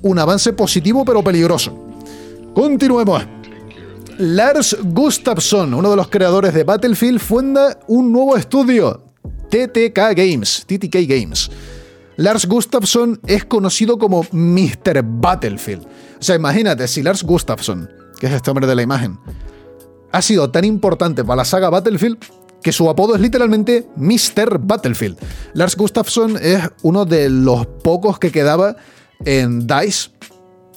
un 0.00 0.18
avance 0.18 0.54
positivo 0.54 1.04
pero 1.04 1.22
peligroso. 1.22 1.78
Continuemos. 2.54 3.39
Lars 4.20 4.76
Gustafsson, 4.82 5.72
uno 5.72 5.88
de 5.88 5.96
los 5.96 6.08
creadores 6.08 6.52
de 6.52 6.62
Battlefield, 6.62 7.20
funda 7.20 7.78
un 7.86 8.12
nuevo 8.12 8.36
estudio, 8.36 9.02
TTK 9.48 9.96
Games, 10.14 10.66
TTK 10.66 11.08
Games. 11.08 11.50
Lars 12.16 12.46
Gustafsson 12.46 13.18
es 13.26 13.46
conocido 13.46 13.96
como 13.96 14.26
Mr. 14.30 15.02
Battlefield. 15.02 15.86
O 15.86 16.22
sea, 16.22 16.36
imagínate, 16.36 16.86
si 16.86 17.02
Lars 17.02 17.22
Gustafsson, 17.22 17.88
que 18.18 18.26
es 18.26 18.34
este 18.34 18.50
hombre 18.50 18.66
de 18.66 18.74
la 18.74 18.82
imagen, 18.82 19.18
ha 20.12 20.20
sido 20.20 20.50
tan 20.50 20.66
importante 20.66 21.24
para 21.24 21.36
la 21.36 21.44
saga 21.46 21.70
Battlefield 21.70 22.18
que 22.62 22.72
su 22.72 22.90
apodo 22.90 23.14
es 23.14 23.22
literalmente 23.22 23.88
Mr. 23.96 24.58
Battlefield. 24.58 25.16
Lars 25.54 25.76
Gustafsson 25.76 26.36
es 26.36 26.60
uno 26.82 27.06
de 27.06 27.30
los 27.30 27.66
pocos 27.82 28.18
que 28.18 28.30
quedaba 28.30 28.76
en 29.24 29.66
DICE, 29.66 30.10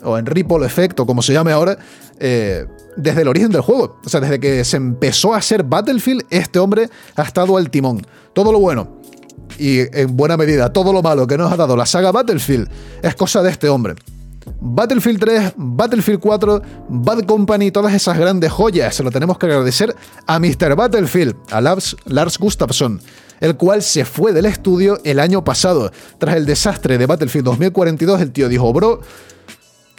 o 0.01 0.17
en 0.17 0.25
Ripple 0.25 0.65
Effect, 0.65 1.01
o 1.01 1.05
como 1.05 1.21
se 1.21 1.33
llame 1.33 1.51
ahora, 1.51 1.77
eh, 2.19 2.65
desde 2.95 3.21
el 3.21 3.27
origen 3.27 3.51
del 3.51 3.61
juego. 3.61 3.99
O 4.05 4.09
sea, 4.09 4.19
desde 4.19 4.39
que 4.39 4.63
se 4.63 4.77
empezó 4.77 5.33
a 5.33 5.37
hacer 5.37 5.63
Battlefield, 5.63 6.25
este 6.29 6.59
hombre 6.59 6.89
ha 7.15 7.23
estado 7.23 7.57
al 7.57 7.69
timón. 7.69 8.05
Todo 8.33 8.51
lo 8.51 8.59
bueno 8.59 9.03
y 9.57 9.79
en 9.97 10.15
buena 10.15 10.37
medida 10.37 10.71
todo 10.71 10.93
lo 10.93 11.01
malo 11.01 11.27
que 11.27 11.37
nos 11.37 11.51
ha 11.51 11.55
dado 11.55 11.75
la 11.75 11.85
saga 11.85 12.11
Battlefield 12.11 12.69
es 13.01 13.15
cosa 13.15 13.41
de 13.43 13.51
este 13.51 13.69
hombre. 13.69 13.95
Battlefield 14.59 15.19
3, 15.19 15.53
Battlefield 15.55 16.19
4, 16.19 16.61
Bad 16.89 17.21
Company, 17.25 17.71
todas 17.71 17.93
esas 17.93 18.17
grandes 18.17 18.51
joyas, 18.51 18.93
se 18.93 19.01
lo 19.01 19.09
tenemos 19.09 19.37
que 19.37 19.45
agradecer 19.45 19.95
a 20.27 20.37
Mr. 20.37 20.75
Battlefield, 20.75 21.35
a 21.49 21.61
Lars, 21.61 21.95
Lars 22.05 22.37
Gustafsson, 22.37 22.99
el 23.39 23.55
cual 23.55 23.81
se 23.81 24.03
fue 24.03 24.33
del 24.33 24.45
estudio 24.45 24.99
el 25.05 25.19
año 25.19 25.45
pasado. 25.45 25.91
Tras 26.17 26.35
el 26.35 26.45
desastre 26.45 26.97
de 26.97 27.05
Battlefield 27.05 27.45
2042, 27.45 28.19
el 28.19 28.31
tío 28.33 28.49
dijo, 28.49 28.73
bro, 28.73 28.99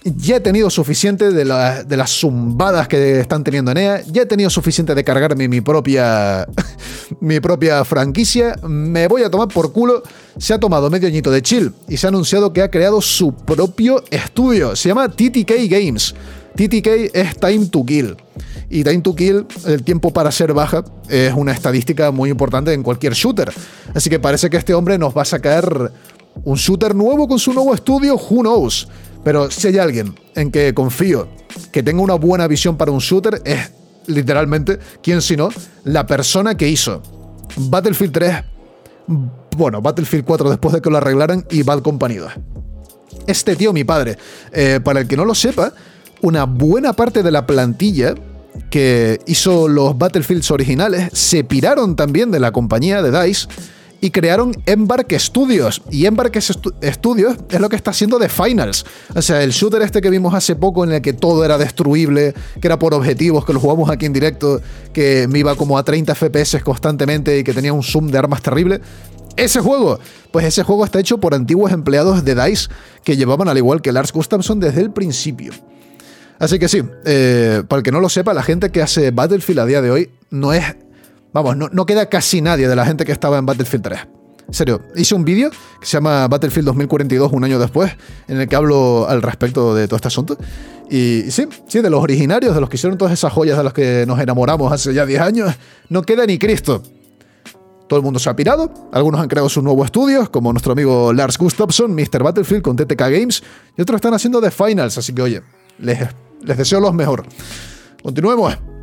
ya 0.04 0.36
he 0.36 0.40
tenido 0.40 0.68
suficiente 0.68 1.32
de, 1.32 1.44
las 1.44 2.10
zumbadas 2.10 2.88
que 2.88 3.20
están 3.20 3.42
teniendo 3.42 3.70
en 3.70 3.78
EA, 3.78 4.02
ya 4.02 4.22
he 4.22 4.26
tenido 4.26 4.50
suficiente 4.50 4.94
de 4.94 5.02
cargarme 5.02 5.48
mi 5.48 5.62
propia, 5.62 6.46
mi 7.20 7.40
propia 7.40 7.84
franquicia, 7.84 8.54
me 8.68 9.08
voy 9.08 9.22
a 9.22 9.30
tomar 9.30 9.48
por 9.48 9.72
culo. 9.72 10.02
Se 10.36 10.52
ha 10.52 10.58
tomado 10.58 10.90
medio 10.90 11.08
añito 11.08 11.30
de 11.30 11.40
chill 11.40 11.72
y 11.88 11.96
se 11.96 12.06
ha 12.06 12.08
anunciado 12.08 12.52
que 12.52 12.60
ha 12.60 12.70
creado 12.70 13.00
su 13.00 13.32
propio 13.34 14.02
estudio. 14.10 14.76
Se 14.76 14.88
llama 14.88 15.08
TTK 15.08 15.52
Games. 15.70 16.14
TTK 16.54 17.14
es 17.14 17.38
Time 17.38 17.66
to 17.66 17.84
Kill. 17.84 18.16
Y 18.68 18.84
Time 18.84 19.00
to 19.00 19.14
Kill, 19.14 19.46
el 19.66 19.82
tiempo 19.84 20.12
para 20.12 20.30
ser 20.30 20.52
baja, 20.52 20.84
es 21.08 21.32
una 21.32 21.52
estadística 21.52 22.10
muy 22.10 22.30
importante 22.30 22.72
en 22.72 22.82
cualquier 22.82 23.14
shooter. 23.14 23.52
Así 23.94 24.10
que 24.10 24.18
parece 24.18 24.50
que 24.50 24.56
este 24.56 24.74
hombre 24.74 24.98
nos 24.98 25.16
va 25.16 25.22
a 25.22 25.26
sacar 25.26 25.92
un 26.42 26.56
shooter 26.56 26.94
nuevo 26.94 27.28
con 27.28 27.38
su 27.38 27.52
nuevo 27.52 27.74
estudio, 27.74 28.16
who 28.16 28.40
knows. 28.40 28.88
Pero 29.24 29.50
si 29.50 29.68
hay 29.68 29.78
alguien 29.78 30.14
en 30.34 30.50
que 30.50 30.74
confío 30.74 31.28
que 31.72 31.82
tenga 31.82 32.02
una 32.02 32.14
buena 32.14 32.46
visión 32.46 32.76
para 32.76 32.92
un 32.92 32.98
shooter, 32.98 33.40
es 33.44 33.72
literalmente, 34.06 34.78
¿quién 35.02 35.22
sino? 35.22 35.48
La 35.84 36.06
persona 36.06 36.56
que 36.56 36.68
hizo 36.68 37.02
Battlefield 37.56 38.12
3, 38.12 38.34
bueno, 39.56 39.80
Battlefield 39.80 40.24
4 40.24 40.50
después 40.50 40.74
de 40.74 40.82
que 40.82 40.90
lo 40.90 40.98
arreglaran 40.98 41.44
y 41.50 41.62
Bad 41.62 41.80
Company 41.80 42.16
2. 42.16 42.32
Este 43.26 43.56
tío, 43.56 43.72
mi 43.72 43.84
padre, 43.84 44.18
eh, 44.52 44.80
para 44.84 45.00
el 45.00 45.08
que 45.08 45.16
no 45.16 45.24
lo 45.24 45.34
sepa, 45.34 45.72
una 46.20 46.44
buena 46.44 46.92
parte 46.92 47.22
de 47.22 47.30
la 47.30 47.46
plantilla 47.46 48.14
que 48.70 49.20
hizo 49.26 49.68
los 49.68 49.96
Battlefields 49.96 50.50
originales 50.50 51.10
se 51.12 51.44
piraron 51.44 51.96
también 51.96 52.30
de 52.30 52.40
la 52.40 52.52
compañía 52.52 53.02
de 53.02 53.10
DICE 53.10 53.48
y 54.04 54.10
crearon 54.10 54.52
Embark 54.66 55.18
Studios. 55.18 55.80
Y 55.90 56.04
Embark 56.04 56.38
Studios 56.38 57.36
es 57.48 57.58
lo 57.58 57.70
que 57.70 57.76
está 57.76 57.92
haciendo 57.92 58.18
The 58.18 58.28
Finals. 58.28 58.84
O 59.14 59.22
sea, 59.22 59.42
el 59.42 59.50
shooter 59.50 59.80
este 59.80 60.02
que 60.02 60.10
vimos 60.10 60.34
hace 60.34 60.56
poco 60.56 60.84
en 60.84 60.92
el 60.92 61.00
que 61.00 61.14
todo 61.14 61.42
era 61.42 61.56
destruible, 61.56 62.34
que 62.60 62.68
era 62.68 62.78
por 62.78 62.92
objetivos, 62.92 63.46
que 63.46 63.54
lo 63.54 63.60
jugamos 63.60 63.88
aquí 63.88 64.04
en 64.04 64.12
directo, 64.12 64.60
que 64.92 65.26
me 65.26 65.38
iba 65.38 65.56
como 65.56 65.78
a 65.78 65.84
30 65.84 66.14
FPS 66.14 66.62
constantemente 66.62 67.38
y 67.38 67.44
que 67.44 67.54
tenía 67.54 67.72
un 67.72 67.82
zoom 67.82 68.08
de 68.08 68.18
armas 68.18 68.42
terrible. 68.42 68.82
Ese 69.36 69.60
juego, 69.60 69.98
pues 70.30 70.44
ese 70.44 70.64
juego 70.64 70.84
está 70.84 71.00
hecho 71.00 71.16
por 71.16 71.34
antiguos 71.34 71.72
empleados 71.72 72.26
de 72.26 72.34
DICE 72.34 72.68
que 73.04 73.16
llevaban 73.16 73.48
al 73.48 73.56
igual 73.56 73.80
que 73.80 73.90
Lars 73.90 74.12
Gustafsson 74.12 74.60
desde 74.60 74.82
el 74.82 74.90
principio. 74.90 75.54
Así 76.38 76.58
que 76.58 76.68
sí, 76.68 76.82
eh, 77.06 77.62
para 77.66 77.78
el 77.78 77.82
que 77.82 77.90
no 77.90 78.00
lo 78.00 78.10
sepa, 78.10 78.34
la 78.34 78.42
gente 78.42 78.70
que 78.70 78.82
hace 78.82 79.12
Battlefield 79.12 79.60
a 79.60 79.64
día 79.64 79.80
de 79.80 79.90
hoy 79.90 80.10
no 80.28 80.52
es 80.52 80.76
Vamos, 81.34 81.56
no, 81.56 81.84
queda 81.84 82.08
casi 82.08 82.40
nadie 82.40 82.68
de 82.68 82.76
la 82.76 82.86
gente 82.86 83.04
que 83.04 83.10
estaba 83.10 83.38
en 83.38 83.44
Battlefield 83.44 83.82
3. 83.82 84.00
En 84.46 84.54
serio, 84.54 84.82
hice 84.94 85.16
un 85.16 85.24
vídeo 85.24 85.50
que 85.80 85.86
se 85.86 85.96
llama 85.96 86.28
Battlefield 86.28 86.66
2042, 86.66 87.32
un 87.32 87.42
año 87.42 87.58
después, 87.58 87.90
en 88.28 88.40
el 88.40 88.48
que 88.48 88.54
hablo 88.54 89.08
al 89.08 89.20
respecto 89.20 89.74
de 89.74 89.88
todo 89.88 89.96
este 89.96 90.06
asunto. 90.06 90.38
Y 90.88 91.24
sí, 91.30 91.48
sí, 91.66 91.80
de 91.80 91.90
los 91.90 92.00
originarios, 92.00 92.54
de 92.54 92.60
los 92.60 92.70
que 92.70 92.76
hicieron 92.76 92.96
todas 92.96 93.12
esas 93.12 93.32
joyas 93.32 93.58
de 93.58 93.64
las 93.64 93.72
que 93.72 94.04
nos 94.06 94.20
enamoramos 94.20 94.72
hace 94.72 94.94
ya 94.94 95.04
10 95.04 95.20
años, 95.20 95.52
no 95.88 96.02
queda 96.02 96.24
ni 96.24 96.38
Cristo. 96.38 96.80
Todo 97.88 97.98
el 97.98 98.04
mundo 98.04 98.20
se 98.20 98.30
ha 98.30 98.36
pirado, 98.36 98.72
algunos 98.92 99.20
han 99.20 99.26
creado 99.26 99.48
sus 99.48 99.64
nuevos 99.64 99.86
estudios, 99.86 100.28
como 100.28 100.52
nuestro 100.52 100.72
amigo 100.72 101.12
Lars 101.12 101.36
Gustafsson, 101.36 101.92
Mr. 101.92 102.22
Battlefield 102.22 102.62
con 102.62 102.76
TTK 102.76 103.00
Games, 103.00 103.42
y 103.76 103.82
otros 103.82 103.96
están 103.96 104.14
haciendo 104.14 104.40
The 104.40 104.52
Finals, 104.52 104.98
así 104.98 105.12
que 105.12 105.22
oye, 105.22 105.42
les, 105.78 105.98
les 106.44 106.56
deseo 106.56 106.78
los 106.78 106.94
mejor. 106.94 107.26
Continuemos. 108.04 108.73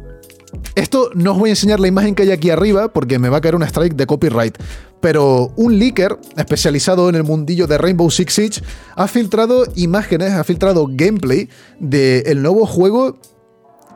Esto 0.75 1.09
no 1.13 1.31
os 1.33 1.39
voy 1.39 1.49
a 1.49 1.53
enseñar 1.53 1.79
la 1.79 1.87
imagen 1.87 2.15
que 2.15 2.23
hay 2.23 2.31
aquí 2.31 2.49
arriba 2.49 2.89
porque 2.89 3.19
me 3.19 3.29
va 3.29 3.37
a 3.37 3.41
caer 3.41 3.55
un 3.55 3.63
strike 3.63 3.95
de 3.95 4.05
copyright. 4.05 4.57
Pero 4.99 5.51
un 5.55 5.79
leaker 5.79 6.17
especializado 6.37 7.09
en 7.09 7.15
el 7.15 7.23
mundillo 7.23 7.67
de 7.67 7.77
Rainbow 7.77 8.09
Six 8.09 8.33
Siege 8.33 8.61
ha 8.95 9.07
filtrado 9.07 9.65
imágenes, 9.75 10.33
ha 10.33 10.43
filtrado 10.43 10.87
gameplay 10.89 11.49
del 11.79 12.41
nuevo 12.41 12.65
juego 12.65 13.17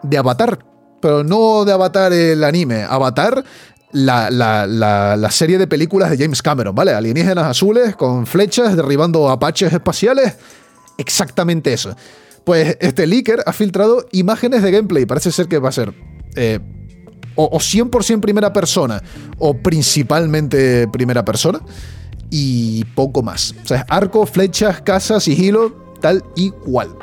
de 0.04 0.18
Avatar. 0.18 0.60
Pero 1.02 1.24
no 1.24 1.66
de 1.66 1.74
Avatar 1.74 2.12
el 2.14 2.44
anime, 2.44 2.84
Avatar 2.84 3.44
la, 3.92 4.30
la, 4.30 5.32
serie 5.32 5.58
de 5.58 5.68
películas 5.68 6.10
de 6.10 6.18
James 6.18 6.42
Cameron, 6.42 6.76
¿vale? 6.76 6.92
Alienígenas 6.92 7.46
azules 7.46 7.96
con 7.96 8.26
flechas 8.26 8.76
derribando 8.76 9.30
apaches 9.30 9.72
espaciales. 9.72 10.36
Exactamente 10.98 11.72
eso. 11.72 11.96
Pues 12.44 12.78
este 12.80 13.08
leaker 13.08 13.44
ha 13.46 13.54
filtrado 13.54 14.06
imágenes 14.12 14.64
de 14.64 14.72
gameplay. 14.72 15.06
Parece 15.06 15.32
ser 15.32 15.48
que 15.48 15.60
va 15.60 15.70
a 15.70 15.72
ser 15.72 15.94
eh, 16.36 16.60
o, 17.36 17.60
100% 17.60 18.20
primera 18.20 18.54
persona 18.54 19.02
o 19.38 19.58
principalmente 19.58 20.88
primera 20.88 21.24
persona 21.26 21.62
y 22.30 22.84
poco 22.96 23.22
más. 23.22 23.54
O 23.64 23.68
sea, 23.68 23.86
arco, 23.90 24.26
flechas, 24.26 24.82
casa, 24.82 25.20
sigilo, 25.20 25.94
tal 26.02 26.24
y 26.36 26.52
cual. 26.52 26.96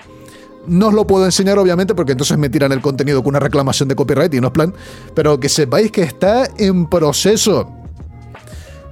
No 0.66 0.88
os 0.88 0.94
lo 0.94 1.06
puedo 1.06 1.24
enseñar, 1.24 1.58
obviamente, 1.58 1.94
porque 1.94 2.12
entonces 2.12 2.38
me 2.38 2.48
tiran 2.48 2.70
el 2.72 2.80
contenido 2.80 3.22
con 3.22 3.30
una 3.30 3.40
reclamación 3.40 3.88
de 3.88 3.96
copyright 3.96 4.32
y 4.34 4.40
no 4.40 4.48
es 4.48 4.52
plan. 4.52 4.74
Pero 5.14 5.40
que 5.40 5.48
sepáis 5.48 5.90
que 5.90 6.02
está 6.02 6.48
en 6.56 6.86
proceso. 6.86 7.68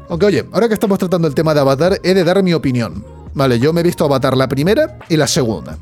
Aunque, 0.08 0.26
oye, 0.26 0.46
ahora 0.52 0.66
que 0.66 0.74
estamos 0.74 0.98
tratando 0.98 1.28
el 1.28 1.34
tema 1.34 1.54
de 1.54 1.60
Avatar, 1.60 2.00
he 2.02 2.14
de 2.14 2.24
dar 2.24 2.42
mi 2.42 2.52
opinión. 2.52 3.04
Vale, 3.32 3.60
yo 3.60 3.72
me 3.72 3.80
he 3.80 3.84
visto 3.84 4.04
Avatar 4.04 4.36
la 4.36 4.48
primera 4.48 4.98
y 5.08 5.16
la 5.16 5.28
segunda 5.28 5.78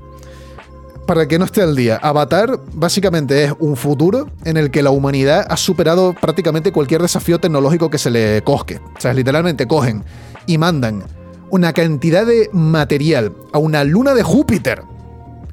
para 1.08 1.26
que 1.26 1.38
no 1.38 1.46
esté 1.46 1.62
al 1.62 1.74
día, 1.74 1.98
Avatar 2.02 2.60
básicamente 2.74 3.44
es 3.44 3.54
un 3.60 3.76
futuro 3.76 4.28
en 4.44 4.58
el 4.58 4.70
que 4.70 4.82
la 4.82 4.90
humanidad 4.90 5.46
ha 5.48 5.56
superado 5.56 6.12
prácticamente 6.12 6.70
cualquier 6.70 7.00
desafío 7.00 7.40
tecnológico 7.40 7.88
que 7.88 7.96
se 7.96 8.10
le 8.10 8.42
cosque. 8.42 8.78
O 8.94 9.00
sea, 9.00 9.14
literalmente 9.14 9.66
cogen 9.66 10.04
y 10.44 10.58
mandan 10.58 11.02
una 11.48 11.72
cantidad 11.72 12.26
de 12.26 12.50
material 12.52 13.32
a 13.54 13.58
una 13.58 13.84
luna 13.84 14.12
de 14.12 14.22
Júpiter 14.22 14.82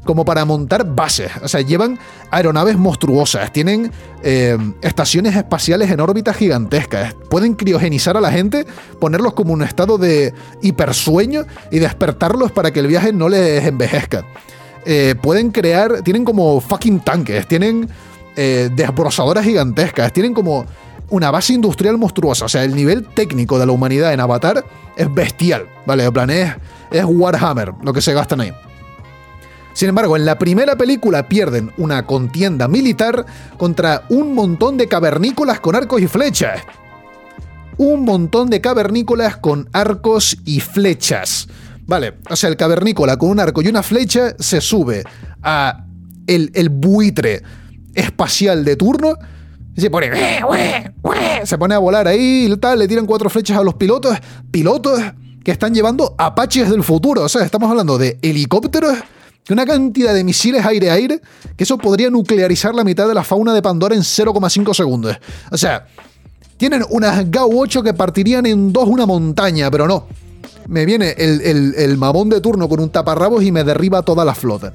como 0.04 0.26
para 0.26 0.44
montar 0.44 0.94
bases. 0.94 1.32
O 1.42 1.48
sea, 1.48 1.62
llevan 1.62 2.00
aeronaves 2.32 2.76
monstruosas, 2.78 3.54
tienen 3.54 3.94
eh, 4.24 4.58
estaciones 4.82 5.38
espaciales 5.38 5.90
en 5.90 6.02
órbitas 6.02 6.36
gigantescas, 6.36 7.16
pueden 7.30 7.54
criogenizar 7.54 8.18
a 8.18 8.22
la 8.22 8.30
gente, 8.30 8.66
ponerlos 9.00 9.34
como 9.34 9.54
un 9.54 9.62
estado 9.62 9.98
de 9.98 10.34
hipersueño 10.62 11.46
y 11.72 11.80
despertarlos 11.80 12.52
para 12.52 12.72
que 12.72 12.82
el 12.82 12.88
viaje 12.88 13.14
no 13.14 13.30
les 13.30 13.66
envejezca. 13.66 14.26
Eh, 14.86 15.16
pueden 15.22 15.52
crear, 15.52 16.02
tienen 16.04 16.24
como 16.24 16.62
fucking 16.62 17.00
tanques, 17.00 17.48
tienen 17.48 17.90
eh, 18.36 18.70
desbrozadoras 18.76 19.44
gigantescas, 19.44 20.14
tienen 20.14 20.34
como 20.34 20.66
una 21.10 21.32
base 21.32 21.54
industrial 21.54 21.98
monstruosa. 21.98 22.46
O 22.46 22.50
sea, 22.50 22.64
el 22.64 22.76
nivel 22.76 23.06
técnico 23.06 23.58
de 23.58 23.66
la 23.66 23.72
humanidad 23.72 24.14
en 24.14 24.20
Avatar 24.20 24.64
es 24.96 25.14
bestial, 25.14 25.68
¿vale? 25.86 26.06
En 26.06 26.14
plan, 26.14 26.30
es, 26.30 26.54
es 26.92 27.04
Warhammer 27.04 27.74
lo 27.82 27.94
que 27.94 28.02
se 28.02 28.14
gastan 28.14 28.42
ahí. 28.42 28.54
Sin 29.74 29.90
embargo, 29.90 30.16
en 30.16 30.24
la 30.24 30.40
primera 30.40 30.78
película 30.78 31.28
pierden 31.28 31.72
una 31.78 32.06
contienda 32.06 32.68
militar 32.70 33.26
contra 33.58 34.04
un 34.08 34.34
montón 34.34 34.78
de 34.78 34.88
cavernícolas 34.88 35.60
con 35.60 35.76
arcos 35.76 36.02
y 36.02 36.08
flechas. 36.08 36.62
Un 37.78 38.06
montón 38.06 38.50
de 38.50 38.62
cavernícolas 38.62 39.36
con 39.36 39.68
arcos 39.74 40.38
y 40.46 40.62
flechas. 40.62 41.50
Vale, 41.88 42.16
o 42.30 42.36
sea, 42.36 42.50
el 42.50 42.58
cavernícola 42.58 43.18
con 43.18 43.30
un 43.30 43.40
arco 43.40 43.62
y 43.62 43.68
una 43.68 43.84
flecha 43.84 44.36
se 44.40 44.60
sube 44.60 45.04
a 45.44 45.86
el, 46.26 46.70
buitre 46.70 47.44
espacial 47.94 48.66
de 48.66 48.76
turno 48.76 49.16
y 49.76 49.82
se 49.82 49.90
pone... 49.90 50.10
Se 51.44 51.58
pone 51.60 51.76
a 51.76 51.78
volar 51.78 52.08
ahí 52.08 52.48
y 52.52 52.58
tal, 52.58 52.80
le 52.80 52.88
tiran 52.88 53.06
cuatro 53.06 53.30
flechas 53.30 53.58
a 53.58 53.64
los 53.64 53.76
pilotos. 53.76 54.18
Pilotos 54.50 55.00
que 55.44 55.52
están 55.52 55.76
llevando 55.76 56.16
apaches 56.18 56.72
del 56.72 56.84
futuro. 56.84 57.22
O 57.22 57.30
sea, 57.30 57.44
estamos 57.44 57.70
hablando 57.70 58.00
de 58.00 58.18
helicópteros 58.22 58.98
una 59.52 59.66
cantidad 59.66 60.12
de 60.12 60.24
misiles 60.24 60.66
aire-aire 60.66 61.22
que 61.56 61.64
eso 61.64 61.78
podría 61.78 62.10
nuclearizar 62.10 62.74
la 62.74 62.84
mitad 62.84 63.08
de 63.08 63.14
la 63.14 63.24
fauna 63.24 63.54
de 63.54 63.62
Pandora 63.62 63.94
en 63.94 64.02
0,5 64.02 64.74
segundos. 64.74 65.18
O 65.52 65.58
sea, 65.58 65.86
tienen 66.58 66.84
unas 66.90 67.26
GAU-8 67.26 67.84
que 67.84 67.94
partirían 67.94 68.48
en 68.48 68.74
dos 68.74 68.88
una 68.88 69.06
montaña, 69.06 69.70
pero 69.70 69.88
no 69.88 70.08
me 70.68 70.86
viene 70.86 71.16
el, 71.18 71.76
el, 71.76 71.98
mamón 71.98 72.30
de 72.30 72.42
turno 72.42 72.68
con 72.68 72.80
un 72.80 72.90
taparrabos 72.90 73.44
y 73.44 73.52
me 73.52 73.64
derriba 73.64 74.02
toda 74.02 74.26
la 74.26 74.36
flota. 74.36 74.74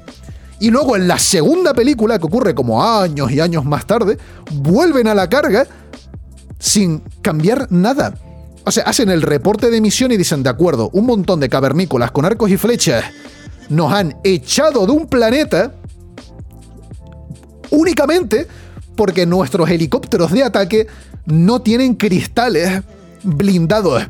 Y 0.60 0.70
luego 0.70 0.96
en 0.96 1.08
la 1.08 1.18
segunda 1.18 1.72
película, 1.74 2.18
que 2.18 2.26
ocurre 2.26 2.54
como 2.54 2.84
años 2.84 3.30
y 3.32 3.40
años 3.40 3.64
más 3.64 3.86
tarde, 3.86 4.18
vuelven 4.52 5.08
a 5.08 5.14
la 5.14 5.28
carga 5.28 5.66
sin 6.58 7.02
cambiar 7.22 7.66
nada. 7.70 8.14
O 8.64 8.70
sea, 8.70 8.84
hacen 8.84 9.08
el 9.08 9.22
reporte 9.22 9.70
de 9.70 9.80
misión 9.80 10.12
y 10.12 10.16
dicen, 10.16 10.42
de 10.42 10.50
acuerdo, 10.50 10.90
un 10.92 11.06
montón 11.06 11.40
de 11.40 11.48
cavernícolas 11.48 12.10
con 12.10 12.24
arcos 12.24 12.50
y 12.50 12.56
flechas 12.56 13.04
nos 13.70 13.92
han 13.92 14.16
echado 14.24 14.84
de 14.84 14.92
un 14.92 15.06
planeta 15.06 15.72
únicamente 17.70 18.46
porque 18.96 19.24
nuestros 19.24 19.70
helicópteros 19.70 20.32
de 20.32 20.42
ataque 20.42 20.86
no 21.24 21.62
tienen 21.62 21.94
cristales 21.94 22.82
blindados 23.22 24.02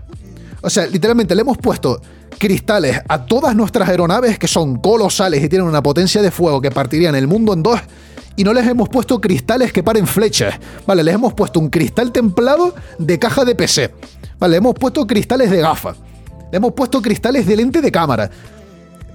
o 0.62 0.70
sea, 0.70 0.86
literalmente 0.86 1.34
le 1.34 1.40
hemos 1.42 1.58
puesto 1.58 2.00
cristales 2.38 3.00
a 3.08 3.24
todas 3.24 3.54
nuestras 3.54 3.88
aeronaves 3.88 4.38
que 4.38 4.48
son 4.48 4.78
colosales 4.78 5.42
y 5.42 5.48
tienen 5.48 5.66
una 5.66 5.82
potencia 5.82 6.22
de 6.22 6.30
fuego 6.30 6.60
que 6.60 6.70
partirían 6.70 7.14
el 7.14 7.26
mundo 7.26 7.52
en 7.52 7.62
dos. 7.62 7.80
Y 8.36 8.44
no 8.44 8.52
les 8.52 8.66
hemos 8.66 8.88
puesto 8.88 9.20
cristales 9.20 9.72
que 9.72 9.82
paren 9.82 10.06
flechas. 10.06 10.54
Vale, 10.86 11.02
les 11.02 11.14
hemos 11.14 11.34
puesto 11.34 11.60
un 11.60 11.68
cristal 11.68 12.12
templado 12.12 12.74
de 12.98 13.18
caja 13.18 13.44
de 13.44 13.54
PC. 13.54 13.92
Vale, 14.38 14.52
le 14.52 14.56
hemos 14.58 14.74
puesto 14.74 15.06
cristales 15.06 15.50
de 15.50 15.60
gafa. 15.60 15.94
Le 16.50 16.56
hemos 16.56 16.72
puesto 16.72 17.02
cristales 17.02 17.46
de 17.46 17.56
lente 17.56 17.80
de 17.80 17.92
cámara. 17.92 18.30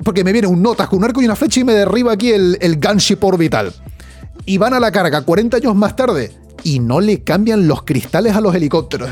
Porque 0.04 0.24
me 0.24 0.32
viene 0.32 0.48
un 0.48 0.62
notas 0.62 0.88
con 0.88 1.00
un 1.00 1.06
arco 1.06 1.22
y 1.22 1.26
una 1.26 1.36
flecha 1.36 1.62
y 1.62 1.64
me 1.64 1.74
derriba 1.74 2.14
aquí 2.14 2.32
el, 2.32 2.58
el 2.62 2.80
gunship 2.80 3.24
orbital. 3.24 3.74
Y 4.46 4.58
van 4.58 4.74
a 4.74 4.80
la 4.80 4.92
carga 4.92 5.22
40 5.22 5.58
años 5.58 5.76
más 5.76 5.96
tarde 5.96 6.32
y 6.64 6.80
no 6.80 7.00
le 7.00 7.24
cambian 7.24 7.68
los 7.68 7.84
cristales 7.84 8.36
a 8.36 8.42
los 8.42 8.54
helicópteros 8.54 9.10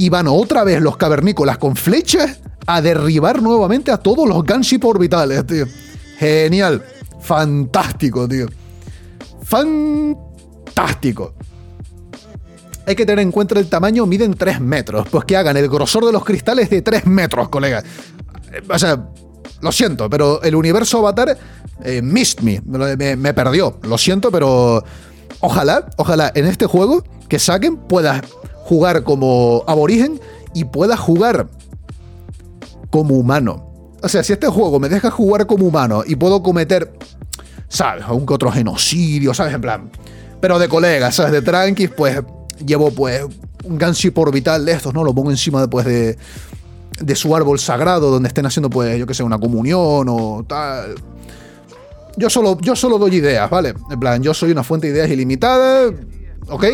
y 0.00 0.08
van 0.08 0.28
otra 0.28 0.64
vez 0.64 0.80
los 0.80 0.96
cavernícolas 0.96 1.58
con 1.58 1.76
flechas 1.76 2.40
a 2.66 2.80
derribar 2.80 3.42
nuevamente 3.42 3.90
a 3.90 3.98
todos 3.98 4.26
los 4.26 4.46
gunship 4.46 4.82
orbitales, 4.82 5.46
tío. 5.46 5.66
Genial. 6.18 6.82
Fantástico, 7.20 8.26
tío. 8.26 8.46
Fantástico. 9.42 11.34
Hay 12.86 12.96
que 12.96 13.04
tener 13.04 13.18
en 13.18 13.30
cuenta 13.30 13.58
el 13.58 13.68
tamaño, 13.68 14.06
miden 14.06 14.32
3 14.32 14.62
metros. 14.62 15.06
Pues 15.10 15.26
que 15.26 15.36
hagan 15.36 15.58
el 15.58 15.68
grosor 15.68 16.06
de 16.06 16.12
los 16.12 16.24
cristales 16.24 16.70
de 16.70 16.80
3 16.80 17.04
metros, 17.04 17.50
colega. 17.50 17.84
O 18.70 18.78
sea, 18.78 19.06
lo 19.60 19.70
siento, 19.70 20.08
pero 20.08 20.40
el 20.42 20.54
universo 20.54 20.96
Avatar 21.00 21.36
eh, 21.84 22.00
missed 22.00 22.40
me. 22.40 22.62
me. 23.18 23.34
perdió. 23.34 23.78
Lo 23.82 23.98
siento, 23.98 24.30
pero 24.30 24.82
ojalá, 25.40 25.90
ojalá 25.98 26.32
en 26.34 26.46
este 26.46 26.64
juego 26.64 27.04
que 27.28 27.38
saquen 27.38 27.76
pueda 27.76 28.22
jugar 28.70 29.02
como 29.02 29.64
aborigen 29.66 30.20
y 30.54 30.64
pueda 30.64 30.96
jugar 30.96 31.48
como 32.88 33.16
humano. 33.16 33.90
O 34.00 34.08
sea, 34.08 34.22
si 34.22 34.32
este 34.32 34.46
juego 34.46 34.78
me 34.78 34.88
deja 34.88 35.10
jugar 35.10 35.48
como 35.48 35.66
humano 35.66 36.04
y 36.06 36.14
puedo 36.14 36.40
cometer, 36.40 36.96
¿sabes? 37.66 38.04
Algún 38.04 38.26
que 38.26 38.34
otro 38.34 38.52
genocidio, 38.52 39.34
¿sabes? 39.34 39.54
En 39.54 39.60
plan. 39.60 39.90
Pero 40.40 40.60
de 40.60 40.68
colegas, 40.68 41.16
¿sabes? 41.16 41.32
De 41.32 41.42
tranquis, 41.42 41.90
pues 41.90 42.22
llevo 42.64 42.92
pues 42.92 43.24
un 43.64 43.76
ganship 43.76 44.16
orbital 44.16 44.64
de 44.64 44.70
estos, 44.70 44.94
¿no? 44.94 45.02
Lo 45.02 45.12
pongo 45.12 45.32
encima 45.32 45.58
después 45.58 45.84
de, 45.84 46.16
de 47.00 47.16
su 47.16 47.34
árbol 47.34 47.58
sagrado 47.58 48.08
donde 48.08 48.28
estén 48.28 48.46
haciendo, 48.46 48.70
pues, 48.70 48.96
yo 48.96 49.04
que 49.04 49.14
sé, 49.14 49.24
una 49.24 49.40
comunión 49.40 50.06
o 50.08 50.44
tal. 50.46 50.94
Yo 52.16 52.30
solo, 52.30 52.56
yo 52.60 52.76
solo 52.76 52.98
doy 52.98 53.16
ideas, 53.16 53.50
¿vale? 53.50 53.74
En 53.90 53.98
plan, 53.98 54.22
yo 54.22 54.32
soy 54.32 54.52
una 54.52 54.62
fuente 54.62 54.86
de 54.86 54.92
ideas 54.92 55.10
ilimitada, 55.10 55.90
¿ok? 56.48 56.64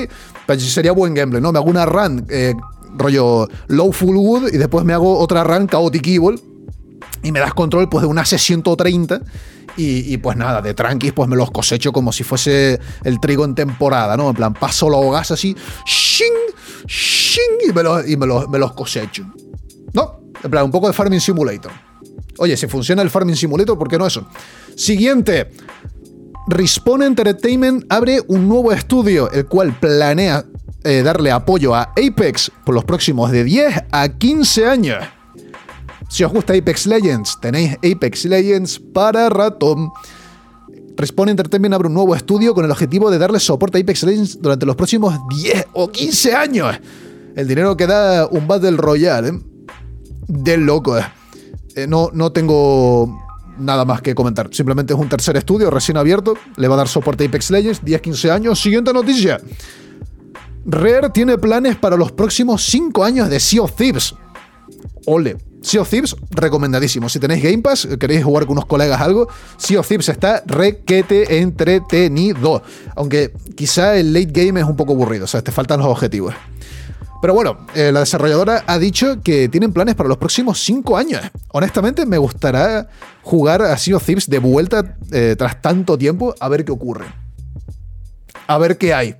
Sería 0.58 0.92
buen 0.92 1.14
gameplay, 1.14 1.42
¿no? 1.42 1.52
Me 1.52 1.58
hago 1.58 1.68
una 1.68 1.86
run 1.86 2.26
eh, 2.28 2.54
rollo 2.96 3.48
low 3.68 3.92
full 3.92 4.16
wood 4.16 4.52
y 4.52 4.58
después 4.58 4.84
me 4.84 4.92
hago 4.92 5.18
otra 5.18 5.44
run 5.44 5.68
chaotic 5.68 6.06
evil 6.06 6.40
y 7.22 7.32
me 7.32 7.40
das 7.40 7.54
control 7.54 7.88
pues 7.88 8.02
de 8.02 8.08
una 8.08 8.22
C130 8.22 9.22
y, 9.78 10.16
pues 10.18 10.38
nada, 10.38 10.62
de 10.62 10.72
tranquis 10.72 11.12
pues 11.12 11.28
me 11.28 11.36
los 11.36 11.50
cosecho 11.50 11.92
como 11.92 12.10
si 12.10 12.24
fuese 12.24 12.80
el 13.04 13.20
trigo 13.20 13.44
en 13.44 13.54
temporada, 13.54 14.16
¿no? 14.16 14.30
En 14.30 14.34
plan, 14.34 14.54
paso 14.54 14.88
la 14.88 14.98
gas 15.10 15.32
así, 15.32 15.54
shing, 15.84 16.32
shing, 16.86 17.68
y, 17.68 17.72
me, 17.72 17.82
y 18.10 18.16
me, 18.16 18.26
me 18.48 18.58
los 18.58 18.72
cosecho. 18.72 19.26
¿No? 19.92 20.20
En 20.42 20.50
plan, 20.50 20.64
un 20.64 20.70
poco 20.70 20.86
de 20.86 20.94
Farming 20.94 21.20
Simulator. 21.20 21.72
Oye, 22.38 22.56
si 22.56 22.66
funciona 22.66 23.02
el 23.02 23.10
Farming 23.10 23.36
Simulator, 23.36 23.78
¿por 23.78 23.88
qué 23.88 23.98
no 23.98 24.06
eso? 24.06 24.26
Siguiente. 24.74 25.50
Respawn 26.48 27.02
Entertainment 27.02 27.84
abre 27.88 28.20
un 28.28 28.48
nuevo 28.48 28.72
estudio, 28.72 29.28
el 29.32 29.46
cual 29.46 29.76
planea 29.80 30.44
eh, 30.84 31.02
darle 31.02 31.32
apoyo 31.32 31.74
a 31.74 31.92
Apex 31.96 32.52
por 32.64 32.74
los 32.74 32.84
próximos 32.84 33.32
de 33.32 33.42
10 33.42 33.74
a 33.90 34.08
15 34.08 34.66
años. 34.66 35.04
Si 36.08 36.22
os 36.22 36.32
gusta 36.32 36.54
Apex 36.54 36.86
Legends, 36.86 37.40
tenéis 37.40 37.76
Apex 37.78 38.26
Legends 38.26 38.78
para 38.78 39.28
ratón. 39.28 39.90
Respawn 40.96 41.30
Entertainment 41.30 41.74
abre 41.74 41.88
un 41.88 41.94
nuevo 41.94 42.14
estudio 42.14 42.54
con 42.54 42.64
el 42.64 42.70
objetivo 42.70 43.10
de 43.10 43.18
darle 43.18 43.40
soporte 43.40 43.78
a 43.78 43.80
Apex 43.80 44.04
Legends 44.04 44.40
durante 44.40 44.66
los 44.66 44.76
próximos 44.76 45.18
10 45.40 45.66
o 45.72 45.88
15 45.88 46.34
años. 46.36 46.78
El 47.34 47.48
dinero 47.48 47.76
que 47.76 47.88
da 47.88 48.28
un 48.28 48.46
Battle 48.46 48.76
Royale, 48.76 49.28
¿eh? 49.30 49.32
De 50.28 50.56
loco, 50.56 50.96
¿eh? 50.96 51.86
no, 51.88 52.10
no 52.12 52.32
tengo 52.32 53.25
nada 53.58 53.84
más 53.84 54.02
que 54.02 54.14
comentar. 54.14 54.48
Simplemente 54.52 54.92
es 54.92 54.98
un 54.98 55.08
tercer 55.08 55.36
estudio 55.36 55.70
recién 55.70 55.96
abierto. 55.96 56.34
Le 56.56 56.68
va 56.68 56.74
a 56.74 56.78
dar 56.78 56.88
soporte 56.88 57.24
a 57.24 57.28
Apex 57.28 57.50
Legends, 57.50 57.82
10-15 57.82 58.30
años. 58.30 58.60
Siguiente 58.60 58.92
noticia. 58.92 59.40
Rare 60.64 61.10
tiene 61.10 61.38
planes 61.38 61.76
para 61.76 61.96
los 61.96 62.12
próximos 62.12 62.64
5 62.64 63.04
años 63.04 63.30
de 63.30 63.38
Sea 63.38 63.62
of 63.62 63.76
Thieves. 63.76 64.14
Ole. 65.06 65.36
Sea 65.62 65.80
of 65.80 65.90
Thieves, 65.90 66.14
recomendadísimo. 66.30 67.08
Si 67.08 67.18
tenéis 67.18 67.42
Game 67.42 67.58
Pass, 67.58 67.88
queréis 67.98 68.24
jugar 68.24 68.46
con 68.46 68.52
unos 68.52 68.66
colegas 68.66 69.00
algo, 69.00 69.28
Sea 69.56 69.80
of 69.80 69.88
Thieves 69.88 70.08
está 70.08 70.42
requete 70.46 71.40
entretenido. 71.40 72.62
Aunque 72.94 73.32
quizá 73.56 73.96
el 73.96 74.12
late 74.12 74.30
game 74.30 74.60
es 74.60 74.66
un 74.66 74.76
poco 74.76 74.92
aburrido, 74.92 75.24
o 75.24 75.28
sea, 75.28 75.42
te 75.42 75.50
faltan 75.50 75.80
los 75.80 75.88
objetivos. 75.88 76.34
Pero 77.20 77.34
bueno, 77.34 77.66
eh, 77.74 77.90
la 77.92 78.00
desarrolladora 78.00 78.64
ha 78.66 78.78
dicho 78.78 79.20
que 79.22 79.48
tienen 79.48 79.72
planes 79.72 79.94
para 79.94 80.08
los 80.08 80.18
próximos 80.18 80.62
5 80.62 80.96
años. 80.96 81.22
Honestamente, 81.52 82.04
me 82.06 82.18
gustará 82.18 82.88
jugar 83.22 83.62
a 83.62 83.76
Sea 83.78 83.96
of 83.96 84.04
Thieves 84.04 84.28
de 84.28 84.38
vuelta 84.38 84.96
eh, 85.10 85.34
tras 85.38 85.60
tanto 85.62 85.96
tiempo 85.96 86.34
a 86.38 86.48
ver 86.48 86.64
qué 86.64 86.72
ocurre. 86.72 87.06
A 88.46 88.58
ver 88.58 88.78
qué 88.78 88.94
hay. 88.94 89.16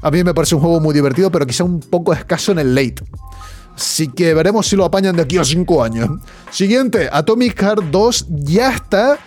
A 0.00 0.10
mí 0.10 0.24
me 0.24 0.34
parece 0.34 0.54
un 0.54 0.60
juego 0.60 0.80
muy 0.80 0.94
divertido, 0.94 1.30
pero 1.30 1.46
quizá 1.46 1.64
un 1.64 1.80
poco 1.80 2.12
escaso 2.12 2.52
en 2.52 2.60
el 2.60 2.74
late. 2.74 3.02
Así 3.74 4.08
que 4.08 4.34
veremos 4.34 4.66
si 4.66 4.74
lo 4.74 4.84
apañan 4.84 5.14
de 5.14 5.22
aquí 5.22 5.38
a 5.38 5.44
5 5.44 5.84
años. 5.84 6.08
Siguiente, 6.50 7.08
Atomic 7.12 7.60
Heart 7.60 7.84
2 7.90 8.26
ya 8.28 8.72
está 8.72 9.18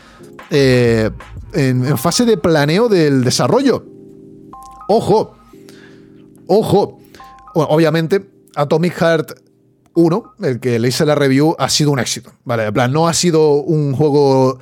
eh, 0.50 1.10
en, 1.54 1.98
fase 1.98 2.26
de 2.26 2.38
planeo 2.38 2.90
del 2.90 3.24
desarrollo. 3.24 3.86
Ojo, 4.88 5.36
ojo. 6.48 7.01
Obviamente, 7.54 8.30
Atomic 8.56 8.94
Heart 8.94 9.32
1, 9.94 10.36
el 10.44 10.60
que 10.60 10.80
le 10.80 10.88
hice 10.88 11.06
la 11.06 11.16
review, 11.16 11.56
ha 11.60 11.70
sido 11.70 11.92
un 11.92 12.00
éxito. 12.00 12.32
Vale, 12.44 12.72
plan, 12.72 12.92
no 12.92 13.08
ha 13.08 13.14
sido 13.14 13.54
un 13.54 13.94
juego 13.94 14.60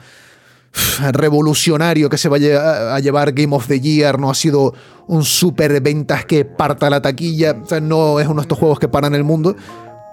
revolucionario 1.12 2.10
que 2.10 2.18
se 2.18 2.30
vaya 2.30 2.96
a 2.96 3.00
llevar 3.00 3.32
Game 3.34 3.56
of 3.56 3.68
the 3.68 3.80
Year, 3.80 4.20
no 4.20 4.30
ha 4.30 4.36
sido 4.36 4.74
un 5.08 5.24
super 5.24 5.82
ventas 5.82 6.26
que 6.26 6.46
parta 6.46 6.90
la 6.90 7.02
taquilla, 7.02 7.56
no 7.82 8.20
es 8.20 8.28
uno 8.28 8.36
de 8.36 8.42
estos 8.42 8.58
juegos 8.58 8.80
que 8.80 8.88
paran 8.88 9.16
el 9.16 9.24
mundo, 9.24 9.56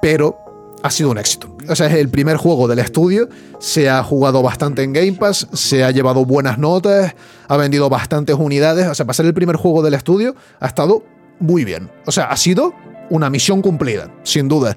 pero 0.00 0.38
ha 0.82 0.90
sido 0.90 1.10
un 1.10 1.18
éxito. 1.18 1.54
O 1.68 1.74
sea, 1.74 1.88
es 1.88 1.94
el 1.94 2.08
primer 2.08 2.36
juego 2.36 2.68
del 2.68 2.78
estudio, 2.78 3.28
se 3.58 3.90
ha 3.90 4.02
jugado 4.02 4.42
bastante 4.42 4.82
en 4.82 4.92
Game 4.92 5.12
Pass, 5.12 5.46
se 5.52 5.84
ha 5.84 5.90
llevado 5.90 6.24
buenas 6.24 6.58
notas, 6.58 7.14
ha 7.48 7.56
vendido 7.56 7.88
bastantes 7.88 8.36
unidades, 8.38 8.86
o 8.86 8.94
sea, 8.94 9.04
para 9.04 9.14
ser 9.14 9.26
el 9.26 9.34
primer 9.34 9.56
juego 9.56 9.82
del 9.82 9.94
estudio 9.94 10.34
ha 10.60 10.66
estado 10.66 11.02
muy 11.38 11.64
bien. 11.64 11.90
O 12.06 12.12
sea, 12.12 12.24
ha 12.24 12.36
sido 12.36 12.74
una 13.10 13.30
misión 13.30 13.62
cumplida, 13.62 14.10
sin 14.22 14.48
duda. 14.48 14.76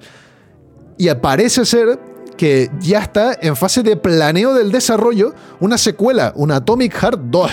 Y 0.98 1.10
parece 1.16 1.66
ser 1.66 2.00
que 2.38 2.70
ya 2.80 3.00
está 3.00 3.38
en 3.42 3.56
fase 3.56 3.84
de 3.84 3.98
planeo 3.98 4.54
del 4.54 4.72
desarrollo 4.72 5.34
una 5.60 5.78
secuela, 5.78 6.32
una 6.36 6.58
Atomic 6.58 6.94
Heart 6.94 7.20
2. 7.26 7.52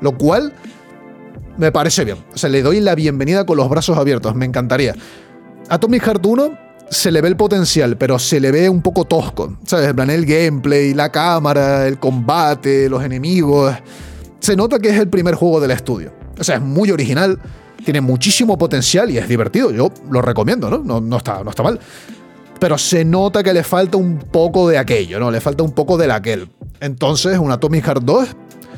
Lo 0.00 0.16
cual 0.16 0.52
me 1.56 1.72
parece 1.72 2.04
bien. 2.04 2.18
O 2.34 2.38
sea, 2.38 2.50
le 2.50 2.62
doy 2.62 2.80
la 2.80 2.94
bienvenida 2.94 3.44
con 3.44 3.56
los 3.56 3.68
brazos 3.68 3.98
abiertos, 3.98 4.34
me 4.34 4.46
encantaría. 4.46 4.94
Atomic 5.68 6.02
Heart 6.02 6.24
1 6.24 6.58
se 6.90 7.12
le 7.12 7.20
ve 7.20 7.28
el 7.28 7.36
potencial, 7.36 7.96
pero 7.96 8.18
se 8.18 8.40
le 8.40 8.50
ve 8.50 8.68
un 8.68 8.82
poco 8.82 9.04
tosco. 9.04 9.56
¿Sabes? 9.64 9.88
En 9.88 9.96
plan, 9.96 10.10
el 10.10 10.26
gameplay, 10.26 10.92
la 10.92 11.10
cámara, 11.12 11.86
el 11.86 11.98
combate, 11.98 12.88
los 12.88 13.04
enemigos. 13.04 13.74
Se 14.40 14.56
nota 14.56 14.78
que 14.78 14.88
es 14.88 14.98
el 14.98 15.08
primer 15.08 15.34
juego 15.34 15.60
del 15.60 15.70
estudio. 15.70 16.12
O 16.38 16.44
sea, 16.44 16.56
es 16.56 16.62
muy 16.62 16.90
original, 16.90 17.38
tiene 17.84 18.00
muchísimo 18.00 18.56
potencial 18.58 19.10
y 19.10 19.18
es 19.18 19.28
divertido. 19.28 19.70
Yo 19.70 19.92
lo 20.10 20.22
recomiendo, 20.22 20.70
¿no? 20.70 20.78
No, 20.78 21.00
no, 21.00 21.16
está, 21.16 21.42
no 21.42 21.50
está 21.50 21.62
mal 21.62 21.80
pero 22.60 22.76
se 22.76 23.04
nota 23.04 23.42
que 23.42 23.52
le 23.52 23.64
falta 23.64 23.96
un 23.96 24.18
poco 24.18 24.68
de 24.68 24.78
aquello, 24.78 25.18
¿no? 25.18 25.30
Le 25.30 25.40
falta 25.40 25.64
un 25.64 25.72
poco 25.72 25.96
del 25.96 26.10
aquel. 26.10 26.48
Entonces, 26.78 27.38
un 27.38 27.50
Atomic 27.50 27.84
Heart 27.86 28.04
2, 28.04 28.28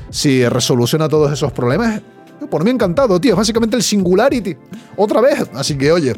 si 0.09 0.49
resoluciona 0.49 1.09
todos 1.09 1.33
esos 1.33 1.53
problemas, 1.53 2.01
por 2.49 2.65
mí 2.65 2.71
encantado, 2.71 3.21
tío. 3.21 3.33
Es 3.33 3.37
básicamente 3.37 3.77
el 3.77 3.83
Singularity. 3.83 4.57
Otra 4.97 5.21
vez. 5.21 5.45
Así 5.55 5.77
que, 5.77 5.91
oye, 5.91 6.15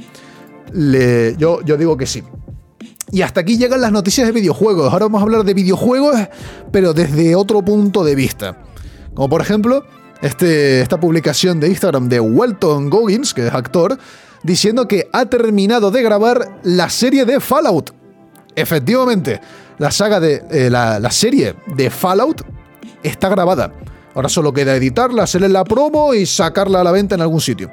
le, 0.73 1.35
yo, 1.37 1.63
yo 1.63 1.77
digo 1.77 1.97
que 1.97 2.07
sí. 2.07 2.23
Y 3.11 3.23
hasta 3.23 3.41
aquí 3.41 3.57
llegan 3.57 3.81
las 3.81 3.93
noticias 3.93 4.27
de 4.27 4.33
videojuegos. 4.33 4.93
Ahora 4.93 5.07
vamos 5.07 5.21
a 5.21 5.23
hablar 5.23 5.45
de 5.45 5.55
videojuegos, 5.55 6.17
pero 6.71 6.93
desde 6.93 7.35
otro 7.35 7.63
punto 7.63 8.05
de 8.05 8.15
vista. 8.15 8.59
Como 9.15 9.29
por 9.29 9.41
ejemplo, 9.41 9.85
este, 10.23 10.81
esta 10.81 10.99
publicación 10.99 11.61
de 11.61 11.69
Instagram 11.69 12.09
de 12.09 12.21
Welton 12.21 12.91
Goggins, 12.91 13.35
que 13.35 13.47
es 13.47 13.53
actor, 13.53 13.99
diciendo 14.43 14.87
que 14.87 15.09
ha 15.13 15.27
terminado 15.27 15.91
de 15.91 16.03
grabar 16.03 16.61
la 16.63 16.89
serie 16.89 17.25
de 17.25 17.41
Fallout. 17.41 17.91
Efectivamente, 18.55 19.41
la 19.79 19.91
saga 19.91 20.21
de 20.21 20.45
eh, 20.51 20.71
la, 20.71 21.11
serie 21.11 21.57
de 21.67 21.91
Fallout 21.91 22.43
está 23.03 23.29
grabada. 23.29 23.73
Ahora 24.15 24.29
solo 24.29 24.53
queda 24.53 24.77
editarla, 24.77 25.25
hacerle 25.25 25.49
la 25.49 25.65
promo 25.65 26.15
y 26.15 26.25
sacarla 26.25 26.81
a 26.81 26.85
la 26.85 26.93
venta 26.93 27.17
en 27.17 27.23
algún 27.23 27.41
sitio. 27.41 27.71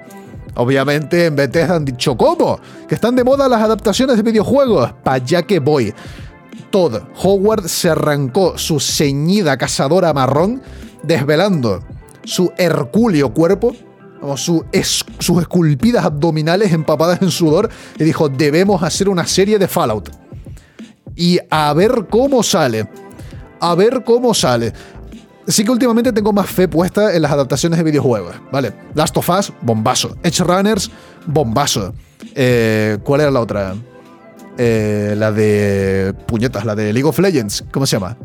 Obviamente 0.56 1.28
en 1.28 1.36
Bethesda 1.36 1.76
han 1.76 1.86
dicho 1.86 2.18
¿cómo? 2.18 2.60
Que 2.88 2.96
están 2.96 3.16
de 3.16 3.24
moda 3.24 3.48
las 3.48 3.62
adaptaciones 3.62 4.18
de 4.18 4.24
videojuegos. 4.24 4.92
Pa' 5.04 5.14
allá 5.14 5.44
que 5.44 5.60
voy. 5.60 5.94
Todd 6.72 7.02
Howard 7.22 7.68
se 7.68 7.90
arrancó 7.90 8.58
su 8.58 8.80
ceñida 8.80 9.58
cazadora 9.58 10.14
marrón 10.14 10.62
desvelando 11.04 11.84
su 12.24 12.52
hercúleo 12.58 13.34
cuerpo 13.34 13.74
sus 14.38 14.64
esculpidas 15.40 16.06
abdominales 16.06 16.72
empapadas 16.72 17.22
en 17.22 17.32
sudor 17.32 17.70
y 17.98 18.04
dijo, 18.04 18.30
debemos 18.30 18.84
hacer 18.84 19.10
una 19.10 19.26
serie 19.26 19.58
de 19.58 19.68
Fallout. 19.68 20.10
Y 21.16 21.40
a 21.50 21.74
ver 21.74 22.08
cómo 22.10 22.44
sale. 22.44 22.88
A 23.60 23.76
ver 23.76 24.04
cómo 24.04 24.34
sale. 24.34 24.74
Sí 25.48 25.64
que 25.64 25.72
últimamente 25.72 26.14
tengo 26.14 26.32
más 26.32 26.50
fe 26.50 26.68
puesta 26.68 27.14
en 27.14 27.22
las 27.24 27.32
adaptaciones 27.32 27.78
de 27.78 27.84
videojuegos, 27.84 28.36
¿vale? 28.52 28.74
Last 28.94 29.18
of 29.18 29.30
Us, 29.30 29.52
bombazo. 29.62 30.16
Edge 30.24 30.44
Runners, 30.44 30.90
bombazo. 31.26 31.94
Eh, 32.36 33.00
¿Cuál 33.04 33.22
era 33.22 33.32
la 33.32 33.42
otra? 33.42 33.76
Eh, 34.58 35.16
la 35.18 35.32
de... 35.32 36.14
Puñetas, 36.28 36.64
la 36.64 36.76
de 36.76 36.94
League 36.94 37.08
of 37.08 37.18
Legends. 37.20 37.66
¿Cómo 37.72 37.86
se 37.86 37.96
llama? 37.96 38.18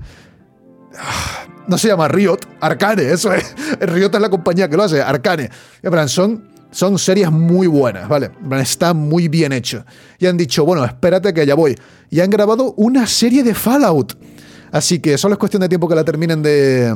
Ah, 0.98 1.45
no 1.68 1.78
se 1.78 1.88
llama 1.88 2.08
Riot, 2.08 2.38
Arcane, 2.60 3.10
eso 3.10 3.32
es. 3.32 3.54
Riot 3.80 4.10
es 4.12 4.20
la 4.20 4.30
compañía 4.30 4.68
que 4.68 4.76
lo 4.76 4.84
hace, 4.84 5.02
Arcane. 5.02 5.50
Son, 6.06 6.48
son 6.70 6.98
series 6.98 7.30
muy 7.30 7.66
buenas, 7.66 8.08
¿vale? 8.08 8.30
Está 8.60 8.94
muy 8.94 9.28
bien 9.28 9.52
hecho. 9.52 9.84
Y 10.18 10.26
han 10.26 10.36
dicho, 10.36 10.64
bueno, 10.64 10.84
espérate 10.84 11.32
que 11.32 11.46
ya 11.46 11.54
voy. 11.54 11.76
Y 12.10 12.20
han 12.20 12.30
grabado 12.30 12.74
una 12.76 13.06
serie 13.06 13.42
de 13.42 13.54
Fallout. 13.54 14.16
Así 14.72 14.98
que 14.98 15.16
solo 15.16 15.34
es 15.34 15.38
cuestión 15.38 15.60
de 15.62 15.68
tiempo 15.68 15.88
que 15.88 15.94
la 15.94 16.04
terminen 16.04 16.42
de. 16.42 16.88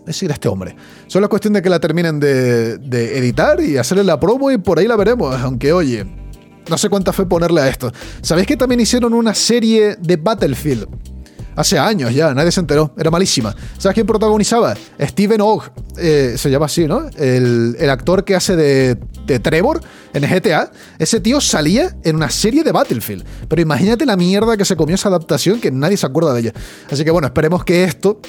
Es 0.00 0.06
decir, 0.06 0.30
este 0.30 0.48
hombre. 0.48 0.76
Solo 1.08 1.26
es 1.26 1.30
cuestión 1.30 1.54
de 1.54 1.62
que 1.62 1.68
la 1.68 1.80
terminen 1.80 2.20
de, 2.20 2.78
de 2.78 3.18
editar 3.18 3.60
y 3.60 3.76
hacerle 3.76 4.04
la 4.04 4.20
promo 4.20 4.50
y 4.50 4.58
por 4.58 4.78
ahí 4.78 4.86
la 4.86 4.96
veremos. 4.96 5.34
Aunque, 5.40 5.72
oye, 5.72 6.06
no 6.68 6.78
sé 6.78 6.88
cuánta 6.88 7.12
fe 7.12 7.26
ponerle 7.26 7.60
a 7.60 7.68
esto. 7.68 7.92
¿Sabéis 8.22 8.46
que 8.46 8.56
también 8.56 8.80
hicieron 8.80 9.14
una 9.14 9.34
serie 9.34 9.96
de 9.96 10.16
Battlefield? 10.16 10.86
Hace 11.56 11.78
años 11.78 12.14
ya, 12.14 12.34
nadie 12.34 12.52
se 12.52 12.60
enteró. 12.60 12.92
Era 12.98 13.10
malísima. 13.10 13.56
¿Sabes 13.78 13.94
quién 13.94 14.06
protagonizaba? 14.06 14.74
Steven 15.00 15.40
Ogg. 15.40 15.72
Eh, 15.96 16.34
se 16.36 16.50
llama 16.50 16.66
así, 16.66 16.86
¿no? 16.86 17.08
El, 17.16 17.76
actor 17.90 18.24
que 18.24 18.36
hace 18.36 18.54
de, 18.56 18.96
Trevor 19.40 19.80
en 20.12 20.22
GTA. 20.22 20.70
Ese 20.98 21.20
tío 21.20 21.40
salía 21.40 21.96
en 22.04 22.16
una 22.16 22.28
serie 22.28 22.62
de 22.62 22.72
Battlefield. 22.72 23.24
Pero 23.48 23.62
imagínate 23.62 24.04
la 24.04 24.16
mierda 24.16 24.56
que 24.58 24.66
se 24.66 24.76
comió 24.76 24.94
esa 24.94 25.08
adaptación 25.08 25.58
que 25.58 25.70
nadie 25.70 25.96
se 25.96 26.04
acuerda 26.04 26.34
de 26.34 26.40
ella. 26.40 26.52
Así 26.90 27.04
que 27.04 27.10
bueno, 27.10 27.26
esperemos 27.26 27.64
que 27.64 27.84
esto 27.84 28.20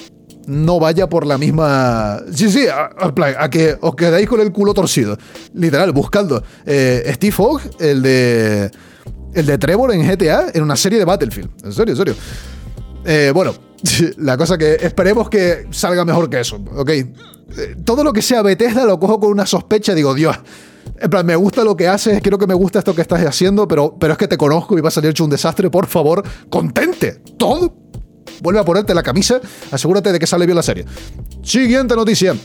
no 0.46 0.80
vaya 0.80 1.06
por 1.08 1.26
la 1.26 1.36
misma. 1.36 2.20
Sí, 2.32 2.50
sí, 2.50 2.66
a, 2.66 3.50
que 3.50 3.76
os 3.80 3.94
quedáis 3.94 4.26
con 4.26 4.40
el 4.40 4.50
culo 4.50 4.72
torcido. 4.72 5.18
Literal, 5.52 5.92
buscando. 5.92 6.42
Eh, 6.64 7.12
Steve 7.14 7.34
Ogg, 7.38 7.60
el 7.78 8.02
de. 8.02 8.70
El 9.34 9.44
de 9.44 9.58
Trevor 9.58 9.92
en 9.92 10.08
GTA, 10.08 10.46
en 10.54 10.62
una 10.62 10.74
serie 10.74 10.98
de 10.98 11.04
Battlefield. 11.04 11.50
En 11.62 11.72
serio, 11.72 11.92
en 11.92 11.98
serio. 11.98 12.14
Eh, 13.10 13.32
bueno, 13.32 13.54
la 14.18 14.36
cosa 14.36 14.58
que 14.58 14.74
esperemos 14.74 15.30
que 15.30 15.66
salga 15.70 16.04
mejor 16.04 16.28
que 16.28 16.40
eso, 16.40 16.56
¿ok? 16.76 16.90
Eh, 16.90 17.06
todo 17.82 18.04
lo 18.04 18.12
que 18.12 18.20
sea 18.20 18.42
Bethesda 18.42 18.84
lo 18.84 19.00
cojo 19.00 19.18
con 19.18 19.30
una 19.30 19.46
sospecha, 19.46 19.94
digo, 19.94 20.12
Dios, 20.12 20.36
en 21.00 21.08
plan, 21.08 21.24
me 21.24 21.34
gusta 21.34 21.64
lo 21.64 21.74
que 21.74 21.88
haces, 21.88 22.20
quiero 22.20 22.36
que 22.36 22.46
me 22.46 22.52
gusta 22.52 22.80
esto 22.80 22.94
que 22.94 23.00
estás 23.00 23.24
haciendo, 23.24 23.66
pero, 23.66 23.96
pero 23.98 24.12
es 24.12 24.18
que 24.18 24.28
te 24.28 24.36
conozco 24.36 24.76
y 24.76 24.82
va 24.82 24.88
a 24.88 24.90
salir 24.90 25.10
hecho 25.10 25.24
un 25.24 25.30
desastre, 25.30 25.70
por 25.70 25.86
favor, 25.86 26.22
contente, 26.50 27.22
todo. 27.38 27.74
Vuelve 28.42 28.60
a 28.60 28.64
ponerte 28.64 28.94
la 28.94 29.02
camisa, 29.02 29.40
asegúrate 29.70 30.12
de 30.12 30.18
que 30.18 30.26
sale 30.26 30.44
bien 30.44 30.56
la 30.56 30.62
serie. 30.62 30.84
Siguiente 31.42 31.96
noticia. 31.96 32.36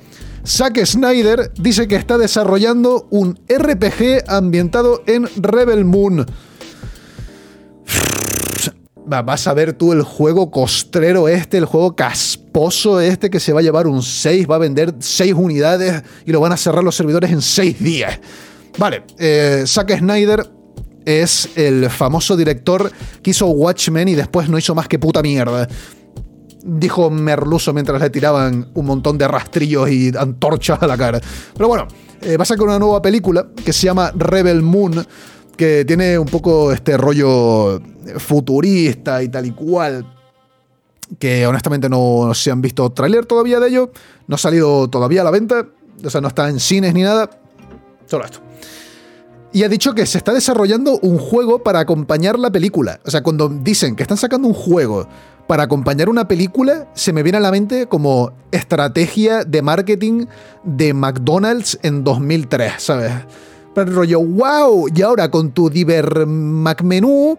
Zack 0.46 0.86
Snyder 0.86 1.52
dice 1.60 1.90
que 1.90 1.98
está 1.98 2.18
desarrollando 2.18 3.08
un 3.12 3.38
RPG 3.50 4.24
ambientado 4.28 5.04
en 5.08 5.28
Rebel 5.36 5.84
Moon. 5.84 6.26
Vas 9.06 9.48
a 9.48 9.54
ver 9.54 9.74
tú 9.74 9.94
el 9.94 10.04
juego 10.04 10.52
costrero 10.52 11.28
este, 11.28 11.58
el 11.58 11.66
juego 11.66 11.96
casposo 11.96 13.00
este 13.00 13.30
que 13.30 13.40
se 13.40 13.54
va 13.54 13.60
a 13.60 13.64
llevar 13.64 13.88
un 13.88 14.02
6, 14.02 14.50
va 14.50 14.56
a 14.56 14.60
vender 14.60 14.94
6 15.00 15.34
unidades 15.34 16.04
y 16.26 16.32
lo 16.32 16.40
van 16.40 16.52
a 16.52 16.58
cerrar 16.58 16.84
los 16.84 16.96
servidores 16.96 17.32
en 17.32 17.42
6 17.42 17.80
días. 17.80 18.20
Vale, 18.78 19.04
eh, 19.18 19.64
Zack 19.68 19.98
Snyder 20.00 20.50
es 21.06 21.50
el 21.56 21.90
famoso 21.90 22.36
director 22.36 22.92
que 23.22 23.32
hizo 23.32 23.48
Watchmen 23.48 24.08
y 24.08 24.16
después 24.16 24.50
no 24.50 24.58
hizo 24.58 24.74
más 24.74 24.88
que 24.88 25.00
puta 25.00 25.22
mierda. 25.22 25.68
Dijo 26.66 27.10
Merluso 27.10 27.74
mientras 27.74 28.02
le 28.02 28.10
tiraban 28.10 28.70
un 28.74 28.86
montón 28.86 29.18
de 29.18 29.28
rastrillos 29.28 29.90
y 29.90 30.12
antorchas 30.18 30.82
a 30.82 30.88
la 30.88 30.98
cara. 30.98 31.20
Pero 31.56 31.68
bueno, 31.68 31.88
eh, 32.22 32.38
va 32.38 32.44
a 32.44 32.46
sacar 32.46 32.66
una 32.66 32.80
nueva 32.80 33.02
película 33.02 33.48
que 33.66 33.74
se 33.74 33.86
llama 33.86 34.12
Rebel 34.16 34.62
Moon 34.62 35.06
que 35.56 35.86
tiene 35.86 36.18
un 36.18 36.28
poco 36.28 36.72
este 36.72 36.98
rollo 36.98 37.82
futurista 38.18 39.22
y 39.24 39.30
tal 39.30 39.46
y 39.46 39.52
cual. 39.52 40.06
Que 41.20 41.46
honestamente 41.46 41.90
no 41.90 42.32
se 42.34 42.52
han 42.52 42.62
visto 42.62 42.90
tráiler 42.92 43.26
todavía 43.26 43.60
de 43.60 43.70
ello. 43.70 43.92
No 44.28 44.36
ha 44.36 44.40
salido 44.40 44.90
todavía 44.90 45.22
a 45.22 45.24
la 45.24 45.32
venta. 45.32 45.68
O 46.04 46.10
sea, 46.10 46.22
no 46.22 46.28
está 46.28 46.50
en 46.50 46.60
cines 46.60 46.94
ni 46.94 47.04
nada. 47.04 47.30
Solo 48.06 48.26
esto. 48.26 48.40
Y 49.52 49.64
ha 49.64 49.70
dicho 49.70 49.94
que 49.94 50.08
se 50.08 50.18
está 50.18 50.34
desarrollando 50.34 50.98
un 51.04 51.20
juego 51.20 51.62
para 51.62 51.80
acompañar 51.80 52.40
la 52.40 52.52
película. 52.52 53.00
O 53.06 53.12
sea, 53.12 53.22
cuando 53.22 53.50
dicen 53.50 53.96
que 53.96 54.02
están 54.02 54.18
sacando 54.18 54.48
un 54.48 54.56
juego 54.56 55.08
para 55.46 55.64
acompañar 55.64 56.10
una 56.10 56.28
película, 56.28 56.88
se 56.96 57.14
me 57.14 57.22
viene 57.22 57.38
a 57.38 57.42
la 57.42 57.52
mente 57.52 57.86
como 57.86 58.32
estrategia 58.52 59.44
de 59.44 59.62
marketing 59.62 60.26
de 60.64 60.94
McDonald's 60.96 61.78
en 61.84 62.04
2003, 62.04 62.74
¿sabes? 62.78 63.12
El 63.76 63.94
rollo, 63.94 64.22
wow, 64.22 64.88
y 64.94 65.02
ahora 65.02 65.32
con 65.32 65.52
tu 65.52 65.70
Diver 65.70 66.28
McMenú, 66.28 67.38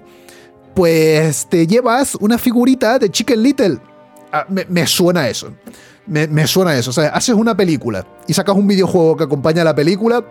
pues 0.75 1.47
te 1.49 1.67
llevas 1.67 2.17
una 2.17 2.39
figurita 2.39 2.99
de 2.99 3.09
Chicken 3.09 3.43
Little. 3.43 3.79
Ah, 4.33 4.45
me, 4.49 4.87
suena 4.87 5.29
eso. 5.29 5.53
Me, 6.07 6.27
me, 6.27 6.47
suena 6.49 6.77
eso. 6.77 6.91
O 6.91 6.93
sea, 6.93 7.11
haces 7.11 7.37
una 7.37 7.57
película 7.57 8.05
y 8.27 8.35
sacas 8.35 8.57
un 8.57 8.67
videojuego 8.67 9.17
que 9.17 9.25
acompaña 9.25 9.63
a 9.63 9.65
la 9.65 9.75
película. 9.77 10.25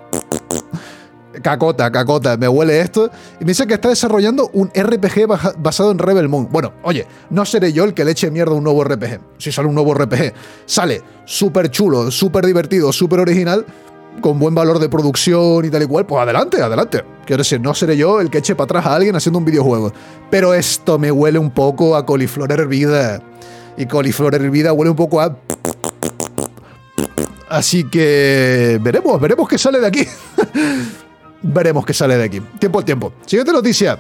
Cacota, 1.41 1.89
cacota, 1.89 2.36
me 2.36 2.49
huele 2.49 2.82
esto. 2.82 3.10
Y 3.39 3.45
me 3.45 3.51
dice 3.51 3.66
que 3.66 3.76
está 3.76 3.88
desarrollando 3.88 4.49
un 4.51 4.70
RPG 4.76 5.26
basado 5.58 5.91
en 5.91 5.99
Rebel 5.99 6.28
Moon. 6.28 6.49
Bueno, 6.51 6.74
oye, 6.84 7.08
no 7.30 7.45
seré 7.45 7.72
yo 7.72 7.86
el 7.86 7.93
que 7.93 8.04
le 8.04 8.12
eche 8.12 8.30
mierda 8.30 8.51
a 8.51 8.56
un 8.56 8.64
nuevo 8.66 8.84
RPG. 8.84 9.20
Si 9.38 9.54
sale 9.54 9.70
un 9.70 9.76
nuevo 9.76 9.93
RPG, 9.93 10.34
sale 10.66 11.01
súper 11.24 11.72
chulo, 11.72 12.12
súper 12.12 12.45
divertido, 12.45 12.91
súper 12.91 13.22
original 13.22 13.66
con 14.22 14.39
buen 14.39 14.55
valor 14.55 14.80
de 14.80 14.89
producción 14.89 15.66
y 15.66 15.70
tal 15.70 15.84
y 15.84 15.86
cual, 15.86 16.05
pues 16.05 16.22
adelante, 16.22 16.61
adelante. 16.61 17.03
Quiero 17.26 17.41
decir, 17.41 17.59
no 17.59 17.74
seré 17.74 17.97
yo 17.97 18.20
el 18.22 18.30
que 18.30 18.39
eche 18.39 18.55
para 18.55 18.66
atrás 18.66 18.86
a 18.86 18.95
alguien 18.95 19.16
haciendo 19.16 19.39
un 19.39 19.45
videojuego. 19.45 19.93
Pero 20.30 20.53
esto 20.53 20.99
me 20.99 21.11
huele 21.11 21.39
un 21.39 21.51
poco 21.51 21.95
a 21.95 22.05
coliflor 22.05 22.51
hervida. 22.51 23.22
Y 23.78 23.86
coliflor 23.86 24.36
hervida 24.36 24.74
huele 24.74 24.91
un 24.91 24.95
poco 24.95 25.22
a... 25.22 25.38
Así 27.49 27.84
que 27.89 28.80
veremos, 28.82 29.20
veremos 29.22 29.47
qué 29.47 29.57
sale 29.57 29.80
de 29.80 29.88
aquí. 29.88 30.07
veremos 31.41 31.86
qué 31.86 31.93
sale 31.93 32.18
de 32.18 32.24
aquí. 32.24 32.41
Tiempo 32.59 32.80
al 32.80 32.86
tiempo. 32.86 33.14
Siguiente 33.26 33.51
noticia. 33.51 33.99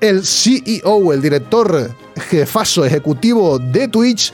El 0.00 0.24
CEO, 0.24 1.12
el 1.12 1.22
director 1.22 1.90
jefazo 2.16 2.84
ejecutivo 2.84 3.58
de 3.58 3.88
Twitch, 3.88 4.32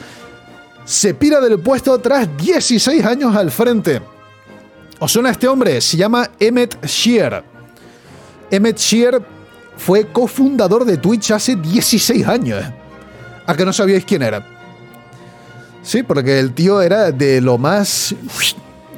se 0.85 1.13
pira 1.13 1.41
del 1.41 1.61
puesto 1.61 1.99
tras 1.99 2.35
16 2.37 3.05
años 3.05 3.37
al 3.37 3.51
frente. 3.51 4.01
¿Os 5.01 5.13
suena 5.13 5.31
este 5.31 5.47
hombre? 5.47 5.81
Se 5.81 5.97
llama 5.97 6.29
Emmett 6.41 6.85
Shear. 6.85 7.45
Emmett 8.51 8.79
Shear 8.79 9.23
fue 9.77 10.07
cofundador 10.07 10.85
de 10.85 10.97
Twitch 10.97 11.31
hace 11.31 11.55
16 11.55 12.27
años. 12.27 12.65
¿A 13.47 13.55
que 13.55 13.65
no 13.65 13.73
sabíais 13.73 14.05
quién 14.05 14.23
era? 14.23 14.45
Sí, 15.83 16.03
porque 16.03 16.41
el 16.41 16.53
tío 16.53 16.83
era 16.83 17.13
de 17.13 17.41
lo 17.41 17.59
más. 17.59 18.15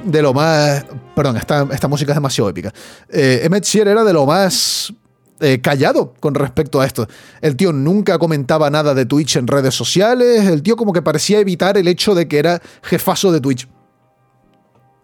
De 0.03 0.23
lo 0.23 0.33
más. 0.33 0.87
Perdón, 1.15 1.37
esta, 1.37 1.69
esta 1.71 1.87
música 1.87 2.13
es 2.13 2.17
demasiado 2.17 2.49
épica. 2.49 2.73
Eh, 3.11 3.43
Emmett 3.45 3.65
Shear 3.65 3.89
era 3.89 4.03
de 4.03 4.13
lo 4.15 4.25
más 4.25 4.93
eh, 5.39 5.61
callado 5.61 6.15
con 6.19 6.35
respecto 6.35 6.81
a 6.81 6.87
esto. 6.87 7.07
El 7.43 7.57
tío 7.57 7.73
nunca 7.75 8.19
comentaba 8.19 8.71
nada 8.71 8.95
de 8.95 9.05
Twitch 9.05 9.37
en 9.37 9.47
redes 9.47 9.75
sociales. 9.75 10.47
El 10.47 10.63
tío 10.63 10.77
como 10.77 10.95
que 10.95 11.03
parecía 11.03 11.41
evitar 11.41 11.77
el 11.77 11.89
hecho 11.89 12.15
de 12.15 12.27
que 12.27 12.39
era 12.39 12.63
jefazo 12.83 13.31
de 13.33 13.41
Twitch. 13.41 13.69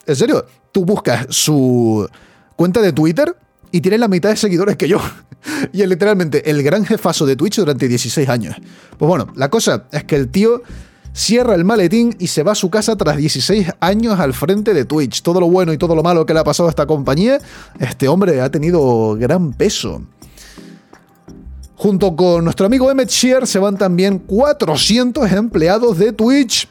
En 0.06 0.16
serio, 0.16 0.46
tú 0.76 0.84
buscas 0.84 1.26
su 1.30 2.06
cuenta 2.54 2.82
de 2.82 2.92
Twitter 2.92 3.34
y 3.72 3.80
tiene 3.80 3.96
la 3.96 4.08
mitad 4.08 4.28
de 4.28 4.36
seguidores 4.36 4.76
que 4.76 4.86
yo. 4.86 5.00
y 5.72 5.80
es 5.80 5.88
literalmente 5.88 6.50
el 6.50 6.62
gran 6.62 6.84
jefazo 6.84 7.24
de 7.24 7.34
Twitch 7.34 7.56
durante 7.56 7.88
16 7.88 8.28
años. 8.28 8.56
Pues 8.98 9.08
bueno, 9.08 9.28
la 9.36 9.48
cosa 9.48 9.86
es 9.90 10.04
que 10.04 10.16
el 10.16 10.28
tío 10.28 10.60
cierra 11.14 11.54
el 11.54 11.64
maletín 11.64 12.14
y 12.18 12.26
se 12.26 12.42
va 12.42 12.52
a 12.52 12.54
su 12.54 12.68
casa 12.68 12.94
tras 12.94 13.16
16 13.16 13.72
años 13.80 14.20
al 14.20 14.34
frente 14.34 14.74
de 14.74 14.84
Twitch. 14.84 15.22
Todo 15.22 15.40
lo 15.40 15.48
bueno 15.48 15.72
y 15.72 15.78
todo 15.78 15.94
lo 15.94 16.02
malo 16.02 16.26
que 16.26 16.34
le 16.34 16.40
ha 16.40 16.44
pasado 16.44 16.68
a 16.68 16.70
esta 16.70 16.84
compañía, 16.84 17.38
este 17.80 18.06
hombre 18.06 18.42
ha 18.42 18.50
tenido 18.50 19.16
gran 19.18 19.54
peso. 19.54 20.02
Junto 21.74 22.14
con 22.14 22.44
nuestro 22.44 22.66
amigo 22.66 22.90
Emmett 22.90 23.08
Shear 23.08 23.46
se 23.46 23.58
van 23.58 23.78
también 23.78 24.18
400 24.18 25.32
empleados 25.32 25.96
de 25.96 26.12
Twitch. 26.12 26.68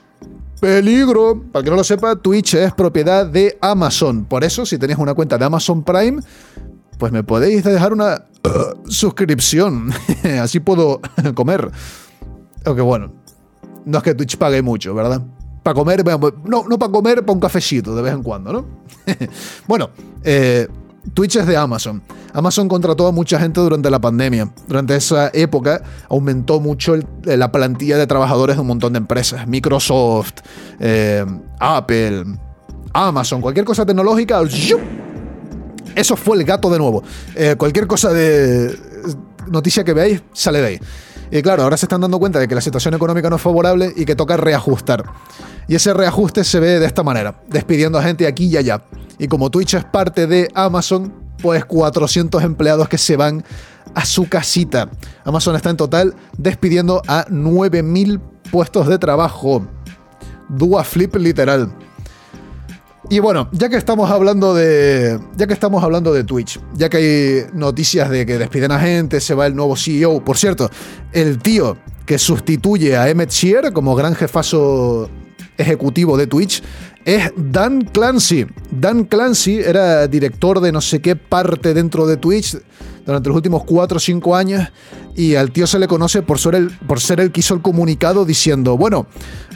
Peligro. 0.59 1.41
Para 1.51 1.63
que 1.63 1.69
no 1.69 1.75
lo 1.75 1.83
sepa, 1.83 2.15
Twitch 2.15 2.55
es 2.55 2.73
propiedad 2.73 3.25
de 3.25 3.57
Amazon. 3.61 4.25
Por 4.25 4.43
eso, 4.43 4.65
si 4.65 4.77
tenéis 4.77 4.99
una 4.99 5.13
cuenta 5.13 5.37
de 5.37 5.45
Amazon 5.45 5.83
Prime, 5.83 6.21
pues 6.97 7.11
me 7.11 7.23
podéis 7.23 7.63
dejar 7.63 7.93
una 7.93 8.25
uh, 8.43 8.89
suscripción. 8.89 9.91
Así 10.41 10.59
puedo 10.59 11.01
comer. 11.35 11.69
Aunque 12.65 12.81
bueno, 12.81 13.11
no 13.85 13.97
es 13.97 14.03
que 14.03 14.15
Twitch 14.15 14.37
pague 14.37 14.61
mucho, 14.61 14.93
¿verdad? 14.93 15.21
Para 15.63 15.73
comer, 15.73 16.03
no, 16.45 16.65
no 16.67 16.77
para 16.79 16.91
comer, 16.91 17.21
para 17.21 17.33
un 17.33 17.39
cafecito 17.39 17.95
de 17.95 18.01
vez 18.01 18.13
en 18.13 18.21
cuando, 18.21 18.53
¿no? 18.53 18.65
bueno, 19.67 19.89
eh, 20.23 20.67
Twitch 21.13 21.35
es 21.37 21.47
de 21.47 21.55
Amazon. 21.55 22.01
Amazon 22.33 22.67
contrató 22.67 23.07
a 23.07 23.11
mucha 23.11 23.39
gente 23.39 23.61
durante 23.61 23.89
la 23.89 23.99
pandemia. 23.99 24.51
Durante 24.67 24.95
esa 24.95 25.29
época 25.33 25.81
aumentó 26.09 26.59
mucho 26.59 26.95
eh, 26.95 27.37
la 27.37 27.51
plantilla 27.51 27.97
de 27.97 28.07
trabajadores 28.07 28.57
de 28.57 28.61
un 28.61 28.67
montón 28.67 28.93
de 28.93 28.97
empresas. 28.97 29.47
Microsoft, 29.47 30.33
eh, 30.79 31.25
Apple, 31.59 32.25
Amazon, 32.93 33.41
cualquier 33.41 33.65
cosa 33.65 33.85
tecnológica. 33.85 34.41
Eso 35.95 36.17
fue 36.17 36.37
el 36.37 36.43
gato 36.43 36.69
de 36.69 36.77
nuevo. 36.77 37.03
Eh, 37.35 37.55
cualquier 37.57 37.87
cosa 37.87 38.11
de 38.11 38.77
noticia 39.47 39.83
que 39.83 39.93
veáis 39.93 40.21
sale 40.33 40.59
de 40.61 40.67
ahí. 40.67 40.79
Y 41.32 41.41
claro, 41.41 41.63
ahora 41.63 41.78
se 41.78 41.86
están 41.86 42.01
dando 42.01 42.19
cuenta 42.19 42.39
de 42.39 42.47
que 42.47 42.55
la 42.55 42.61
situación 42.61 42.93
económica 42.93 43.30
no 43.30 43.36
es 43.38 43.41
favorable 43.41 43.91
y 43.95 44.05
que 44.05 44.15
toca 44.15 44.38
reajustar. 44.38 45.03
Y 45.67 45.76
ese 45.76 45.93
reajuste 45.93 46.43
se 46.43 46.59
ve 46.59 46.80
de 46.80 46.86
esta 46.86 47.03
manera, 47.03 47.41
despidiendo 47.47 47.97
a 47.97 48.03
gente 48.03 48.28
aquí 48.28 48.45
y 48.45 48.57
allá. 48.57 48.84
Y 49.17 49.28
como 49.28 49.49
Twitch 49.49 49.76
es 49.76 49.86
parte 49.86 50.28
de 50.28 50.49
Amazon, 50.53 51.13
pues 51.41 51.65
400 51.65 52.43
empleados 52.43 52.88
que 52.89 52.97
se 52.97 53.17
van 53.17 53.43
a 53.93 54.05
su 54.05 54.28
casita. 54.28 54.89
Amazon 55.23 55.55
está 55.55 55.69
en 55.69 55.78
total 55.78 56.15
despidiendo 56.38 57.01
a 57.07 57.26
9.000 57.28 58.19
puestos 58.51 58.88
de 58.88 58.99
trabajo. 58.99 59.65
Dua 60.49 60.84
flip 60.84 61.15
literal. 61.15 61.71
Y 63.09 63.19
bueno, 63.19 63.49
ya 63.51 63.69
que 63.69 63.77
estamos 63.77 64.09
hablando 64.09 64.55
de. 64.55 65.19
Ya 65.35 65.45
que 65.45 65.53
estamos 65.53 65.83
hablando 65.83 66.13
de 66.13 66.23
Twitch, 66.23 66.59
ya 66.73 66.89
que 66.89 66.97
hay 66.97 67.57
noticias 67.57 68.09
de 68.09 68.25
que 68.25 68.37
despiden 68.37 68.71
a 68.71 68.79
gente, 68.79 69.21
se 69.21 69.35
va 69.35 69.45
el 69.45 69.55
nuevo 69.55 69.75
CEO. 69.75 70.23
Por 70.23 70.37
cierto, 70.37 70.69
el 71.11 71.37
tío 71.37 71.77
que 72.05 72.17
sustituye 72.17 72.97
a 72.97 73.09
Emmett 73.09 73.31
Shear 73.31 73.73
como 73.73 73.95
gran 73.95 74.15
jefazo 74.15 75.09
ejecutivo 75.57 76.17
de 76.17 76.27
Twitch 76.27 76.61
es 77.05 77.31
Dan 77.37 77.81
Clancy. 77.81 78.47
Dan 78.71 79.05
Clancy 79.05 79.59
era 79.59 80.07
director 80.07 80.59
de 80.59 80.71
no 80.71 80.81
sé 80.81 81.01
qué 81.01 81.15
parte 81.15 81.73
dentro 81.73 82.07
de 82.07 82.17
Twitch 82.17 82.57
durante 83.05 83.29
los 83.29 83.35
últimos 83.35 83.63
4 83.63 83.97
o 83.97 83.99
5 83.99 84.35
años 84.35 84.67
y 85.15 85.35
al 85.35 85.51
tío 85.51 85.67
se 85.67 85.77
le 85.77 85.87
conoce 85.87 86.23
por 86.23 86.39
ser, 86.39 86.55
el, 86.55 87.31
que 87.31 87.39
hizo 87.39 87.53
el 87.53 87.61
comunicado 87.61 88.25
diciendo, 88.25 88.75
bueno, 88.75 89.05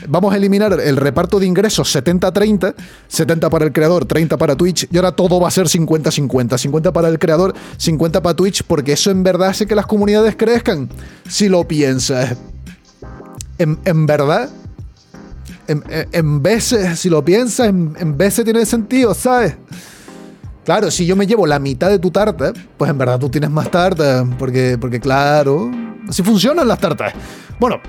vamos 0.08 0.32
a 0.32 0.36
eliminar 0.36 0.78
el 0.80 0.96
reparto 0.96 1.40
de 1.40 1.46
ingresos 1.46 1.94
70-30, 1.94 2.74
70 3.08 3.50
para 3.50 3.64
el 3.64 3.72
creador, 3.72 4.04
30 4.04 4.38
para 4.38 4.54
Twitch 4.54 4.86
y 4.90 4.96
ahora 4.96 5.12
todo 5.12 5.40
va 5.40 5.48
a 5.48 5.50
ser 5.50 5.66
50-50, 5.66 6.56
50 6.56 6.92
para 6.92 7.08
el 7.08 7.18
creador, 7.18 7.52
50 7.76 8.22
para 8.22 8.36
Twitch 8.36 8.62
porque 8.62 8.92
eso 8.92 9.10
en 9.10 9.24
verdad 9.24 9.48
hace 9.48 9.66
que 9.66 9.74
las 9.74 9.86
comunidades 9.86 10.36
crezcan, 10.36 10.88
si 11.28 11.48
lo 11.48 11.66
piensas. 11.66 12.36
En, 13.58 13.78
en 13.84 14.06
verdad, 14.06 14.48
en, 15.70 16.42
veces, 16.42 16.98
si 16.98 17.08
lo 17.08 17.24
piensas, 17.24 17.68
en, 17.68 18.16
veces 18.16 18.44
tiene 18.44 18.64
sentido, 18.66 19.14
¿sabes? 19.14 19.56
Claro, 20.64 20.90
si 20.90 21.06
yo 21.06 21.16
me 21.16 21.26
llevo 21.26 21.46
la 21.46 21.58
mitad 21.58 21.88
de 21.88 21.98
tu 21.98 22.10
tarta, 22.10 22.52
pues 22.76 22.90
en 22.90 22.98
verdad 22.98 23.18
tú 23.18 23.28
tienes 23.28 23.50
más 23.50 23.70
tarta, 23.70 24.26
porque, 24.38 24.76
porque 24.80 25.00
claro, 25.00 25.70
así 26.08 26.22
funcionan 26.22 26.68
las 26.68 26.78
tartas. 26.78 27.12
Bueno, 27.58 27.80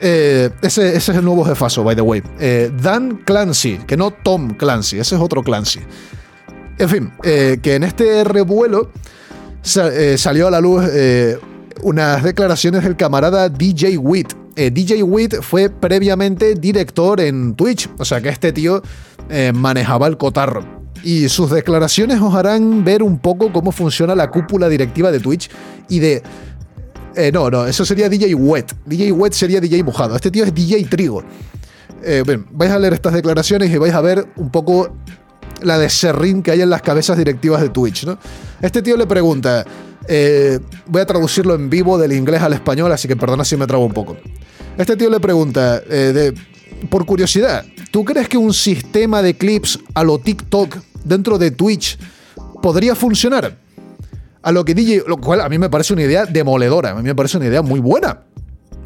eh, 0.00 0.50
ese, 0.62 0.96
es 0.96 1.08
el 1.08 1.24
nuevo 1.24 1.44
jefazo, 1.44 1.82
by 1.82 1.96
the 1.96 2.02
way. 2.02 2.22
Eh, 2.38 2.70
Dan 2.80 3.22
Clancy, 3.24 3.78
que 3.86 3.96
no 3.96 4.10
Tom 4.10 4.54
Clancy, 4.54 4.98
ese 4.98 5.16
es 5.16 5.20
otro 5.20 5.42
Clancy. 5.42 5.80
En 6.78 6.88
fin, 6.88 7.12
eh, 7.24 7.58
que 7.60 7.74
en 7.74 7.84
este 7.84 8.24
revuelo 8.24 8.90
salió 9.62 10.46
a 10.46 10.50
la 10.50 10.60
luz 10.60 10.84
unas 11.82 12.22
declaraciones 12.22 12.84
del 12.84 12.96
camarada 12.96 13.48
DJ 13.48 13.98
Witt. 13.98 14.32
Eh, 14.60 14.72
DJ 14.72 15.04
Witt 15.04 15.36
fue 15.40 15.70
previamente 15.70 16.56
director 16.56 17.20
en 17.20 17.54
Twitch, 17.54 17.88
o 17.96 18.04
sea 18.04 18.20
que 18.20 18.28
este 18.28 18.52
tío 18.52 18.82
eh, 19.30 19.52
manejaba 19.54 20.08
el 20.08 20.16
cotarro. 20.16 20.64
Y 21.04 21.28
sus 21.28 21.52
declaraciones 21.52 22.20
os 22.20 22.34
harán 22.34 22.82
ver 22.82 23.04
un 23.04 23.20
poco 23.20 23.52
cómo 23.52 23.70
funciona 23.70 24.16
la 24.16 24.32
cúpula 24.32 24.68
directiva 24.68 25.12
de 25.12 25.20
Twitch 25.20 25.48
y 25.88 26.00
de... 26.00 26.24
Eh, 27.14 27.30
no, 27.32 27.48
no, 27.48 27.66
eso 27.66 27.84
sería 27.84 28.08
DJ 28.08 28.34
Wet. 28.34 28.74
DJ 28.84 29.12
Wet 29.12 29.32
sería 29.32 29.60
DJ 29.60 29.84
mojado. 29.84 30.16
Este 30.16 30.32
tío 30.32 30.42
es 30.42 30.52
DJ 30.52 30.86
Trigo. 30.86 31.22
bien, 32.26 32.44
vais 32.50 32.72
a 32.72 32.80
leer 32.80 32.94
estas 32.94 33.12
declaraciones 33.12 33.70
y 33.70 33.78
vais 33.78 33.94
a 33.94 34.00
ver 34.00 34.26
un 34.34 34.50
poco 34.50 34.92
la 35.62 35.78
de 35.78 35.88
serrín 35.88 36.42
que 36.42 36.50
hay 36.50 36.62
en 36.62 36.70
las 36.70 36.82
cabezas 36.82 37.16
directivas 37.16 37.60
de 37.60 37.68
Twitch, 37.68 38.06
¿no? 38.06 38.18
Este 38.60 38.82
tío 38.82 38.96
le 38.96 39.06
pregunta, 39.06 39.64
eh, 40.08 40.58
voy 40.86 41.02
a 41.02 41.06
traducirlo 41.06 41.54
en 41.54 41.68
vivo 41.68 41.98
del 41.98 42.12
inglés 42.12 42.40
al 42.42 42.54
español, 42.54 42.90
así 42.90 43.06
que 43.06 43.14
perdona 43.14 43.44
si 43.44 43.56
me 43.56 43.66
trabo 43.66 43.84
un 43.84 43.92
poco. 43.92 44.16
Este 44.76 44.96
tío 44.96 45.10
le 45.10 45.20
pregunta, 45.20 45.82
eh, 45.88 46.32
por 46.88 47.04
curiosidad, 47.04 47.64
¿tú 47.90 48.04
crees 48.04 48.28
que 48.28 48.38
un 48.38 48.54
sistema 48.54 49.20
de 49.20 49.36
clips 49.36 49.78
a 49.94 50.02
lo 50.02 50.18
TikTok 50.18 50.76
dentro 51.04 51.36
de 51.36 51.50
Twitch 51.50 51.98
podría 52.62 52.94
funcionar? 52.94 53.58
A 54.40 54.52
lo 54.52 54.64
que 54.64 54.74
DJ, 54.74 55.02
lo 55.06 55.18
cual 55.18 55.42
a 55.42 55.48
mí 55.48 55.58
me 55.58 55.68
parece 55.68 55.92
una 55.92 56.02
idea 56.02 56.24
demoledora, 56.24 56.90
a 56.90 56.94
mí 56.94 57.02
me 57.02 57.14
parece 57.14 57.36
una 57.36 57.46
idea 57.46 57.60
muy 57.60 57.80
buena. 57.80 58.22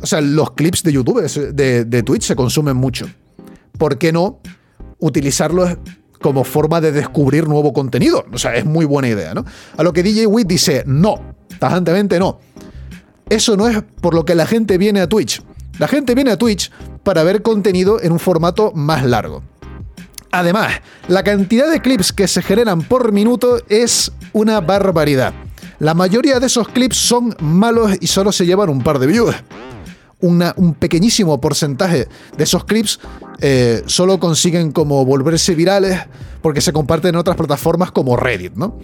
O 0.00 0.06
sea, 0.06 0.20
los 0.20 0.52
clips 0.52 0.82
de 0.82 0.92
YouTube, 0.92 1.22
de 1.22 2.02
Twitch 2.02 2.24
se 2.24 2.34
consumen 2.34 2.76
mucho. 2.76 3.06
¿Por 3.78 3.98
qué 3.98 4.12
no 4.12 4.40
utilizarlos 4.98 5.76
como 6.22 6.44
forma 6.44 6.80
de 6.80 6.92
descubrir 6.92 7.46
nuevo 7.46 7.74
contenido. 7.74 8.24
O 8.32 8.38
sea, 8.38 8.54
es 8.54 8.64
muy 8.64 8.86
buena 8.86 9.08
idea, 9.08 9.34
¿no? 9.34 9.44
A 9.76 9.82
lo 9.82 9.92
que 9.92 10.02
DJ 10.02 10.26
Witt 10.26 10.48
dice, 10.48 10.84
no, 10.86 11.34
tajantemente 11.58 12.18
no. 12.18 12.38
Eso 13.28 13.56
no 13.56 13.68
es 13.68 13.82
por 14.00 14.14
lo 14.14 14.24
que 14.24 14.34
la 14.34 14.46
gente 14.46 14.78
viene 14.78 15.00
a 15.00 15.08
Twitch. 15.08 15.42
La 15.78 15.88
gente 15.88 16.14
viene 16.14 16.30
a 16.30 16.38
Twitch 16.38 16.70
para 17.02 17.22
ver 17.22 17.42
contenido 17.42 18.00
en 18.00 18.12
un 18.12 18.18
formato 18.18 18.72
más 18.74 19.04
largo. 19.04 19.42
Además, 20.30 20.80
la 21.08 21.22
cantidad 21.22 21.70
de 21.70 21.80
clips 21.82 22.12
que 22.12 22.26
se 22.26 22.40
generan 22.40 22.82
por 22.82 23.12
minuto 23.12 23.58
es 23.68 24.12
una 24.32 24.60
barbaridad. 24.60 25.34
La 25.78 25.94
mayoría 25.94 26.40
de 26.40 26.46
esos 26.46 26.68
clips 26.68 26.96
son 26.96 27.34
malos 27.40 27.92
y 28.00 28.06
solo 28.06 28.32
se 28.32 28.46
llevan 28.46 28.70
un 28.70 28.82
par 28.82 28.98
de 28.98 29.06
views 29.06 29.34
un 30.22 30.74
pequeñísimo 30.78 31.40
porcentaje 31.40 32.08
de 32.36 32.44
esos 32.44 32.64
clips 32.64 33.00
eh, 33.40 33.82
solo 33.86 34.18
consiguen 34.18 34.72
como 34.72 35.04
volverse 35.04 35.54
virales 35.54 35.98
porque 36.40 36.60
se 36.60 36.72
comparten 36.72 37.10
en 37.10 37.16
otras 37.16 37.36
plataformas 37.36 37.90
como 37.90 38.16
Reddit, 38.16 38.54
¿no? 38.54 38.78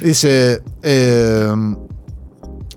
Dice, 0.00 0.62
eh, 0.82 1.52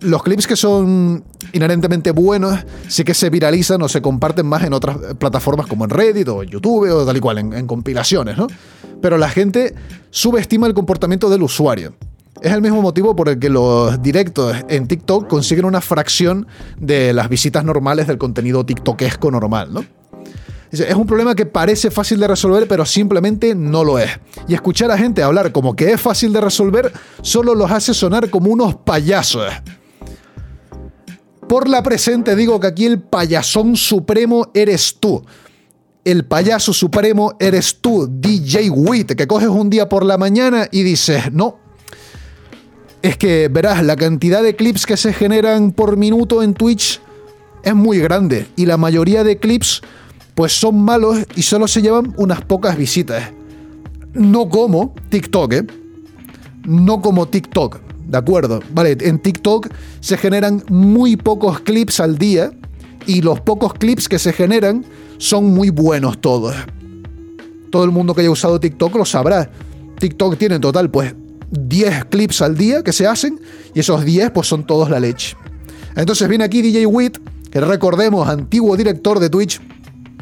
los 0.01 0.23
clips 0.23 0.47
que 0.47 0.55
son 0.55 1.23
inherentemente 1.53 2.11
buenos 2.11 2.57
sí 2.87 3.03
que 3.03 3.13
se 3.13 3.29
viralizan 3.29 3.81
o 3.81 3.89
se 3.89 4.01
comparten 4.01 4.45
más 4.45 4.63
en 4.63 4.73
otras 4.73 4.97
plataformas 5.19 5.67
como 5.67 5.83
en 5.83 5.89
Reddit 5.89 6.27
o 6.29 6.43
YouTube 6.43 6.89
o 6.91 7.05
tal 7.05 7.17
y 7.17 7.19
cual, 7.19 7.37
en 7.37 7.67
compilaciones, 7.67 8.37
¿no? 8.37 8.47
Pero 9.01 9.17
la 9.17 9.29
gente 9.29 9.75
subestima 10.09 10.67
el 10.67 10.73
comportamiento 10.73 11.29
del 11.29 11.43
usuario. 11.43 11.93
Es 12.41 12.53
el 12.53 12.61
mismo 12.61 12.81
motivo 12.81 13.15
por 13.15 13.29
el 13.29 13.39
que 13.39 13.49
los 13.49 14.01
directos 14.01 14.55
en 14.69 14.87
TikTok 14.87 15.27
consiguen 15.27 15.65
una 15.65 15.81
fracción 15.81 16.47
de 16.77 17.11
las 17.13 17.29
visitas 17.29 17.63
normales 17.63 18.07
del 18.07 18.17
contenido 18.17 18.65
tiktokesco 18.65 19.31
normal, 19.31 19.73
¿no? 19.73 19.83
Es 20.69 20.93
un 20.93 21.07
problema 21.07 21.33
que 21.33 21.45
parece 21.45 21.89
fácil 21.89 22.19
de 22.19 22.27
resolver, 22.27 22.67
pero 22.67 22.85
simplemente 22.85 23.55
no 23.55 23.83
lo 23.83 23.99
es. 23.99 24.11
Y 24.47 24.53
escuchar 24.53 24.91
a 24.91 24.97
gente 24.97 25.23
hablar 25.23 25.51
como 25.51 25.75
que 25.75 25.91
es 25.91 26.01
fácil 26.01 26.33
de 26.33 26.41
resolver 26.41 26.91
solo 27.21 27.55
los 27.55 27.71
hace 27.71 27.93
sonar 27.93 28.29
como 28.29 28.51
unos 28.51 28.75
payasos. 28.75 29.45
Por 31.47 31.69
la 31.69 31.81
presente 31.81 32.35
digo 32.35 32.59
que 32.59 32.67
aquí 32.67 32.85
el 32.85 32.99
payasón 32.99 33.77
supremo 33.77 34.51
eres 34.53 34.97
tú. 34.99 35.25
El 36.03 36.25
payaso 36.25 36.73
supremo 36.73 37.35
eres 37.39 37.79
tú, 37.79 38.07
DJ 38.09 38.69
Wit, 38.69 39.13
que 39.13 39.27
coges 39.27 39.47
un 39.47 39.69
día 39.69 39.87
por 39.87 40.05
la 40.05 40.17
mañana 40.17 40.67
y 40.71 40.83
dices, 40.83 41.31
no, 41.31 41.59
es 43.07 43.17
que 43.17 43.47
verás, 43.47 43.83
la 43.83 43.95
cantidad 43.95 44.43
de 44.43 44.55
clips 44.55 44.85
que 44.85 44.97
se 44.97 45.13
generan 45.13 45.71
por 45.71 45.97
minuto 45.97 46.43
en 46.43 46.53
Twitch 46.53 46.99
es 47.63 47.73
muy 47.73 47.99
grande 47.99 48.47
y 48.55 48.65
la 48.65 48.77
mayoría 48.77 49.23
de 49.23 49.37
clips 49.37 49.81
pues 50.35 50.53
son 50.53 50.81
malos 50.81 51.19
y 51.35 51.41
solo 51.41 51.67
se 51.67 51.81
llevan 51.81 52.13
unas 52.17 52.41
pocas 52.41 52.77
visitas. 52.77 53.31
No 54.13 54.49
como 54.49 54.93
TikTok, 55.09 55.53
¿eh? 55.53 55.67
No 56.65 57.01
como 57.01 57.27
TikTok, 57.27 57.79
¿de 58.07 58.17
acuerdo? 58.17 58.59
Vale, 58.73 58.97
en 58.99 59.19
TikTok 59.19 59.69
se 59.99 60.17
generan 60.17 60.63
muy 60.69 61.15
pocos 61.15 61.61
clips 61.61 61.99
al 61.99 62.17
día 62.17 62.51
y 63.05 63.21
los 63.21 63.39
pocos 63.39 63.73
clips 63.73 64.09
que 64.09 64.19
se 64.19 64.33
generan 64.33 64.85
son 65.17 65.53
muy 65.53 65.69
buenos 65.69 66.19
todos. 66.19 66.55
Todo 67.71 67.85
el 67.85 67.91
mundo 67.91 68.13
que 68.13 68.21
haya 68.21 68.31
usado 68.31 68.59
TikTok 68.59 68.95
lo 68.95 69.05
sabrá. 69.05 69.49
TikTok 69.97 70.37
tiene 70.37 70.55
en 70.55 70.61
total 70.61 70.91
pues 70.91 71.15
10 71.51 72.05
clips 72.05 72.41
al 72.41 72.57
día 72.57 72.83
que 72.83 72.93
se 72.93 73.07
hacen 73.07 73.39
y 73.73 73.79
esos 73.79 74.03
10 74.03 74.31
pues 74.31 74.47
son 74.47 74.65
todos 74.65 74.89
la 74.89 74.99
leche. 74.99 75.35
Entonces 75.95 76.27
viene 76.27 76.43
aquí 76.43 76.61
DJ 76.61 76.85
Wit, 76.85 77.17
que 77.49 77.59
recordemos, 77.61 78.27
antiguo 78.27 78.75
director 78.77 79.19
de 79.19 79.29
Twitch, 79.29 79.59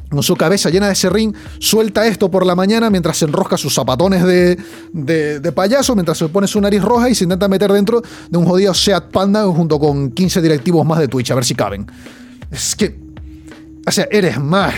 con 0.10 0.24
su 0.24 0.36
cabeza 0.36 0.70
llena 0.70 0.88
de 0.88 0.96
serrín, 0.96 1.36
suelta 1.60 2.08
esto 2.08 2.32
por 2.32 2.46
la 2.46 2.56
mañana 2.56 2.90
mientras 2.90 3.18
se 3.18 3.26
enrosca 3.26 3.58
sus 3.58 3.74
zapatones 3.74 4.24
de, 4.24 5.52
payaso, 5.54 5.96
mientras 5.96 6.18
se 6.18 6.30
pone 6.30 6.48
su 6.48 6.62
nariz 6.62 6.82
roja 6.82 7.10
y 7.10 7.16
se 7.16 7.26
intenta 7.26 7.48
meter 7.48 7.72
dentro 7.74 8.02
de 8.30 8.38
un 8.38 8.46
jodido 8.46 8.74
Seat 8.74 9.12
Panda 9.12 9.46
junto 9.46 9.80
con 9.80 10.12
15 10.12 10.42
directivos 10.42 10.86
más 10.86 11.00
de 11.00 11.08
Twitch, 11.08 11.32
a 11.32 11.36
ver 11.36 11.46
si 11.46 11.56
caben. 11.56 11.88
Es 12.52 12.76
que... 12.76 13.04
O 13.88 13.92
sea, 13.92 14.08
eres 14.10 14.40
más 14.40 14.74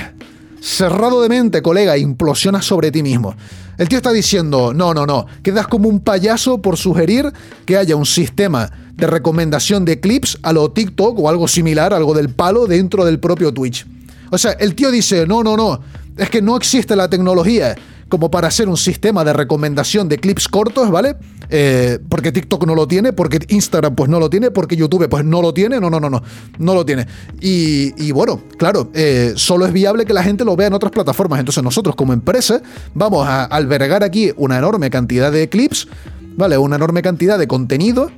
cerrado 0.59 1.21
de 1.21 1.29
mente, 1.29 1.61
colega, 1.61 1.97
implosiona 1.97 2.61
sobre 2.61 2.91
ti 2.91 3.03
mismo. 3.03 3.35
El 3.77 3.89
tío 3.89 3.97
está 3.97 4.11
diciendo, 4.11 4.73
no, 4.73 4.93
no, 4.93 5.05
no, 5.05 5.27
quedas 5.43 5.67
como 5.67 5.87
un 5.87 5.99
payaso 5.99 6.61
por 6.61 6.77
sugerir 6.77 7.31
que 7.65 7.77
haya 7.77 7.95
un 7.95 8.07
sistema 8.07 8.71
de 8.93 9.05
recomendación 9.05 9.85
de 9.85 9.99
clips 9.99 10.39
a 10.41 10.51
lo 10.51 10.71
TikTok 10.71 11.19
o 11.19 11.29
algo 11.29 11.47
similar, 11.47 11.93
algo 11.93 12.15
del 12.15 12.29
palo 12.29 12.65
dentro 12.65 13.05
del 13.05 13.19
propio 13.19 13.53
Twitch. 13.53 13.85
O 14.31 14.37
sea, 14.37 14.53
el 14.53 14.73
tío 14.73 14.89
dice, 14.89 15.27
no, 15.27 15.43
no, 15.43 15.55
no, 15.55 15.79
es 16.17 16.29
que 16.29 16.41
no 16.41 16.57
existe 16.57 16.95
la 16.95 17.07
tecnología 17.07 17.75
como 18.09 18.31
para 18.31 18.47
hacer 18.47 18.69
un 18.69 18.77
sistema 18.77 19.23
de 19.23 19.33
recomendación 19.33 20.07
de 20.09 20.17
clips 20.17 20.47
cortos, 20.47 20.89
¿vale? 20.89 21.15
Eh, 21.49 21.99
porque 22.09 22.31
TikTok 22.31 22.65
no 22.65 22.75
lo 22.75 22.87
tiene, 22.87 23.13
porque 23.13 23.39
Instagram 23.47 23.95
pues 23.95 24.09
no 24.09 24.19
lo 24.19 24.29
tiene, 24.29 24.51
porque 24.51 24.75
YouTube 24.75 25.07
pues 25.09 25.23
no 25.23 25.41
lo 25.41 25.53
tiene, 25.53 25.79
no, 25.79 25.89
no, 25.89 25.99
no, 25.99 26.09
no, 26.09 26.21
no 26.57 26.73
lo 26.73 26.85
tiene. 26.85 27.07
Y, 27.39 28.11
bueno, 28.11 28.41
claro, 28.57 28.89
eh, 28.93 29.33
solo 29.35 29.65
es 29.65 29.73
viable 29.73 30.05
que 30.05 30.13
la 30.13 30.23
gente 30.23 30.43
lo 30.45 30.55
vea 30.55 30.67
en 30.67 30.73
otras 30.73 30.91
plataformas. 30.91 31.39
Entonces 31.39 31.63
nosotros 31.63 31.95
como 31.95 32.13
empresa 32.13 32.61
vamos 32.93 33.27
a 33.27 33.45
albergar 33.45 34.03
aquí 34.03 34.31
una 34.37 34.57
enorme 34.57 34.89
cantidad 34.89 35.31
de 35.31 35.49
clips, 35.49 35.87
¿vale? 36.35 36.57
Una 36.57 36.75
enorme 36.75 37.01
cantidad 37.01 37.37
de 37.37 37.47
contenido 37.47 38.11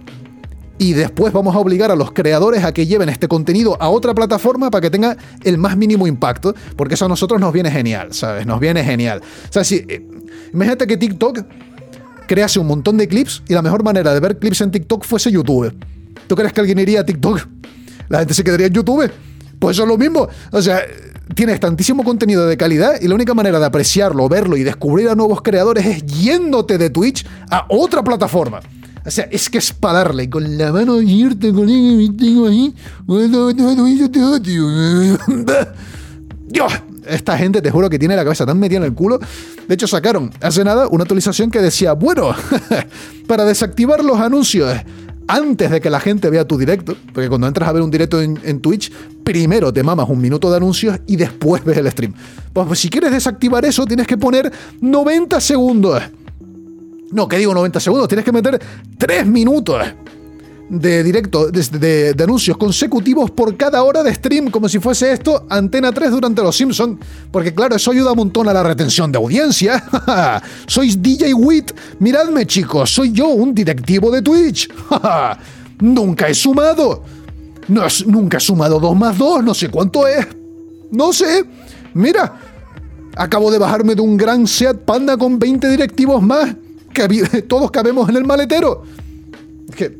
y 0.80 0.94
después 0.94 1.34
vamos 1.34 1.56
a 1.56 1.60
obligar 1.60 1.92
a 1.92 1.96
los 1.96 2.12
creadores 2.14 2.64
a 2.64 2.74
que 2.74 2.88
lleven 2.88 3.10
este 3.10 3.28
contenido 3.28 3.78
a 3.80 3.90
otra 3.90 4.16
plataforma 4.16 4.72
para 4.72 4.82
que 4.82 4.90
tenga 4.90 5.18
el 5.44 5.58
más 5.58 5.78
mínimo 5.78 6.08
impacto, 6.08 6.56
porque 6.76 6.96
eso 6.96 7.06
a 7.06 7.10
nosotros 7.10 7.40
nos 7.40 7.54
viene 7.54 7.70
genial, 7.70 8.14
¿sabes? 8.14 8.48
Nos 8.48 8.60
viene 8.60 8.84
genial. 8.84 9.22
O 9.50 9.54
sea, 9.54 9.64
si, 9.64 9.86
eh, 9.88 10.08
imagínate 10.54 10.88
que 10.88 10.96
TikTok 10.98 11.42
crease 12.28 12.60
un 12.60 12.68
montón 12.68 12.98
de 12.98 13.08
clips 13.08 13.44
y 13.48 13.54
la 13.54 13.62
mejor 13.62 13.84
manera 13.84 14.14
de 14.14 14.22
ver 14.22 14.40
clips 14.40 14.62
en 14.62 14.72
TikTok 14.72 15.04
fuese 15.04 15.32
YouTube. 15.32 15.76
¿Tú 16.28 16.36
crees 16.36 16.54
que 16.54 16.62
alguien 16.62 16.80
iría 16.80 17.02
a 17.02 17.06
TikTok? 17.06 17.46
La 18.08 18.20
gente 18.20 18.34
se 18.34 18.44
quedaría 18.44 18.68
en 18.68 18.74
YouTube. 18.74 19.12
Pues 19.60 19.76
eso 19.76 19.84
es 19.84 19.90
lo 19.90 19.98
mismo. 19.98 20.30
O 20.52 20.62
sea, 20.62 20.82
tienes 21.36 21.60
tantísimo 21.60 22.06
contenido 22.06 22.48
de 22.48 22.56
calidad 22.56 23.02
y 23.02 23.08
la 23.08 23.16
única 23.16 23.34
manera 23.34 23.60
de 23.60 23.66
apreciarlo, 23.66 24.30
verlo 24.30 24.56
y 24.56 24.64
descubrir 24.64 25.10
a 25.10 25.16
nuevos 25.16 25.42
creadores 25.42 25.86
es 25.86 26.06
yéndote 26.06 26.78
de 26.78 26.90
Twitch 26.90 27.26
a 27.52 27.66
otra 27.68 28.02
plataforma. 28.02 28.62
O 29.10 29.12
sea, 29.12 29.28
es 29.32 29.50
que 29.50 29.58
es 29.58 29.74
para 29.74 30.04
darle 30.04 30.30
con 30.30 30.56
la 30.56 30.72
mano 30.72 30.94
abierta, 30.94 31.52
con 31.52 31.68
el 31.68 32.16
tengo 32.16 32.46
ahí. 32.46 32.72
Dios, 36.48 36.72
esta 37.08 37.36
gente 37.36 37.60
te 37.64 37.72
juro 37.72 37.90
que 37.90 37.98
tiene 37.98 38.16
la 38.16 38.24
cabeza 38.24 38.46
tan 38.46 38.60
metida 38.60 38.78
en 38.78 38.84
el 38.84 38.94
culo. 38.94 39.20
De 39.68 39.74
hecho, 39.74 39.88
sacaron 39.88 40.30
hace 40.42 40.64
nada 40.64 40.88
una 40.90 41.06
actualización 41.06 41.50
que 41.50 41.60
decía, 41.60 41.94
bueno, 41.94 42.36
para 43.28 43.46
desactivar 43.46 44.04
los 44.04 44.20
anuncios 44.20 44.78
antes 45.28 45.72
de 45.72 45.82
que 45.82 45.90
la 45.90 46.00
gente 46.00 46.30
vea 46.30 46.48
tu 46.48 46.60
directo, 46.60 46.96
porque 47.12 47.30
cuando 47.30 47.48
entras 47.48 47.68
a 47.68 47.72
ver 47.72 47.82
un 47.82 47.90
directo 47.90 48.22
en, 48.22 48.60
Twitch, 48.62 48.92
primero 49.24 49.74
te 49.74 49.82
mamas 49.82 50.08
un 50.08 50.22
minuto 50.22 50.52
de 50.52 50.58
anuncios 50.58 51.00
y 51.08 51.16
después 51.16 51.66
ves 51.66 51.78
el 51.78 51.90
stream. 51.90 52.14
Pues, 52.54 52.68
pues 52.68 52.80
si 52.80 52.92
quieres 52.92 53.12
desactivar 53.12 53.66
eso, 53.66 53.88
tienes 53.88 54.06
que 54.06 54.18
poner 54.18 54.52
90 54.82 55.40
segundos 55.40 56.00
no, 57.12 57.28
que 57.28 57.38
digo 57.38 57.54
90 57.54 57.80
segundos, 57.80 58.08
tienes 58.08 58.26
que 58.26 58.32
meter 58.32 58.60
3 58.98 59.26
minutos 59.26 59.84
de 60.70 61.04
directo, 61.04 61.50
de, 61.50 62.16
anuncios 62.24 62.56
consecutivos 62.56 63.32
por 63.32 63.58
cada 63.58 63.84
hora 63.84 64.04
de 64.04 64.14
stream, 64.14 64.52
como 64.52 64.70
si 64.70 64.80
fuese 64.80 65.12
esto 65.12 65.46
Antena 65.50 65.92
3 65.92 66.12
durante 66.12 66.44
los 66.44 66.56
Simpsons. 66.56 67.00
Porque 67.32 67.54
claro, 67.54 67.76
eso 67.76 67.92
ayuda 67.92 68.12
un 68.12 68.18
montón 68.18 68.48
a 68.48 68.54
la 68.54 68.64
retención 68.64 69.12
de 69.12 69.18
audiencia. 69.18 69.84
Sois 70.68 71.02
DJ 71.02 71.34
Wit. 71.34 71.72
Miradme 72.00 72.46
chicos, 72.46 72.92
soy 72.92 73.12
yo, 73.12 73.30
un 73.30 73.54
directivo 73.54 74.12
de 74.12 74.22
Twitch. 74.22 74.70
Nunca 75.80 76.28
he 76.28 76.36
sumado. 76.36 77.04
No 77.68 77.84
nunca 78.08 78.38
he 78.38 78.40
sumado 78.40 78.80
2 78.80 78.96
más 78.98 79.18
2, 79.18 79.44
no 79.44 79.54
sé 79.54 79.70
cuánto 79.70 80.08
es. 80.08 80.28
No 80.92 81.14
sé. 81.14 81.46
Mira, 81.94 82.40
acabo 83.16 83.52
de 83.52 83.60
bajarme 83.60 83.94
de 83.94 84.02
un 84.02 84.18
gran 84.18 84.48
Seat 84.48 84.78
Panda 84.86 85.16
con 85.18 85.38
20 85.38 85.70
directivos 85.70 86.22
más. 86.22 86.56
Que 86.94 87.42
todos 87.48 87.72
cabemos 87.72 88.10
en 88.10 88.18
el 88.18 88.26
maletero. 88.26 88.84
Que... 89.76 89.98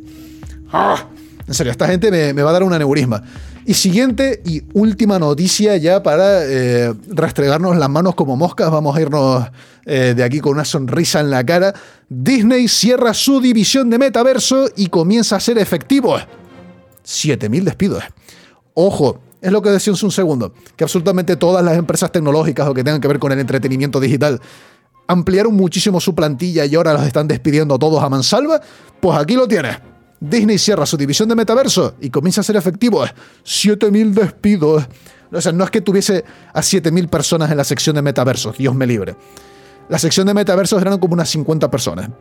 Ah, 0.72 1.06
en 1.48 1.54
serio, 1.54 1.72
esta 1.72 1.88
gente 1.88 2.12
me, 2.12 2.44
va 2.44 2.52
a 2.52 2.54
dar 2.54 2.64
un 2.64 2.74
aneurisma. 2.74 3.24
Y 3.66 3.74
siguiente 3.74 4.42
y 4.46 4.64
última 4.74 5.18
noticia 5.20 5.78
ya 5.78 6.02
para 6.04 6.44
eh, 6.46 6.94
restregarnos 7.08 7.76
las 7.76 7.90
manos 7.90 8.16
como 8.16 8.36
moscas. 8.36 8.70
Vamos 8.70 8.96
a 8.96 9.02
irnos 9.02 9.48
eh, 9.86 10.14
de 10.16 10.24
aquí 10.24 10.40
con 10.40 10.54
una 10.54 10.66
sonrisa 10.66 11.20
en 11.20 11.32
la 11.32 11.44
cara. 11.44 11.74
Disney 12.08 12.68
cierra 12.68 13.14
su 13.14 13.42
división 13.42 13.90
de 13.90 13.98
metaverso 13.98 14.70
y 14.76 14.88
comienza 14.88 15.38
a 15.38 15.40
ser 15.40 15.58
efectivo. 15.58 16.18
7.000 17.06 17.64
despidos. 17.64 18.04
Ojo, 18.76 19.20
es 19.42 19.52
lo 19.52 19.62
que 19.62 19.70
decíamos 19.70 20.04
un 20.04 20.12
segundo, 20.12 20.54
que 20.76 20.84
absolutamente 20.84 21.36
todas 21.36 21.64
las 21.64 21.78
empresas 21.78 22.12
tecnológicas 22.12 22.68
o 22.68 22.74
que 22.74 22.84
tengan 22.84 23.02
que 23.02 23.08
ver 23.08 23.20
con 23.20 23.32
el 23.32 23.40
entretenimiento 23.40 24.00
digital 24.00 24.40
ampliaron 25.10 25.56
muchísimo 25.56 26.00
su 26.00 26.14
plantilla 26.14 26.66
y 26.66 26.76
ahora 26.76 26.94
los 26.94 27.02
están 27.02 27.28
despidiendo 27.28 27.80
todos 27.80 28.02
a 28.04 28.10
mansalva, 28.10 28.62
pues 29.02 29.18
aquí 29.18 29.34
lo 29.34 29.48
tienes. 29.48 29.76
Disney 30.20 30.60
cierra 30.60 30.86
su 30.86 30.98
división 30.98 31.28
de 31.28 31.36
metaverso 31.36 31.96
y 32.00 32.12
comienza 32.12 32.42
a 32.42 32.44
ser 32.44 32.56
efectivo. 32.58 33.04
7.000 33.44 34.14
despidos. 34.14 34.88
O 35.32 35.42
sea, 35.42 35.52
no 35.52 35.64
es 35.64 35.72
que 35.72 35.82
tuviese 35.82 36.24
a 36.54 36.62
7.000 36.62 37.10
personas 37.10 37.50
en 37.50 37.58
la 37.58 37.64
sección 37.64 37.96
de 37.96 38.04
metaversos, 38.04 38.56
Dios 38.58 38.76
me 38.76 38.86
libre. 38.86 39.16
La 39.90 39.98
sección 39.98 40.28
de 40.28 40.36
metaversos 40.36 40.80
eran 40.80 41.00
como 41.00 41.16
unas 41.16 41.30
50 41.30 41.72
personas. 41.72 42.12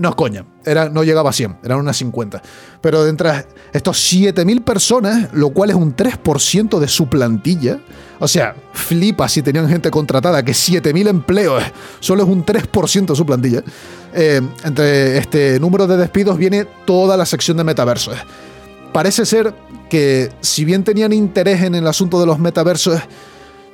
No, 0.00 0.14
coña, 0.14 0.44
era, 0.64 0.88
no 0.88 1.02
llegaba 1.02 1.30
a 1.30 1.32
100, 1.32 1.58
eran 1.64 1.78
unas 1.78 1.96
50. 1.96 2.42
Pero 2.80 3.04
de 3.04 3.10
entre 3.10 3.46
estos 3.72 4.12
7.000 4.12 4.62
personas, 4.62 5.28
lo 5.32 5.50
cual 5.50 5.70
es 5.70 5.76
un 5.76 5.94
3% 5.94 6.78
de 6.78 6.88
su 6.88 7.08
plantilla, 7.08 7.80
o 8.18 8.28
sea, 8.28 8.54
flipa 8.72 9.28
si 9.28 9.42
tenían 9.42 9.68
gente 9.68 9.90
contratada, 9.90 10.42
que 10.42 10.52
7.000 10.52 11.08
empleos 11.08 11.62
solo 12.00 12.22
es 12.22 12.28
un 12.28 12.44
3% 12.44 13.06
de 13.06 13.16
su 13.16 13.26
plantilla. 13.26 13.62
Eh, 14.14 14.40
entre 14.64 15.18
este 15.18 15.60
número 15.60 15.86
de 15.86 15.96
despidos 15.96 16.38
viene 16.38 16.66
toda 16.84 17.16
la 17.16 17.26
sección 17.26 17.56
de 17.56 17.64
metaversos. 17.64 18.16
Parece 18.92 19.26
ser 19.26 19.54
que, 19.88 20.30
si 20.40 20.64
bien 20.64 20.84
tenían 20.84 21.12
interés 21.12 21.62
en 21.62 21.74
el 21.74 21.86
asunto 21.86 22.18
de 22.20 22.26
los 22.26 22.38
metaversos, 22.38 23.00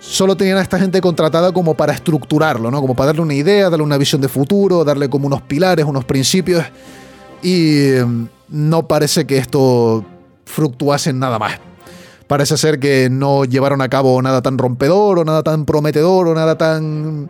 solo 0.06 0.36
tenían 0.36 0.58
a 0.58 0.62
esta 0.62 0.78
gente 0.78 1.00
contratada 1.00 1.52
como 1.52 1.74
para 1.74 1.92
estructurarlo, 1.92 2.70
¿no? 2.70 2.80
Como 2.80 2.94
para 2.94 3.06
darle 3.08 3.22
una 3.22 3.34
idea, 3.34 3.70
darle 3.70 3.84
una 3.84 3.96
visión 3.96 4.20
de 4.20 4.28
futuro, 4.28 4.84
darle 4.84 5.08
como 5.08 5.26
unos 5.26 5.42
pilares, 5.42 5.84
unos 5.86 6.04
principios. 6.04 6.64
Y 7.42 7.94
em, 7.94 8.28
no 8.48 8.86
parece 8.86 9.26
que 9.26 9.38
esto 9.38 10.04
fructuase 10.44 11.10
en 11.10 11.18
nada 11.18 11.38
más. 11.38 11.58
Parece 12.26 12.56
ser 12.56 12.78
que 12.78 13.08
no 13.10 13.44
llevaron 13.44 13.80
a 13.80 13.88
cabo 13.88 14.20
nada 14.20 14.42
tan 14.42 14.58
rompedor 14.58 15.18
o 15.18 15.24
nada 15.24 15.42
tan 15.42 15.64
prometedor 15.64 16.28
o 16.28 16.34
nada 16.34 16.56
tan 16.56 17.28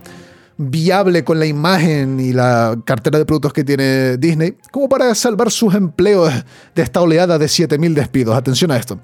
viable 0.57 1.25
con 1.25 1.39
la 1.39 1.47
imagen 1.47 2.21
y 2.21 2.33
la 2.33 2.77
cartera 2.85 3.19
de 3.19 3.25
productos 3.25 3.53
que 3.53 3.65
tiene 3.65 4.17
Disney 4.17 4.57
como 4.71 4.89
para 4.89 5.15
salvar 5.15 5.51
sus 5.51 5.75
empleos 5.75 6.33
de 6.75 6.83
esta 6.83 7.01
oleada 7.01 7.39
de 7.39 7.47
7.000 7.47 7.95
despidos. 7.95 8.37
Atención 8.37 8.71
a 8.71 8.77
esto. 8.77 8.99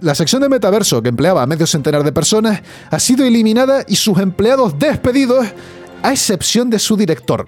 La, 0.00 0.14
sección 0.14 0.42
de 0.42 0.48
metaverso, 0.48 1.02
que 1.02 1.08
empleaba 1.08 1.42
a 1.42 1.46
medio 1.46 1.66
centenar 1.68 2.02
de 2.02 2.10
personas, 2.10 2.62
ha 2.90 2.98
sido 2.98 3.24
eliminada 3.24 3.84
y 3.86 3.94
sus 3.94 4.18
empleados 4.18 4.76
despedidos, 4.76 5.46
a 6.02 6.10
excepción 6.10 6.68
de 6.68 6.80
su 6.80 6.96
director. 6.96 7.46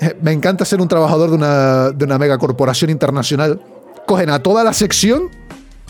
Eh, 0.00 0.14
me 0.20 0.32
encanta 0.32 0.66
ser 0.66 0.82
un 0.82 0.88
trabajador 0.88 1.30
de 1.30 1.36
una, 1.36 1.90
de 1.90 2.04
una 2.04 2.18
megacorporación 2.18 2.90
internacional. 2.90 3.62
Cogen 4.06 4.28
a 4.28 4.42
toda 4.42 4.62
la 4.62 4.74
sección 4.74 5.30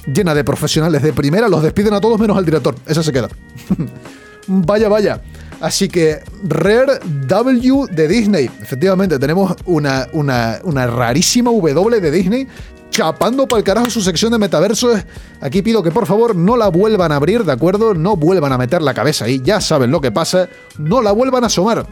llena 0.07 0.33
de 0.33 0.45
profesionales 0.45 1.03
de 1.03 1.13
primera, 1.13 1.49
los 1.49 1.63
despiden 1.63 1.95
a 1.95 2.01
todos 2.01 2.21
menos 2.21 2.37
al 2.37 2.45
director. 2.45 2.77
Eso 2.87 3.03
se 3.03 3.13
queda. 3.13 3.29
vaya, 4.49 4.89
vaya. 4.89 5.23
Así 5.61 5.89
que 5.89 6.21
Rare 6.45 7.01
W 7.27 7.87
de 7.91 8.09
Disney. 8.09 8.51
Efectivamente, 8.61 9.19
tenemos 9.19 9.55
una, 9.67 10.07
una, 10.13 10.59
una 10.65 10.87
rarísima 10.87 11.51
W 11.51 12.01
de 12.01 12.11
Disney 12.11 12.47
chapando 12.91 13.47
para 13.47 13.59
el 13.59 13.65
carajo 13.65 13.91
su 13.91 14.01
sección 14.01 14.33
de 14.33 14.39
metaversos. 14.39 15.05
Aquí 15.41 15.63
pido 15.63 15.83
que 15.83 15.91
por 15.91 16.07
favor 16.07 16.35
no 16.35 16.57
la 16.57 16.69
vuelvan 16.69 17.13
a 17.13 17.17
abrir, 17.17 17.45
¿de 17.45 17.53
acuerdo? 17.53 17.95
No 17.95 18.17
vuelvan 18.17 18.53
a 18.53 18.59
meter 18.59 18.83
la 18.83 18.95
cabeza 18.95 19.27
ahí, 19.27 19.41
ya 19.43 19.61
saben 19.61 19.91
lo 19.91 20.01
que 20.01 20.11
pasa, 20.11 20.49
no 20.79 21.03
la 21.03 21.13
vuelvan 21.13 21.45
a 21.45 21.49
asomar. 21.49 21.87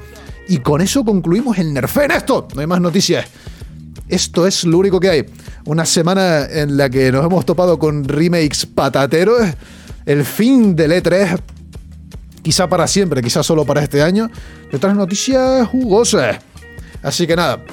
Y 0.48 0.59
con 0.59 0.80
eso 0.80 1.04
concluimos 1.04 1.59
el 1.59 1.72
Nerfe 1.72 2.04
en 2.04 2.12
esto. 2.12 2.46
No 2.54 2.61
hay 2.61 2.66
más 2.66 2.80
noticias. 2.80 3.26
Esto 4.09 4.46
es 4.46 4.64
lo 4.64 4.78
único 4.78 5.00
que 5.00 5.11
hay. 5.11 5.26
Una 5.64 5.84
semana 5.84 6.46
en 6.46 6.76
la 6.76 6.88
que 6.88 7.11
nos 7.11 7.24
hemos 7.24 7.44
topado 7.44 7.78
con 7.78 8.04
remakes 8.04 8.66
patateros. 8.66 9.42
El 10.04 10.24
fin 10.24 10.76
del 10.76 10.92
E3. 10.92 11.40
Quizá 12.47 12.68
para 12.68 12.86
siempre, 12.86 13.20
quizá 13.22 13.42
solo 13.42 13.64
para 13.64 13.82
este 13.82 14.05
año. 14.05 14.30
Y 14.72 14.76
otras 14.76 14.94
noticias 14.94 15.66
jugosas. 15.66 16.38
Así 17.03 17.26
que 17.26 17.34
nada, 17.34 17.64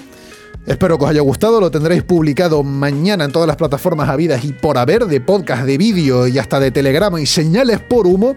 Espero 0.66 0.98
que 0.98 1.04
os 1.04 1.12
haya 1.12 1.22
gustado, 1.22 1.60
lo 1.60 1.70
tendréis 1.70 2.02
publicado 2.02 2.64
mañana 2.64 3.26
en 3.26 3.32
todas 3.32 3.46
las 3.46 3.56
plataformas 3.56 4.10
habidas 4.10 4.44
y 4.44 4.52
por 4.52 4.80
haber 4.80 5.06
de 5.06 5.22
podcast, 5.22 5.64
de 5.66 5.78
vídeo 5.78 6.26
y 6.26 6.40
hasta 6.40 6.60
de 6.60 6.72
telegrama 6.72 7.22
y 7.22 7.28
señales 7.28 7.82
por 7.82 8.08
humo. 8.08 8.36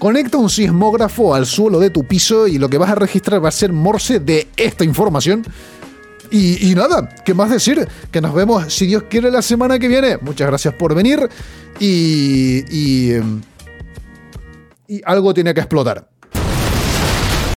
Conecta 0.00 0.36
un 0.38 0.50
sismógrafo 0.50 1.32
al 1.32 1.46
suelo 1.46 1.78
de 1.78 1.90
tu 1.90 2.02
piso 2.02 2.48
y 2.48 2.58
lo 2.58 2.68
que 2.68 2.78
vas 2.78 2.90
a 2.90 2.96
registrar 2.96 3.44
va 3.44 3.50
a 3.50 3.52
ser 3.52 3.72
morse 3.72 4.18
de 4.18 4.48
esta 4.56 4.82
información. 4.82 5.44
Y, 6.32 6.74
nada, 6.74 7.08
¿qué 7.24 7.34
más 7.34 7.50
decir? 7.50 7.86
Que 8.10 8.20
nos 8.20 8.34
vemos, 8.34 8.74
si 8.74 8.86
Dios 8.86 9.04
quiere, 9.08 9.30
la 9.30 9.42
semana 9.42 9.78
que 9.78 9.86
viene. 9.86 10.16
Muchas 10.22 10.48
gracias 10.48 10.74
por 10.74 10.92
venir 10.96 11.28
y, 11.78 12.64
y, 12.68 13.20
y 14.88 15.02
algo 15.04 15.34
tiene 15.34 15.54
que 15.54 15.60
explotar. 15.60 16.08